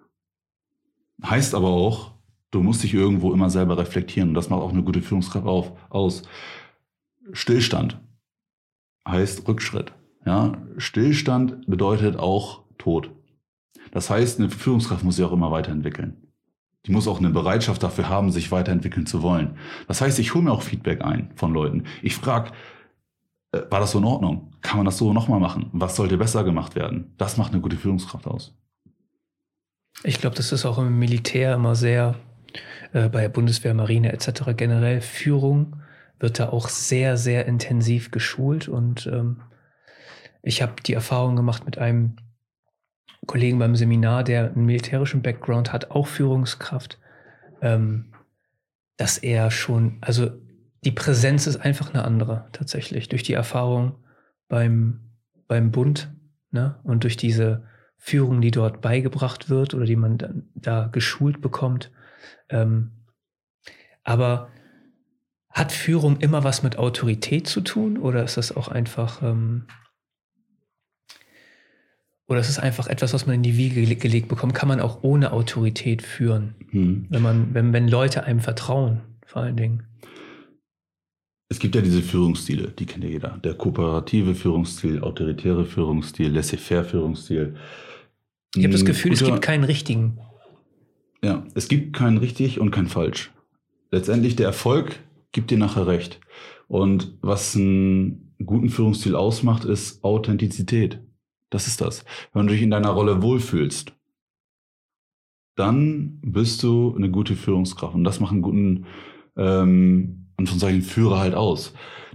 Heißt 1.23 1.53
aber 1.53 1.69
auch, 1.69 2.15
du 2.49 2.63
musst 2.63 2.81
dich 2.81 2.95
irgendwo 2.95 3.31
immer 3.31 3.51
selber 3.51 3.77
reflektieren 3.77 4.29
und 4.29 4.35
das 4.35 4.49
macht 4.49 4.61
auch 4.61 4.73
eine 4.73 4.83
gute 4.83 5.03
Führungskraft 5.03 5.45
auf, 5.45 5.73
aus. 5.91 6.23
Stillstand 7.31 8.01
heißt 9.07 9.47
Rückschritt. 9.47 9.93
Ja, 10.25 10.57
Stillstand 10.77 11.67
bedeutet 11.67 12.17
auch 12.17 12.63
Tod. 12.77 13.11
Das 13.91 14.09
heißt, 14.09 14.39
eine 14.39 14.49
Führungskraft 14.49 15.03
muss 15.03 15.15
sich 15.15 15.25
auch 15.25 15.33
immer 15.33 15.51
weiterentwickeln 15.51 16.31
die 16.85 16.91
muss 16.91 17.07
auch 17.07 17.19
eine 17.19 17.29
Bereitschaft 17.29 17.83
dafür 17.83 18.09
haben, 18.09 18.31
sich 18.31 18.51
weiterentwickeln 18.51 19.05
zu 19.05 19.21
wollen. 19.21 19.57
Das 19.87 20.01
heißt, 20.01 20.17
ich 20.19 20.33
hole 20.33 20.43
mir 20.43 20.51
auch 20.51 20.63
Feedback 20.63 21.03
ein 21.03 21.31
von 21.35 21.53
Leuten. 21.53 21.83
Ich 22.01 22.15
frage, 22.15 22.51
äh, 23.51 23.61
war 23.69 23.79
das 23.79 23.91
so 23.91 23.99
in 23.99 24.05
Ordnung? 24.05 24.53
Kann 24.61 24.77
man 24.77 24.85
das 24.85 24.97
so 24.97 25.13
nochmal 25.13 25.39
machen? 25.39 25.69
Was 25.73 25.95
sollte 25.95 26.17
besser 26.17 26.43
gemacht 26.43 26.75
werden? 26.75 27.13
Das 27.17 27.37
macht 27.37 27.53
eine 27.53 27.61
gute 27.61 27.77
Führungskraft 27.77 28.27
aus. 28.27 28.55
Ich 30.03 30.19
glaube, 30.19 30.35
das 30.35 30.51
ist 30.51 30.65
auch 30.65 30.79
im 30.79 30.97
Militär 30.97 31.53
immer 31.53 31.75
sehr, 31.75 32.15
äh, 32.93 33.09
bei 33.09 33.27
Bundeswehr, 33.27 33.73
Marine 33.75 34.11
etc. 34.11 34.55
generell, 34.55 35.01
Führung 35.01 35.77
wird 36.19 36.39
da 36.39 36.49
auch 36.49 36.69
sehr, 36.69 37.17
sehr 37.17 37.45
intensiv 37.45 38.09
geschult. 38.09 38.67
Und 38.67 39.05
ähm, 39.05 39.41
ich 40.43 40.61
habe 40.61 40.73
die 40.85 40.93
Erfahrung 40.93 41.35
gemacht 41.35 41.65
mit 41.65 41.77
einem 41.77 42.15
Kollegen 43.27 43.59
beim 43.59 43.75
Seminar, 43.75 44.23
der 44.23 44.51
einen 44.51 44.65
militärischen 44.65 45.21
Background 45.21 45.71
hat, 45.71 45.91
auch 45.91 46.07
Führungskraft, 46.07 46.99
ähm, 47.61 48.13
dass 48.97 49.17
er 49.17 49.51
schon, 49.51 49.97
also 50.01 50.31
die 50.83 50.91
Präsenz 50.91 51.45
ist 51.45 51.57
einfach 51.57 51.93
eine 51.93 52.03
andere 52.03 52.47
tatsächlich 52.51 53.09
durch 53.09 53.23
die 53.23 53.33
Erfahrung 53.33 53.95
beim, 54.47 55.01
beim 55.47 55.71
Bund 55.71 56.11
ne? 56.49 56.79
und 56.83 57.03
durch 57.03 57.17
diese 57.17 57.63
Führung, 57.97 58.41
die 58.41 58.49
dort 58.49 58.81
beigebracht 58.81 59.49
wird 59.49 59.75
oder 59.75 59.85
die 59.85 59.95
man 59.95 60.17
dann 60.17 60.49
da 60.55 60.87
geschult 60.91 61.39
bekommt. 61.39 61.91
Ähm, 62.49 62.91
aber 64.03 64.49
hat 65.49 65.71
Führung 65.71 66.17
immer 66.17 66.43
was 66.43 66.63
mit 66.63 66.77
Autorität 66.77 67.47
zu 67.47 67.61
tun 67.61 67.97
oder 67.97 68.23
ist 68.23 68.37
das 68.37 68.55
auch 68.55 68.69
einfach 68.69 69.21
ähm, 69.21 69.67
oder 72.31 72.39
es 72.39 72.47
ist 72.47 72.59
einfach 72.59 72.87
etwas, 72.87 73.13
was 73.13 73.25
man 73.25 73.35
in 73.35 73.43
die 73.43 73.57
Wiege 73.57 73.85
gelegt 73.97 74.29
bekommt, 74.29 74.53
kann 74.53 74.69
man 74.69 74.79
auch 74.79 74.99
ohne 75.03 75.33
Autorität 75.33 76.01
führen. 76.01 76.55
Hm. 76.69 77.05
Wenn 77.09 77.21
man, 77.21 77.53
wenn, 77.53 77.73
wenn 77.73 77.89
Leute 77.89 78.23
einem 78.23 78.39
vertrauen, 78.39 79.01
vor 79.25 79.41
allen 79.41 79.57
Dingen. 79.57 79.83
Es 81.49 81.59
gibt 81.59 81.75
ja 81.75 81.81
diese 81.81 82.01
Führungsstile, 82.01 82.69
die 82.69 82.85
kennt 82.85 83.03
ja 83.03 83.09
jeder. 83.09 83.37
Der 83.43 83.53
kooperative 83.53 84.33
Führungsstil, 84.33 85.01
autoritäre 85.01 85.65
Führungsstil, 85.65 86.31
laissez-faire 86.31 86.85
Führungsstil. 86.85 87.55
Ich 88.55 88.63
habe 88.63 88.71
das 88.71 88.85
Gefühl, 88.85 89.11
Guter, 89.11 89.25
es 89.25 89.29
gibt 89.29 89.41
keinen 89.41 89.65
richtigen. 89.65 90.17
Ja, 91.21 91.43
es 91.53 91.67
gibt 91.67 91.91
keinen 91.91 92.17
richtig 92.17 92.61
und 92.61 92.71
kein 92.71 92.87
falsch. 92.87 93.31
Letztendlich 93.91 94.37
der 94.37 94.47
Erfolg 94.47 94.99
gibt 95.33 95.51
dir 95.51 95.57
nachher 95.57 95.85
recht. 95.85 96.21
Und 96.69 97.17
was 97.21 97.57
einen 97.57 98.33
guten 98.45 98.69
Führungsstil 98.69 99.17
ausmacht, 99.17 99.65
ist 99.65 100.01
Authentizität. 100.05 100.99
Das 101.51 101.67
ist 101.67 101.81
das. 101.81 102.03
Wenn 102.33 102.47
du 102.47 102.53
dich 102.53 102.63
in 102.63 102.71
deiner 102.71 102.89
Rolle 102.89 103.21
wohlfühlst, 103.21 103.93
dann 105.55 106.17
bist 106.23 106.63
du 106.63 106.95
eine 106.95 107.11
gute 107.11 107.35
Führungskraft. 107.35 107.93
Und 107.93 108.03
das 108.03 108.19
macht 108.19 108.31
einen 108.31 108.41
guten, 108.41 108.85
ähm, 109.37 110.29
Anführungszeichen, 110.37 110.81
Führer 110.81 111.19
halt 111.19 111.35
aus. 111.35 111.73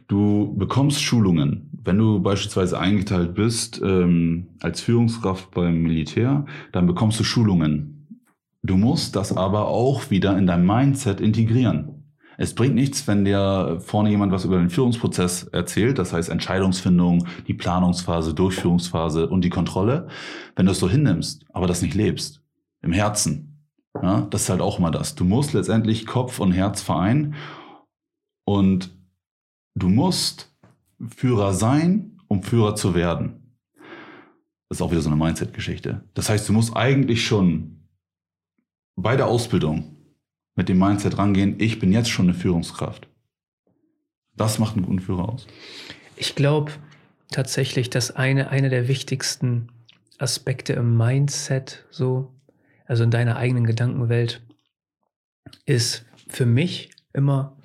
Du 0.08 0.56
bekommst 0.56 1.02
Schulungen. 1.02 1.70
Wenn 1.84 1.98
du 1.98 2.20
beispielsweise 2.20 2.80
eingeteilt 2.80 3.34
bist 3.34 3.80
ähm, 3.84 4.48
als 4.60 4.80
Führungskraft 4.80 5.50
beim 5.52 5.82
Militär, 5.82 6.46
dann 6.72 6.86
bekommst 6.86 7.20
du 7.20 7.24
Schulungen. 7.24 8.24
Du 8.62 8.76
musst 8.76 9.14
das 9.14 9.36
aber 9.36 9.68
auch 9.68 10.10
wieder 10.10 10.36
in 10.38 10.46
dein 10.46 10.66
Mindset 10.66 11.20
integrieren. 11.20 11.95
Es 12.38 12.54
bringt 12.54 12.74
nichts, 12.74 13.06
wenn 13.06 13.24
dir 13.24 13.78
vorne 13.80 14.10
jemand 14.10 14.32
was 14.32 14.44
über 14.44 14.58
den 14.58 14.70
Führungsprozess 14.70 15.44
erzählt, 15.44 15.98
das 15.98 16.12
heißt 16.12 16.28
Entscheidungsfindung, 16.28 17.26
die 17.46 17.54
Planungsphase, 17.54 18.34
Durchführungsphase 18.34 19.28
und 19.28 19.42
die 19.42 19.50
Kontrolle, 19.50 20.08
wenn 20.54 20.66
du 20.66 20.72
es 20.72 20.78
so 20.78 20.88
hinnimmst, 20.88 21.46
aber 21.52 21.66
das 21.66 21.82
nicht 21.82 21.94
lebst, 21.94 22.42
im 22.82 22.92
Herzen. 22.92 23.64
Ja, 24.02 24.22
das 24.30 24.42
ist 24.42 24.48
halt 24.50 24.60
auch 24.60 24.78
immer 24.78 24.90
das. 24.90 25.14
Du 25.14 25.24
musst 25.24 25.54
letztendlich 25.54 26.06
Kopf 26.06 26.38
und 26.38 26.52
Herz 26.52 26.82
vereinen 26.82 27.34
und 28.44 28.90
du 29.74 29.88
musst 29.88 30.54
Führer 31.16 31.54
sein, 31.54 32.18
um 32.28 32.42
Führer 32.42 32.74
zu 32.74 32.94
werden. 32.94 33.56
Das 34.68 34.78
ist 34.78 34.82
auch 34.82 34.90
wieder 34.90 35.00
so 35.00 35.08
eine 35.08 35.16
Mindset-Geschichte. 35.16 36.04
Das 36.14 36.28
heißt, 36.28 36.48
du 36.48 36.52
musst 36.52 36.76
eigentlich 36.76 37.24
schon 37.24 37.88
bei 38.96 39.16
der 39.16 39.26
Ausbildung 39.26 39.95
mit 40.56 40.68
dem 40.68 40.78
Mindset 40.78 41.18
rangehen, 41.18 41.60
ich 41.60 41.78
bin 41.78 41.92
jetzt 41.92 42.10
schon 42.10 42.26
eine 42.26 42.34
Führungskraft. 42.34 43.08
Das 44.34 44.58
macht 44.58 44.76
einen 44.76 44.84
guten 44.84 45.00
Führer 45.00 45.28
aus. 45.28 45.46
Ich 46.16 46.34
glaube 46.34 46.72
tatsächlich, 47.30 47.90
dass 47.90 48.10
eine, 48.10 48.50
eine 48.50 48.70
der 48.70 48.88
wichtigsten 48.88 49.68
Aspekte 50.18 50.72
im 50.72 50.96
Mindset, 50.96 51.84
so, 51.90 52.34
also 52.86 53.04
in 53.04 53.10
deiner 53.10 53.36
eigenen 53.36 53.64
Gedankenwelt, 53.64 54.42
ist 55.66 56.04
für 56.28 56.46
mich 56.46 56.90
immer 57.12 57.56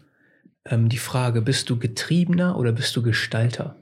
ähm, 0.66 0.90
die 0.90 0.98
Frage, 0.98 1.42
bist 1.42 1.70
du 1.70 1.80
Getriebener 1.80 2.58
oder 2.58 2.72
bist 2.72 2.96
du 2.96 3.02
Gestalter? 3.02 3.78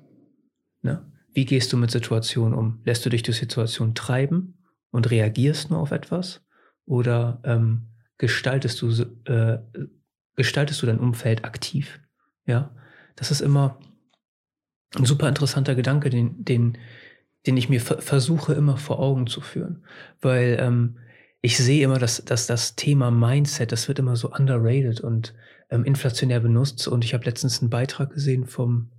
Ne? 0.81 1.05
Wie 1.33 1.45
gehst 1.45 1.73
du 1.73 1.77
mit 1.77 1.91
Situationen 1.91 2.57
um? 2.57 2.81
Lässt 2.85 3.05
du 3.05 3.09
dich 3.09 3.23
durch 3.23 3.37
Situationen 3.37 3.95
treiben 3.95 4.57
und 4.91 5.09
reagierst 5.09 5.71
nur 5.71 5.79
auf 5.79 5.91
etwas? 5.91 6.41
Oder 6.85 7.41
ähm, 7.43 7.87
gestaltest 8.19 8.81
du, 8.83 8.89
äh, 9.25 9.57
gestaltest 10.35 10.81
du 10.81 10.85
dein 10.85 10.99
Umfeld 10.99 11.43
aktiv? 11.43 11.99
Ja, 12.45 12.75
das 13.15 13.31
ist 13.31 13.41
immer 13.41 13.79
ein 14.95 15.05
super 15.05 15.27
interessanter 15.27 15.73
Gedanke, 15.73 16.11
den, 16.11 16.43
den, 16.43 16.77
den 17.47 17.57
ich 17.57 17.69
mir 17.69 17.81
versuche 17.81 18.53
immer 18.53 18.77
vor 18.77 18.99
Augen 18.99 19.25
zu 19.25 19.41
führen. 19.41 19.83
Weil 20.21 20.57
ähm, 20.59 20.97
ich 21.41 21.57
sehe 21.57 21.83
immer, 21.83 21.99
dass, 21.99 22.23
dass 22.25 22.47
das 22.47 22.75
Thema 22.75 23.11
Mindset, 23.11 23.71
das 23.71 23.87
wird 23.87 23.99
immer 23.99 24.15
so 24.15 24.31
underrated 24.31 25.01
und 25.01 25.33
ähm, 25.69 25.85
inflationär 25.85 26.39
benutzt. 26.39 26.87
Und 26.87 27.05
ich 27.05 27.13
habe 27.13 27.25
letztens 27.25 27.61
einen 27.61 27.69
Beitrag 27.69 28.11
gesehen 28.11 28.45
vom 28.45 28.91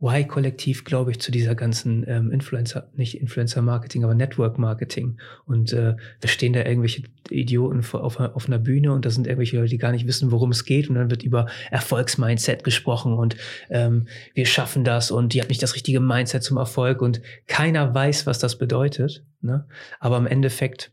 Y-Kollektiv, 0.00 0.84
glaube 0.84 1.10
ich, 1.10 1.20
zu 1.20 1.32
dieser 1.32 1.56
ganzen 1.56 2.04
ähm, 2.06 2.30
Influencer, 2.30 2.88
nicht 2.94 3.20
Influencer-Marketing, 3.20 4.04
aber 4.04 4.14
Network-Marketing. 4.14 5.18
Und 5.44 5.72
äh, 5.72 5.96
da 6.20 6.28
stehen 6.28 6.52
da 6.52 6.64
irgendwelche 6.64 7.02
Idioten 7.30 7.84
auf, 7.92 8.20
auf 8.20 8.46
einer 8.46 8.58
Bühne 8.58 8.92
und 8.92 9.04
da 9.04 9.10
sind 9.10 9.26
irgendwelche 9.26 9.56
Leute, 9.56 9.70
die 9.70 9.78
gar 9.78 9.90
nicht 9.90 10.06
wissen, 10.06 10.30
worum 10.30 10.52
es 10.52 10.64
geht. 10.64 10.88
Und 10.88 10.94
dann 10.94 11.10
wird 11.10 11.24
über 11.24 11.46
Erfolgsmindset 11.72 12.62
gesprochen 12.62 13.14
und 13.14 13.36
ähm, 13.70 14.06
wir 14.34 14.46
schaffen 14.46 14.84
das 14.84 15.10
und 15.10 15.34
die 15.34 15.42
hat 15.42 15.48
nicht 15.48 15.62
das 15.62 15.74
richtige 15.74 15.98
Mindset 15.98 16.44
zum 16.44 16.58
Erfolg 16.58 17.02
und 17.02 17.20
keiner 17.48 17.92
weiß, 17.92 18.24
was 18.24 18.38
das 18.38 18.56
bedeutet. 18.56 19.24
Ne? 19.40 19.66
Aber 19.98 20.16
im 20.16 20.28
Endeffekt 20.28 20.92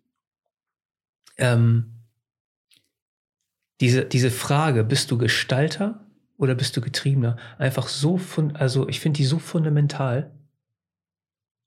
ähm, 1.38 1.92
diese, 3.82 4.06
diese 4.06 4.32
Frage, 4.32 4.84
bist 4.84 5.12
du 5.12 5.18
Gestalter 5.18 6.05
oder 6.38 6.56
bist 6.56 6.76
du 6.76 6.82
Getriebener? 6.82 7.38
Einfach 7.58 7.88
so 7.88 8.18
von, 8.18 8.56
also 8.56 8.88
ich 8.90 9.00
finde 9.00 9.18
die 9.18 9.26
so 9.26 9.40
fundamental, 9.40 10.32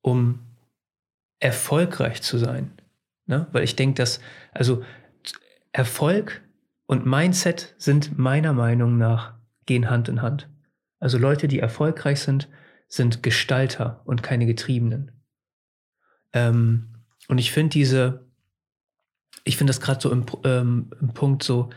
um 0.03 0.41
erfolgreich 1.41 2.23
zu 2.23 2.39
sein. 2.39 2.73
Ne? 3.27 3.47
Weil 3.53 3.65
ich 3.65 3.77
denke, 3.77 3.95
dass, 3.95 4.21
also 4.53 4.83
Erfolg 5.73 6.43
und 6.87 7.07
Mindset 7.07 7.75
sind 7.79 8.19
meiner 8.19 8.53
Meinung 8.53 8.99
nach, 8.99 9.35
gehen 9.67 9.91
Hand 9.91 10.09
in 10.09 10.23
Hand. 10.23 10.49
Also 10.99 11.19
Leute, 11.19 11.47
die 11.47 11.61
erfolgreich 11.61 12.21
sind, 12.21 12.49
sind 12.89 13.23
Gestalter 13.23 14.01
und 14.05 14.23
keine 14.23 14.47
Getriebenen. 14.47 15.13
Ähm, 16.33 17.05
und 17.29 17.39
ich 17.39 17.53
finde 17.53 17.71
diese, 17.71 18.27
ich 19.45 19.57
finde 19.57 19.71
das 19.71 19.81
gerade 19.81 20.01
so 20.01 20.11
im, 20.11 20.25
ähm, 20.45 20.91
im 21.01 21.13
Punkt 21.13 21.43
so, 21.43 21.71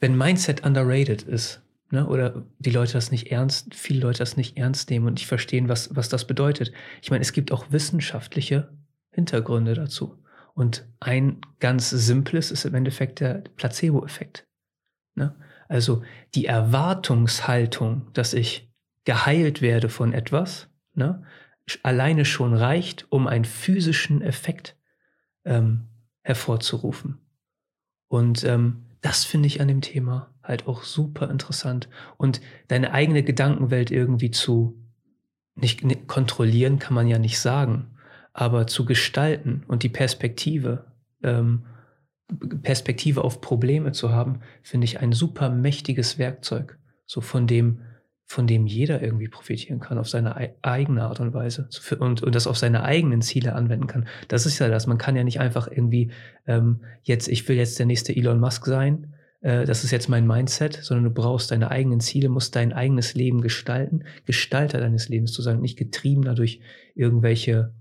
wenn 0.00 0.16
Mindset 0.16 0.64
underrated 0.64 1.22
ist, 1.22 1.62
ne, 1.90 2.06
oder 2.06 2.44
die 2.58 2.70
Leute 2.70 2.94
das 2.94 3.10
nicht 3.10 3.30
ernst, 3.30 3.74
viele 3.74 4.00
Leute 4.00 4.18
das 4.18 4.36
nicht 4.36 4.56
ernst 4.56 4.90
nehmen 4.90 5.06
und 5.06 5.14
nicht 5.14 5.26
verstehen, 5.26 5.68
was, 5.68 5.94
was 5.94 6.08
das 6.08 6.26
bedeutet. 6.26 6.72
Ich 7.02 7.10
meine, 7.10 7.22
es 7.22 7.32
gibt 7.32 7.52
auch 7.52 7.66
wissenschaftliche 7.70 8.70
Hintergründe 9.10 9.74
dazu. 9.74 10.22
Und 10.54 10.88
ein 11.00 11.40
ganz 11.60 11.90
simples 11.90 12.50
ist 12.50 12.64
im 12.64 12.74
Endeffekt 12.74 13.20
der 13.20 13.42
Placebo-Effekt. 13.56 14.46
Ne? 15.14 15.34
Also 15.68 16.02
die 16.34 16.46
Erwartungshaltung, 16.46 18.10
dass 18.14 18.32
ich 18.32 18.70
geheilt 19.04 19.60
werde 19.62 19.88
von 19.88 20.12
etwas, 20.12 20.68
ne, 20.94 21.22
alleine 21.82 22.24
schon 22.24 22.54
reicht, 22.54 23.06
um 23.10 23.26
einen 23.26 23.44
physischen 23.44 24.22
Effekt 24.22 24.76
ähm, 25.44 25.88
hervorzurufen. 26.22 27.18
Und 28.08 28.44
ähm, 28.44 28.85
das 29.00 29.24
finde 29.24 29.46
ich 29.46 29.60
an 29.60 29.68
dem 29.68 29.80
Thema 29.80 30.34
halt 30.42 30.66
auch 30.66 30.82
super 30.82 31.30
interessant. 31.30 31.88
Und 32.16 32.40
deine 32.68 32.92
eigene 32.92 33.22
Gedankenwelt 33.22 33.90
irgendwie 33.90 34.30
zu 34.30 34.80
nicht, 35.54 35.84
nicht 35.84 36.06
kontrollieren 36.06 36.78
kann 36.78 36.94
man 36.94 37.08
ja 37.08 37.18
nicht 37.18 37.40
sagen, 37.40 37.96
aber 38.32 38.66
zu 38.66 38.84
gestalten 38.84 39.64
und 39.66 39.82
die 39.82 39.88
Perspektive, 39.88 40.92
ähm, 41.22 41.64
Perspektive 42.62 43.24
auf 43.24 43.40
Probleme 43.40 43.92
zu 43.92 44.10
haben, 44.10 44.40
finde 44.62 44.84
ich 44.84 45.00
ein 45.00 45.12
super 45.12 45.48
mächtiges 45.48 46.18
Werkzeug, 46.18 46.78
so 47.06 47.20
von 47.20 47.46
dem 47.46 47.80
von 48.26 48.48
dem 48.48 48.66
jeder 48.66 49.00
irgendwie 49.02 49.28
profitieren 49.28 49.78
kann, 49.78 49.98
auf 49.98 50.08
seine 50.08 50.36
eigene 50.62 51.04
Art 51.04 51.20
und 51.20 51.32
Weise 51.32 51.68
und, 52.00 52.22
und 52.22 52.34
das 52.34 52.48
auf 52.48 52.58
seine 52.58 52.82
eigenen 52.82 53.22
Ziele 53.22 53.54
anwenden 53.54 53.86
kann. 53.86 54.08
Das 54.26 54.46
ist 54.46 54.58
ja 54.58 54.68
das. 54.68 54.88
Man 54.88 54.98
kann 54.98 55.14
ja 55.14 55.22
nicht 55.22 55.38
einfach 55.38 55.68
irgendwie 55.70 56.10
ähm, 56.46 56.80
jetzt, 57.02 57.28
ich 57.28 57.48
will 57.48 57.56
jetzt 57.56 57.78
der 57.78 57.86
nächste 57.86 58.14
Elon 58.14 58.40
Musk 58.40 58.66
sein, 58.66 59.14
äh, 59.42 59.64
das 59.64 59.84
ist 59.84 59.92
jetzt 59.92 60.08
mein 60.08 60.26
Mindset, 60.26 60.74
sondern 60.82 61.04
du 61.04 61.10
brauchst 61.10 61.52
deine 61.52 61.70
eigenen 61.70 62.00
Ziele, 62.00 62.28
musst 62.28 62.56
dein 62.56 62.72
eigenes 62.72 63.14
Leben 63.14 63.42
gestalten, 63.42 64.04
Gestalter 64.24 64.80
deines 64.80 65.08
Lebens 65.08 65.32
zu 65.32 65.40
sein, 65.40 65.60
nicht 65.60 65.78
getrieben 65.78 66.22
dadurch 66.22 66.60
irgendwelche 66.96 67.72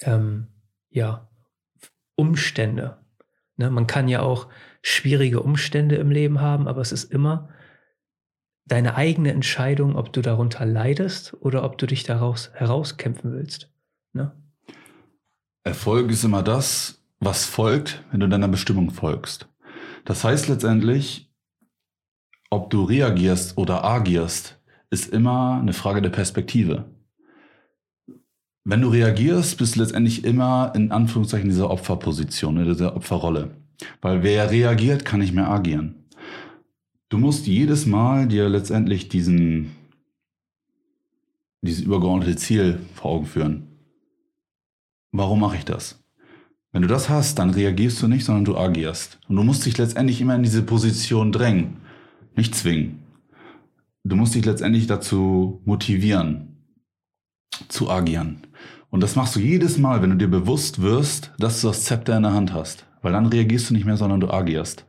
ähm, 0.00 0.46
ja, 0.88 1.28
Umstände. 2.14 2.96
Ne? 3.56 3.70
Man 3.70 3.86
kann 3.86 4.08
ja 4.08 4.22
auch 4.22 4.48
schwierige 4.80 5.40
Umstände 5.40 5.96
im 5.96 6.10
Leben 6.10 6.40
haben, 6.40 6.68
aber 6.68 6.80
es 6.80 6.92
ist 6.92 7.12
immer 7.12 7.50
deine 8.66 8.96
eigene 8.96 9.32
Entscheidung, 9.32 9.96
ob 9.96 10.12
du 10.12 10.22
darunter 10.22 10.66
leidest 10.66 11.34
oder 11.40 11.64
ob 11.64 11.78
du 11.78 11.86
dich 11.86 12.02
daraus 12.02 12.50
herauskämpfen 12.54 13.32
willst. 13.32 13.70
Ne? 14.12 14.32
Erfolg 15.64 16.10
ist 16.10 16.24
immer 16.24 16.42
das, 16.42 17.02
was 17.20 17.44
folgt, 17.44 18.04
wenn 18.10 18.20
du 18.20 18.28
deiner 18.28 18.48
Bestimmung 18.48 18.90
folgst. 18.90 19.48
Das 20.04 20.22
heißt 20.24 20.48
letztendlich, 20.48 21.32
ob 22.50 22.70
du 22.70 22.84
reagierst 22.84 23.56
oder 23.56 23.84
agierst, 23.84 24.60
ist 24.90 25.12
immer 25.12 25.58
eine 25.60 25.72
Frage 25.72 26.02
der 26.02 26.10
Perspektive. 26.10 26.84
Wenn 28.64 28.82
du 28.82 28.88
reagierst, 28.88 29.58
bist 29.58 29.76
du 29.76 29.80
letztendlich 29.80 30.24
immer 30.24 30.72
in 30.74 30.90
Anführungszeichen 30.90 31.48
dieser 31.48 31.70
Opferposition, 31.70 32.56
in 32.56 32.64
dieser 32.64 32.96
Opferrolle. 32.96 33.56
Weil 34.00 34.22
wer 34.22 34.50
reagiert, 34.50 35.04
kann 35.04 35.20
nicht 35.20 35.34
mehr 35.34 35.48
agieren. 35.48 36.05
Du 37.08 37.18
musst 37.18 37.46
jedes 37.46 37.86
Mal 37.86 38.26
dir 38.26 38.48
letztendlich 38.48 39.08
diesen, 39.08 39.70
dieses 41.62 41.84
übergeordnete 41.84 42.34
Ziel 42.34 42.80
vor 42.94 43.12
Augen 43.12 43.26
führen. 43.26 43.68
Warum 45.12 45.38
mache 45.38 45.56
ich 45.56 45.64
das? 45.64 46.02
Wenn 46.72 46.82
du 46.82 46.88
das 46.88 47.08
hast, 47.08 47.38
dann 47.38 47.50
reagierst 47.50 48.02
du 48.02 48.08
nicht, 48.08 48.24
sondern 48.24 48.44
du 48.44 48.56
agierst. 48.56 49.20
Und 49.28 49.36
du 49.36 49.44
musst 49.44 49.64
dich 49.64 49.78
letztendlich 49.78 50.20
immer 50.20 50.34
in 50.34 50.42
diese 50.42 50.64
Position 50.64 51.30
drängen, 51.30 51.76
nicht 52.34 52.56
zwingen. 52.56 53.02
Du 54.02 54.16
musst 54.16 54.34
dich 54.34 54.44
letztendlich 54.44 54.88
dazu 54.88 55.62
motivieren, 55.64 56.56
zu 57.68 57.88
agieren. 57.88 58.42
Und 58.90 59.00
das 59.00 59.14
machst 59.14 59.36
du 59.36 59.40
jedes 59.40 59.78
Mal, 59.78 60.02
wenn 60.02 60.10
du 60.10 60.16
dir 60.16 60.28
bewusst 60.28 60.82
wirst, 60.82 61.32
dass 61.38 61.60
du 61.60 61.68
das 61.68 61.84
Zepter 61.84 62.16
in 62.16 62.24
der 62.24 62.34
Hand 62.34 62.52
hast. 62.52 62.84
Weil 63.00 63.12
dann 63.12 63.26
reagierst 63.26 63.70
du 63.70 63.74
nicht 63.74 63.86
mehr, 63.86 63.96
sondern 63.96 64.20
du 64.20 64.28
agierst 64.28 64.84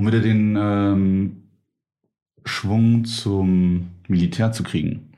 um 0.00 0.06
wieder 0.06 0.20
den 0.20 0.56
ähm, 0.58 1.42
Schwung 2.46 3.04
zum 3.04 3.90
Militär 4.08 4.50
zu 4.50 4.62
kriegen. 4.62 5.12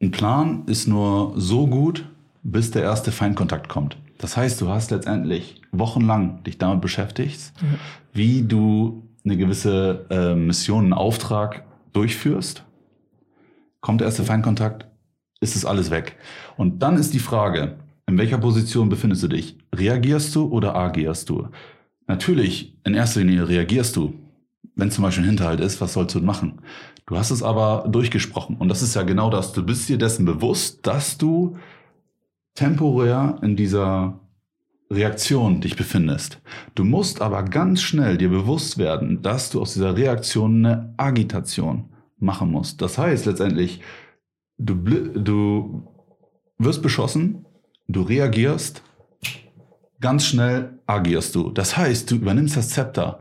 Ein 0.00 0.12
Plan 0.12 0.62
ist 0.66 0.86
nur 0.86 1.32
so 1.34 1.66
gut, 1.66 2.08
bis 2.44 2.70
der 2.70 2.82
erste 2.82 3.10
Feindkontakt 3.10 3.68
kommt. 3.68 3.96
Das 4.18 4.36
heißt, 4.36 4.60
du 4.60 4.68
hast 4.68 4.92
letztendlich 4.92 5.60
wochenlang 5.72 6.44
dich 6.44 6.56
damit 6.56 6.80
beschäftigt, 6.80 7.52
mhm. 7.60 7.78
wie 8.12 8.42
du 8.42 9.08
eine 9.24 9.36
gewisse 9.36 10.06
äh, 10.10 10.36
Mission, 10.36 10.84
einen 10.84 10.92
Auftrag 10.92 11.64
durchführst. 11.92 12.62
Kommt 13.80 14.02
der 14.02 14.06
erste 14.06 14.22
Feindkontakt, 14.22 14.86
ist 15.40 15.56
es 15.56 15.64
alles 15.64 15.90
weg. 15.90 16.16
Und 16.56 16.80
dann 16.80 16.96
ist 16.96 17.12
die 17.12 17.18
Frage, 17.18 17.74
in 18.06 18.18
welcher 18.18 18.38
Position 18.38 18.88
befindest 18.88 19.24
du 19.24 19.28
dich? 19.28 19.58
Reagierst 19.74 20.32
du 20.36 20.46
oder 20.46 20.76
agierst 20.76 21.28
du? 21.28 21.48
Natürlich, 22.06 22.76
in 22.84 22.94
erster 22.94 23.20
Linie 23.20 23.48
reagierst 23.48 23.96
du. 23.96 24.14
Wenn 24.74 24.90
zum 24.90 25.04
Beispiel 25.04 25.24
ein 25.24 25.28
Hinterhalt 25.28 25.60
ist, 25.60 25.80
was 25.80 25.92
sollst 25.92 26.14
du 26.14 26.20
machen? 26.20 26.60
Du 27.06 27.16
hast 27.16 27.30
es 27.30 27.42
aber 27.42 27.86
durchgesprochen. 27.88 28.56
Und 28.56 28.68
das 28.68 28.82
ist 28.82 28.94
ja 28.94 29.02
genau 29.02 29.28
das. 29.28 29.52
Du 29.52 29.62
bist 29.62 29.88
dir 29.88 29.98
dessen 29.98 30.24
bewusst, 30.24 30.86
dass 30.86 31.18
du 31.18 31.56
temporär 32.54 33.38
in 33.42 33.56
dieser 33.56 34.20
Reaktion 34.90 35.60
dich 35.60 35.76
befindest. 35.76 36.40
Du 36.74 36.84
musst 36.84 37.22
aber 37.22 37.42
ganz 37.44 37.82
schnell 37.82 38.18
dir 38.18 38.28
bewusst 38.28 38.78
werden, 38.78 39.22
dass 39.22 39.50
du 39.50 39.60
aus 39.60 39.74
dieser 39.74 39.96
Reaktion 39.96 40.64
eine 40.64 40.94
Agitation 40.96 41.90
machen 42.18 42.50
musst. 42.50 42.82
Das 42.82 42.98
heißt 42.98 43.26
letztendlich, 43.26 43.80
du, 44.58 44.74
du 44.74 45.88
wirst 46.58 46.82
beschossen, 46.82 47.46
du 47.88 48.02
reagierst, 48.02 48.82
ganz 50.02 50.26
schnell 50.26 50.78
agierst 50.86 51.34
du. 51.34 51.50
Das 51.50 51.76
heißt, 51.78 52.10
du 52.10 52.16
übernimmst 52.16 52.56
das 52.56 52.68
Zepter, 52.68 53.20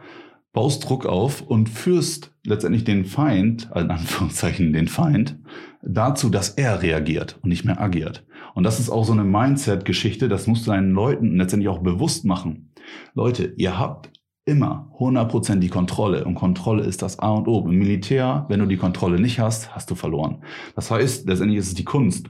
baust 0.51 0.89
Druck 0.89 1.05
auf 1.05 1.41
und 1.41 1.69
führst 1.69 2.33
letztendlich 2.45 2.83
den 2.83 3.05
Feind, 3.05 3.69
in 3.73 3.89
Anführungszeichen 3.89 4.73
den 4.73 4.89
Feind, 4.89 5.39
dazu, 5.81 6.29
dass 6.29 6.49
er 6.49 6.81
reagiert 6.81 7.39
und 7.41 7.49
nicht 7.49 7.63
mehr 7.63 7.79
agiert. 7.79 8.25
Und 8.53 8.63
das 8.63 8.79
ist 8.79 8.89
auch 8.89 9.05
so 9.05 9.13
eine 9.13 9.23
Mindset-Geschichte, 9.23 10.27
das 10.27 10.47
musst 10.47 10.67
du 10.67 10.71
deinen 10.71 10.91
Leuten 10.91 11.37
letztendlich 11.37 11.69
auch 11.69 11.79
bewusst 11.79 12.25
machen. 12.25 12.73
Leute, 13.13 13.53
ihr 13.55 13.79
habt 13.79 14.11
immer 14.43 14.91
100% 14.99 15.57
die 15.57 15.69
Kontrolle 15.69 16.25
und 16.25 16.35
Kontrolle 16.35 16.83
ist 16.83 17.01
das 17.01 17.19
A 17.19 17.29
und 17.29 17.47
O. 17.47 17.65
Im 17.65 17.77
Militär, 17.77 18.45
wenn 18.49 18.59
du 18.59 18.65
die 18.65 18.77
Kontrolle 18.77 19.19
nicht 19.19 19.39
hast, 19.39 19.73
hast 19.73 19.89
du 19.91 19.95
verloren. 19.95 20.43
Das 20.75 20.91
heißt, 20.91 21.27
letztendlich 21.27 21.59
ist 21.59 21.67
es 21.67 21.73
die 21.75 21.85
Kunst. 21.85 22.29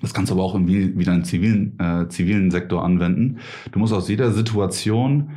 Das 0.00 0.14
kannst 0.14 0.30
du 0.30 0.34
aber 0.34 0.44
auch 0.44 0.54
im, 0.54 0.66
wieder 0.68 1.14
im 1.14 1.24
zivilen, 1.24 1.78
äh, 1.78 2.08
zivilen 2.08 2.50
Sektor 2.50 2.84
anwenden. 2.84 3.38
Du 3.72 3.78
musst 3.78 3.92
aus 3.92 4.08
jeder 4.08 4.32
Situation 4.32 5.30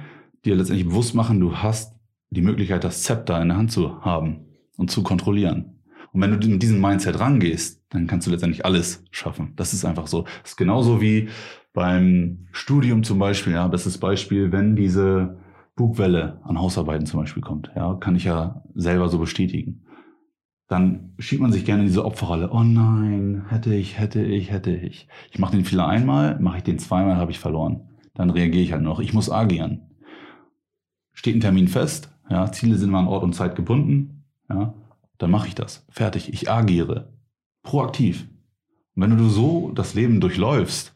dir 0.46 0.56
letztendlich 0.56 0.88
bewusst 0.88 1.16
machen, 1.16 1.40
du 1.40 1.58
hast 1.58 1.96
die 2.30 2.42
Möglichkeit, 2.42 2.84
das 2.84 3.04
Zepter 3.04 3.42
in 3.42 3.50
der 3.50 3.58
Hand 3.58 3.72
zu 3.72 4.02
haben 4.02 4.46
und 4.78 4.92
zu 4.92 5.04
kontrollieren. 5.04 5.78
Und 6.14 6.22
wenn 6.22 6.40
du 6.40 6.48
mit 6.48 6.64
diesem 6.64 6.82
Mindset 6.82 7.20
rangehst, 7.20 7.84
dann 7.90 8.08
kannst 8.08 8.28
du 8.28 8.32
letztendlich 8.32 8.66
alles 8.66 9.04
schaffen. 9.12 9.54
Das 9.56 9.74
ist 9.74 9.86
einfach 9.86 10.08
so. 10.08 10.24
Das 10.42 10.52
ist 10.52 10.58
genauso 10.58 11.02
wie 11.02 11.30
beim 11.74 12.48
Studium 12.52 13.04
zum 13.04 13.20
Beispiel, 13.20 13.54
ja, 13.54 13.68
bestes 13.68 13.98
Beispiel, 13.98 14.52
wenn 14.52 14.76
diese 14.76 15.38
Bugwelle 15.76 16.42
an 16.44 16.60
Hausarbeiten 16.60 17.06
zum 17.06 17.20
Beispiel 17.20 17.44
kommt, 17.44 17.72
ja, 17.76 17.94
kann 17.96 18.16
ich 18.16 18.24
ja 18.24 18.64
selber 18.74 19.10
so 19.10 19.20
bestätigen. 19.20 19.84
Dann 20.68 21.14
schiebt 21.18 21.42
man 21.42 21.52
sich 21.52 21.66
gerne 21.66 21.84
in 21.84 21.88
diese 21.88 22.04
Opferrolle. 22.04 22.52
Oh 22.52 22.64
nein, 22.64 23.46
hätte 23.50 23.74
ich, 23.74 23.98
hätte 23.98 24.22
ich, 24.22 24.52
hätte 24.52 24.76
ich. 24.76 25.08
Ich 25.32 25.40
mache 25.40 25.56
den 25.56 25.66
Fehler 25.66 25.88
einmal, 25.88 26.40
mache 26.40 26.58
ich 26.58 26.64
den 26.64 26.80
zweimal, 26.80 27.16
habe 27.16 27.32
ich 27.32 27.40
verloren. 27.40 27.88
Dann 28.14 28.30
reagiere 28.30 28.64
ich 28.64 28.74
halt 28.74 28.82
noch. 28.82 29.00
Ich 29.00 29.14
muss 29.14 29.32
agieren. 29.32 29.82
Steht 31.14 31.36
ein 31.36 31.42
Termin 31.42 31.68
fest, 31.68 32.12
ja, 32.30 32.52
Ziele 32.52 32.76
sind 32.76 32.92
mal 32.92 33.00
an 33.00 33.08
Ort 33.08 33.24
und 33.24 33.34
Zeit 33.34 33.56
gebunden, 33.56 34.26
ja, 34.50 34.74
dann 35.18 35.32
mache 35.32 35.48
ich 35.48 35.56
das. 35.56 35.86
Fertig. 35.90 36.32
Ich 36.34 36.50
agiere. 36.52 37.12
Proaktiv. 37.64 38.28
Und 38.96 39.04
wenn 39.04 39.18
du 39.18 39.30
so 39.30 39.72
das 39.74 39.94
Leben 39.94 40.20
durchläufst, 40.20 40.96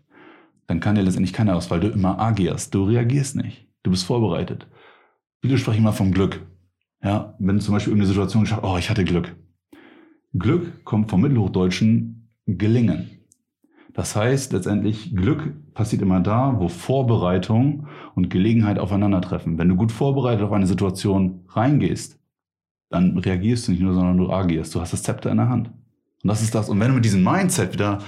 dann 0.68 0.80
kann 0.80 0.96
dir 0.96 1.02
letztendlich 1.02 1.34
keiner 1.34 1.56
aus, 1.56 1.72
weil 1.72 1.80
du 1.80 1.90
immer 1.90 2.20
agierst. 2.20 2.74
Du 2.74 2.84
reagierst 2.84 3.36
nicht. 3.36 3.68
Du 3.84 3.92
bist 3.92 4.06
vorbereitet. 4.06 4.68
Viele 5.42 5.58
sprechen 5.58 5.80
immer 5.80 5.94
vom 5.94 6.12
Glück. 6.12 6.46
Ja, 7.04 7.36
wenn 7.40 7.60
zum 7.60 7.74
Beispiel 7.74 7.92
irgendeine 7.92 8.14
Situation 8.14 8.44
geschafft, 8.44 8.64
oh, 8.64 8.78
ich 8.78 8.90
hatte 8.90 9.04
Glück. 9.04 9.36
Glück 10.38 10.84
kommt 10.86 11.10
vom 11.10 11.22
Mittelhochdeutschen 11.22 12.30
gelingen. 12.46 13.10
Das 13.94 14.16
heißt 14.16 14.54
letztendlich, 14.54 15.16
Glück 15.16 15.74
passiert 15.74 16.02
immer 16.02 16.22
da, 16.22 16.56
wo 16.58 16.70
Vorbereitung 16.70 17.88
und 18.16 18.30
Gelegenheit 18.30 18.80
aufeinandertreffen. 18.80 19.58
Wenn 19.58 19.70
du 19.70 19.76
gut 19.76 19.92
vorbereitet 19.92 20.44
auf 20.44 20.54
eine 20.54 20.68
Situation 20.68 21.42
reingehst, 21.50 22.18
dann 22.90 23.18
reagierst 23.18 23.68
du 23.68 23.72
nicht 23.72 23.82
nur, 23.82 23.94
sondern 23.94 24.18
du 24.18 24.32
agierst. 24.32 24.74
Du 24.76 24.82
hast 24.82 24.94
das 24.94 25.04
Zepter 25.04 25.32
in 25.32 25.38
der 25.38 25.50
Hand. 25.50 25.68
Und 25.68 26.28
das 26.28 26.42
ist 26.42 26.56
das. 26.56 26.70
Und 26.70 26.80
wenn 26.80 26.90
du 26.90 26.96
mit 26.96 27.06
diesem 27.06 27.24
Mindset 27.24 27.74
wieder 27.74 28.00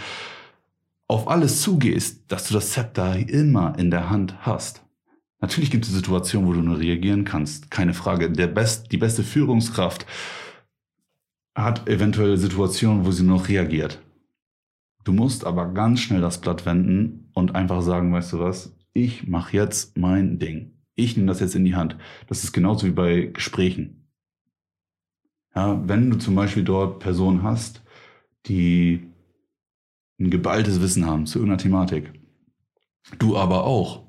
auf 1.07 1.27
alles 1.27 1.61
zugehst, 1.61 2.31
dass 2.31 2.47
du 2.47 2.53
das 2.53 2.71
Zepter 2.71 3.17
immer 3.17 3.77
in 3.77 3.91
der 3.91 4.09
Hand 4.09 4.35
hast. 4.41 4.83
Natürlich 5.41 5.71
gibt 5.71 5.85
es 5.85 5.91
Situationen, 5.91 6.47
wo 6.47 6.53
du 6.53 6.61
nur 6.61 6.79
reagieren 6.79 7.25
kannst. 7.25 7.69
Keine 7.69 7.93
Frage. 7.93 8.31
Der 8.31 8.47
Best, 8.47 8.91
die 8.91 8.97
beste 8.97 9.23
Führungskraft 9.23 10.05
hat 11.55 11.87
eventuell 11.87 12.37
Situationen, 12.37 13.05
wo 13.05 13.11
sie 13.11 13.23
noch 13.23 13.47
reagiert. 13.47 14.01
Du 15.03 15.11
musst 15.11 15.45
aber 15.45 15.67
ganz 15.73 15.99
schnell 15.99 16.21
das 16.21 16.39
Blatt 16.39 16.65
wenden 16.65 17.29
und 17.33 17.55
einfach 17.55 17.81
sagen, 17.81 18.13
weißt 18.13 18.33
du 18.33 18.39
was, 18.39 18.75
ich 18.93 19.27
mache 19.27 19.55
jetzt 19.55 19.97
mein 19.97 20.39
Ding. 20.39 20.73
Ich 20.95 21.17
nehme 21.17 21.27
das 21.27 21.39
jetzt 21.39 21.55
in 21.55 21.65
die 21.65 21.75
Hand. 21.75 21.97
Das 22.27 22.43
ist 22.43 22.53
genauso 22.53 22.85
wie 22.87 22.91
bei 22.91 23.21
Gesprächen. 23.25 24.07
Ja, 25.55 25.81
wenn 25.87 26.09
du 26.09 26.17
zum 26.17 26.35
Beispiel 26.35 26.63
dort 26.63 26.99
Personen 26.99 27.43
hast, 27.43 27.83
die 28.45 29.07
ein 30.19 30.29
geballtes 30.29 30.81
Wissen 30.81 31.05
haben 31.05 31.25
zu 31.25 31.39
irgendeiner 31.39 31.61
Thematik, 31.61 32.13
du 33.19 33.37
aber 33.37 33.63
auch, 33.65 34.03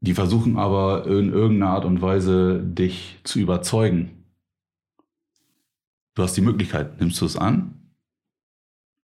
die 0.00 0.14
versuchen 0.14 0.58
aber 0.58 1.06
in 1.06 1.32
irgendeiner 1.32 1.72
Art 1.72 1.84
und 1.84 2.02
Weise 2.02 2.62
dich 2.62 3.20
zu 3.24 3.38
überzeugen. 3.38 4.13
Du 6.14 6.22
hast 6.22 6.36
die 6.36 6.42
Möglichkeit, 6.42 7.00
nimmst 7.00 7.20
du 7.20 7.26
es 7.26 7.36
an 7.36 7.74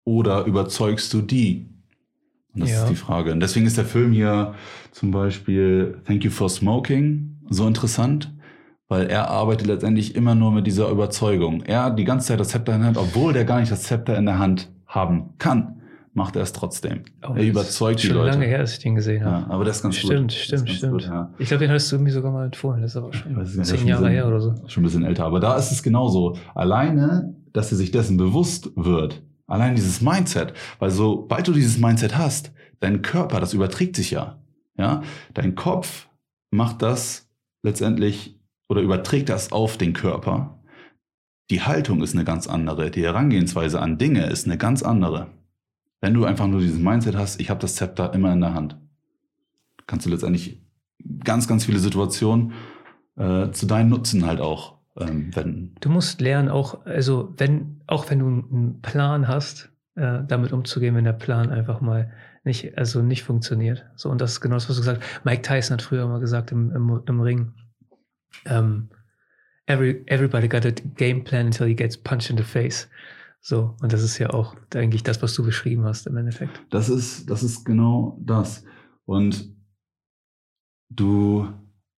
oder 0.05 0.45
überzeugst 0.45 1.13
du 1.13 1.23
die? 1.23 1.67
Und 2.55 2.63
das 2.63 2.71
ja. 2.71 2.83
ist 2.83 2.91
die 2.91 2.97
Frage. 2.97 3.33
Und 3.33 3.41
deswegen 3.41 3.67
ist 3.67 3.77
der 3.77 3.85
Film 3.85 4.13
hier 4.13 4.55
zum 4.93 5.11
Beispiel 5.11 6.01
Thank 6.07 6.25
You 6.25 6.31
for 6.31 6.49
Smoking 6.49 7.39
so 7.49 7.67
interessant, 7.67 8.33
weil 8.89 9.07
er 9.09 9.29
arbeitet 9.29 9.67
letztendlich 9.67 10.15
immer 10.15 10.35
nur 10.35 10.53
mit 10.53 10.67
dieser 10.67 10.89
Überzeugung. 10.89 11.63
Er 11.63 11.85
hat 11.85 11.99
die 11.99 12.05
ganze 12.05 12.29
Zeit 12.29 12.41
das 12.41 12.49
Zepter 12.49 12.75
in 12.75 12.81
der 12.81 12.89
Hand, 12.89 12.99
obwohl 12.99 13.33
der 13.33 13.45
gar 13.45 13.61
nicht 13.61 13.71
das 13.71 13.85
Zepter 13.85 14.17
in 14.17 14.27
der 14.27 14.39
Hand 14.39 14.71
haben 14.87 15.35
kann, 15.39 15.80
macht 16.13 16.37
er 16.37 16.43
es 16.43 16.53
trotzdem. 16.53 17.05
Oh, 17.23 17.35
er 17.35 17.45
überzeugt 17.45 18.03
die 18.03 18.09
Leute. 18.09 18.33
Schon 18.33 18.41
lange 18.41 18.47
her, 18.47 18.59
dass 18.59 18.73
ich 18.73 18.79
den 18.81 18.95
gesehen 18.97 19.25
habe. 19.25 19.47
Ja, 19.47 19.51
aber 19.51 19.65
das 19.65 19.77
ist 19.77 19.83
ganz 19.83 19.97
stimmt, 19.97 20.21
gut. 20.21 20.33
Stimmt, 20.33 20.67
ganz 20.67 20.77
stimmt, 20.77 21.03
stimmt. 21.03 21.15
Ja. 21.15 21.35
Ich 21.39 21.49
glaube, 21.49 21.67
den 21.67 21.73
hast 21.73 21.91
du 21.93 21.99
mir 21.99 22.13
sogar 22.13 22.33
mal 22.33 22.47
empfohlen. 22.47 22.83
Das 22.83 22.93
ist 22.93 22.97
aber 22.97 23.13
schon 23.13 23.45
zehn 23.45 23.87
Jahre 23.87 24.03
bisschen, 24.03 24.15
her 24.15 24.27
oder 24.27 24.41
so. 24.41 24.55
Schon 24.67 24.83
ein 24.83 24.87
bisschen 24.87 25.05
älter. 25.05 25.25
Aber 25.25 25.41
da 25.41 25.57
ist 25.57 25.71
es 25.71 25.83
genauso. 25.83 26.37
Alleine, 26.55 27.35
dass 27.53 27.71
er 27.71 27.79
sich 27.79 27.91
dessen 27.91 28.17
bewusst 28.17 28.71
wird. 28.77 29.23
Allein 29.47 29.75
dieses 29.75 30.01
Mindset. 30.01 30.55
Weil 30.79 30.91
sobald 30.91 31.47
du 31.47 31.53
dieses 31.53 31.79
Mindset 31.79 32.17
hast, 32.17 32.53
dein 32.81 33.03
Körper, 33.03 33.41
das 33.41 33.55
überträgt 33.55 33.97
sich 33.97 34.11
ja. 34.11 34.39
Ja, 34.77 35.03
dein 35.35 35.55
Kopf 35.55 36.09
macht 36.51 36.83
das 36.83 37.29
letztendlich 37.63 38.41
oder 38.69 38.81
überträgt 38.81 39.29
das 39.29 39.53
auf 39.53 39.77
den 39.77 39.93
Körper. 39.93 40.61
Die 41.51 41.63
Haltung 41.63 42.03
ist 42.03 42.15
eine 42.15 42.25
ganz 42.25 42.47
andere, 42.47 42.91
die 42.91 43.03
Herangehensweise 43.03 43.81
an 43.81 43.99
Dinge 43.99 44.27
ist 44.27 44.47
eine 44.47 44.57
ganz 44.57 44.83
andere. 44.83 45.27
Wenn 46.01 46.15
du 46.15 46.25
einfach 46.25 46.47
nur 46.47 46.61
dieses 46.61 46.79
Mindset 46.79 47.17
hast, 47.17 47.41
ich 47.41 47.51
habe 47.51 47.61
das 47.61 47.77
Zepter 47.77 48.15
immer 48.15 48.33
in 48.33 48.41
der 48.41 48.55
Hand, 48.55 48.79
kannst 49.87 50.07
du 50.07 50.11
letztendlich 50.11 50.63
ganz, 51.25 51.47
ganz 51.47 51.65
viele 51.65 51.79
Situationen 51.79 52.53
äh, 53.17 53.51
zu 53.51 53.67
deinen 53.67 53.91
Nutzen 53.91 54.27
halt 54.27 54.41
auch 54.41 54.79
ähm, 54.99 55.35
wenden. 55.35 55.75
Du 55.81 55.91
musst 55.91 56.21
lernen, 56.21 56.49
auch, 56.49 56.85
also 56.87 57.35
wenn, 57.37 57.83
auch 57.87 58.11
wenn 58.11 58.19
du 58.19 58.27
einen 58.27 58.81
Plan 58.81 59.29
hast, 59.29 59.71
äh, 59.97 60.21
damit 60.27 60.53
umzugehen, 60.53 60.95
wenn 60.95 61.05
der 61.05 61.13
Plan 61.13 61.51
einfach 61.51 61.81
mal 61.81 62.13
nicht, 62.45 62.79
also 62.79 63.03
nicht 63.03 63.23
funktioniert. 63.23 63.87
So, 63.97 64.09
und 64.09 64.21
das 64.21 64.33
ist 64.33 64.41
genau 64.41 64.57
das, 64.57 64.69
was 64.69 64.77
du 64.77 64.83
gesagt 64.83 65.03
hast. 65.03 65.25
Mike 65.25 65.43
Tyson 65.43 65.75
hat 65.75 65.83
früher 65.83 66.07
mal 66.09 66.21
gesagt 66.21 66.53
im, 66.53 66.71
im, 66.75 67.03
im 67.07 67.21
Ring, 67.21 67.53
um, 68.49 68.89
every, 69.67 70.03
everybody 70.07 70.49
got 70.49 70.65
a 70.65 70.71
game 70.97 71.23
plan 71.25 71.47
until 71.47 71.67
he 71.67 71.75
gets 71.75 71.97
punched 71.97 72.31
in 72.31 72.37
the 72.37 72.43
face. 72.43 72.89
So, 73.41 73.75
und 73.81 73.93
das 73.93 74.03
ist 74.03 74.19
ja 74.19 74.31
auch 74.31 74.55
eigentlich 74.75 75.03
das, 75.03 75.23
was 75.23 75.35
du 75.35 75.43
beschrieben 75.45 75.85
hast 75.85 76.07
im 76.07 76.17
Endeffekt. 76.17 76.63
Das 76.71 76.89
ist, 76.89 77.31
das 77.31 77.43
ist 77.43 77.65
genau 77.65 78.19
das. 78.21 78.65
Und 79.07 79.57
du 80.91 81.49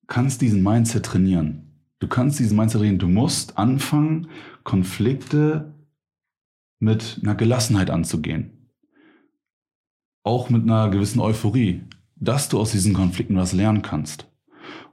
kannst 0.07 0.41
diesen 0.41 0.61
Mindset 0.61 1.05
trainieren. 1.05 1.85
Du 1.99 2.07
kannst 2.07 2.39
diesen 2.39 2.57
Mindset 2.57 2.81
trainieren. 2.81 2.99
Du 2.99 3.07
musst 3.07 3.57
anfangen, 3.57 4.27
Konflikte 4.63 5.73
mit 6.79 7.19
einer 7.23 7.35
Gelassenheit 7.35 7.89
anzugehen. 7.89 8.71
Auch 10.23 10.49
mit 10.49 10.63
einer 10.63 10.89
gewissen 10.89 11.19
Euphorie, 11.19 11.83
dass 12.15 12.49
du 12.49 12.59
aus 12.59 12.71
diesen 12.71 12.93
Konflikten 12.93 13.35
was 13.35 13.53
lernen 13.53 13.81
kannst. 13.81 14.31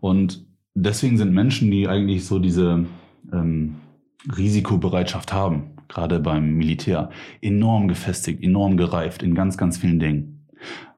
Und 0.00 0.46
deswegen 0.74 1.18
sind 1.18 1.34
Menschen, 1.34 1.70
die 1.70 1.88
eigentlich 1.88 2.24
so 2.24 2.38
diese 2.38 2.86
ähm, 3.32 3.76
Risikobereitschaft 4.36 5.32
haben, 5.32 5.77
gerade 5.88 6.20
beim 6.20 6.54
Militär, 6.54 7.10
enorm 7.40 7.88
gefestigt, 7.88 8.42
enorm 8.42 8.76
gereift 8.76 9.22
in 9.22 9.34
ganz, 9.34 9.56
ganz 9.56 9.78
vielen 9.78 9.98
Dingen. 9.98 10.46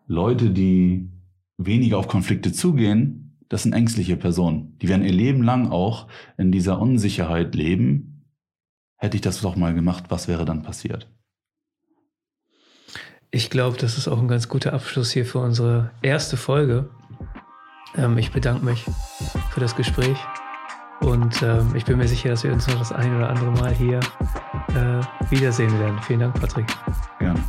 Leute, 0.07 0.51
die 0.51 1.09
weniger 1.57 1.99
auf 1.99 2.09
Konflikte 2.09 2.53
zugehen, 2.53 3.39
das 3.49 3.65
sind 3.65 3.73
ängstliche 3.73 4.17
Personen. 4.17 4.79
Die 4.79 4.89
werden 4.89 5.05
ihr 5.05 5.13
Leben 5.13 5.43
lang 5.43 5.71
auch 5.71 6.07
in 6.39 6.53
dieser 6.53 6.81
Unsicherheit 6.81 7.55
leben. 7.55 8.25
Hätte 8.97 9.17
ich 9.17 9.23
das 9.23 9.41
doch 9.41 9.57
mal 9.57 9.75
gemacht, 9.75 10.05
was 10.09 10.29
wäre 10.29 10.45
dann 10.45 10.63
passiert? 10.63 11.11
Ich 13.33 13.51
glaube, 13.51 13.77
das 13.77 13.97
ist 13.97 14.09
auch 14.09 14.19
ein 14.19 14.29
ganz 14.29 14.49
guter 14.49 14.73
Abschluss 14.73 15.13
hier 15.13 15.25
für 15.25 15.39
unsere 15.39 15.91
erste 16.03 16.37
Folge. 16.37 16.91
Ähm, 17.97 18.19
ich 18.19 18.33
bedanke 18.33 18.65
mich 18.65 18.85
für 19.51 19.61
das 19.61 19.77
Gespräch 19.77 20.19
und 21.01 21.43
ähm, 21.43 21.75
ich 21.75 21.85
bin 21.85 21.99
mir 21.99 22.09
sicher, 22.09 22.29
dass 22.29 22.45
wir 22.45 22.53
uns 22.53 22.67
noch 22.67 22.79
das 22.79 22.93
ein 22.93 23.17
oder 23.17 23.31
andere 23.31 23.53
Mal 23.53 23.75
hier 23.75 24.01
äh, 24.77 25.31
wiedersehen 25.31 25.79
werden. 25.79 25.99
Vielen 26.03 26.21
Dank, 26.21 26.41
Patrick. 26.41 26.67
Gerne. 27.19 27.41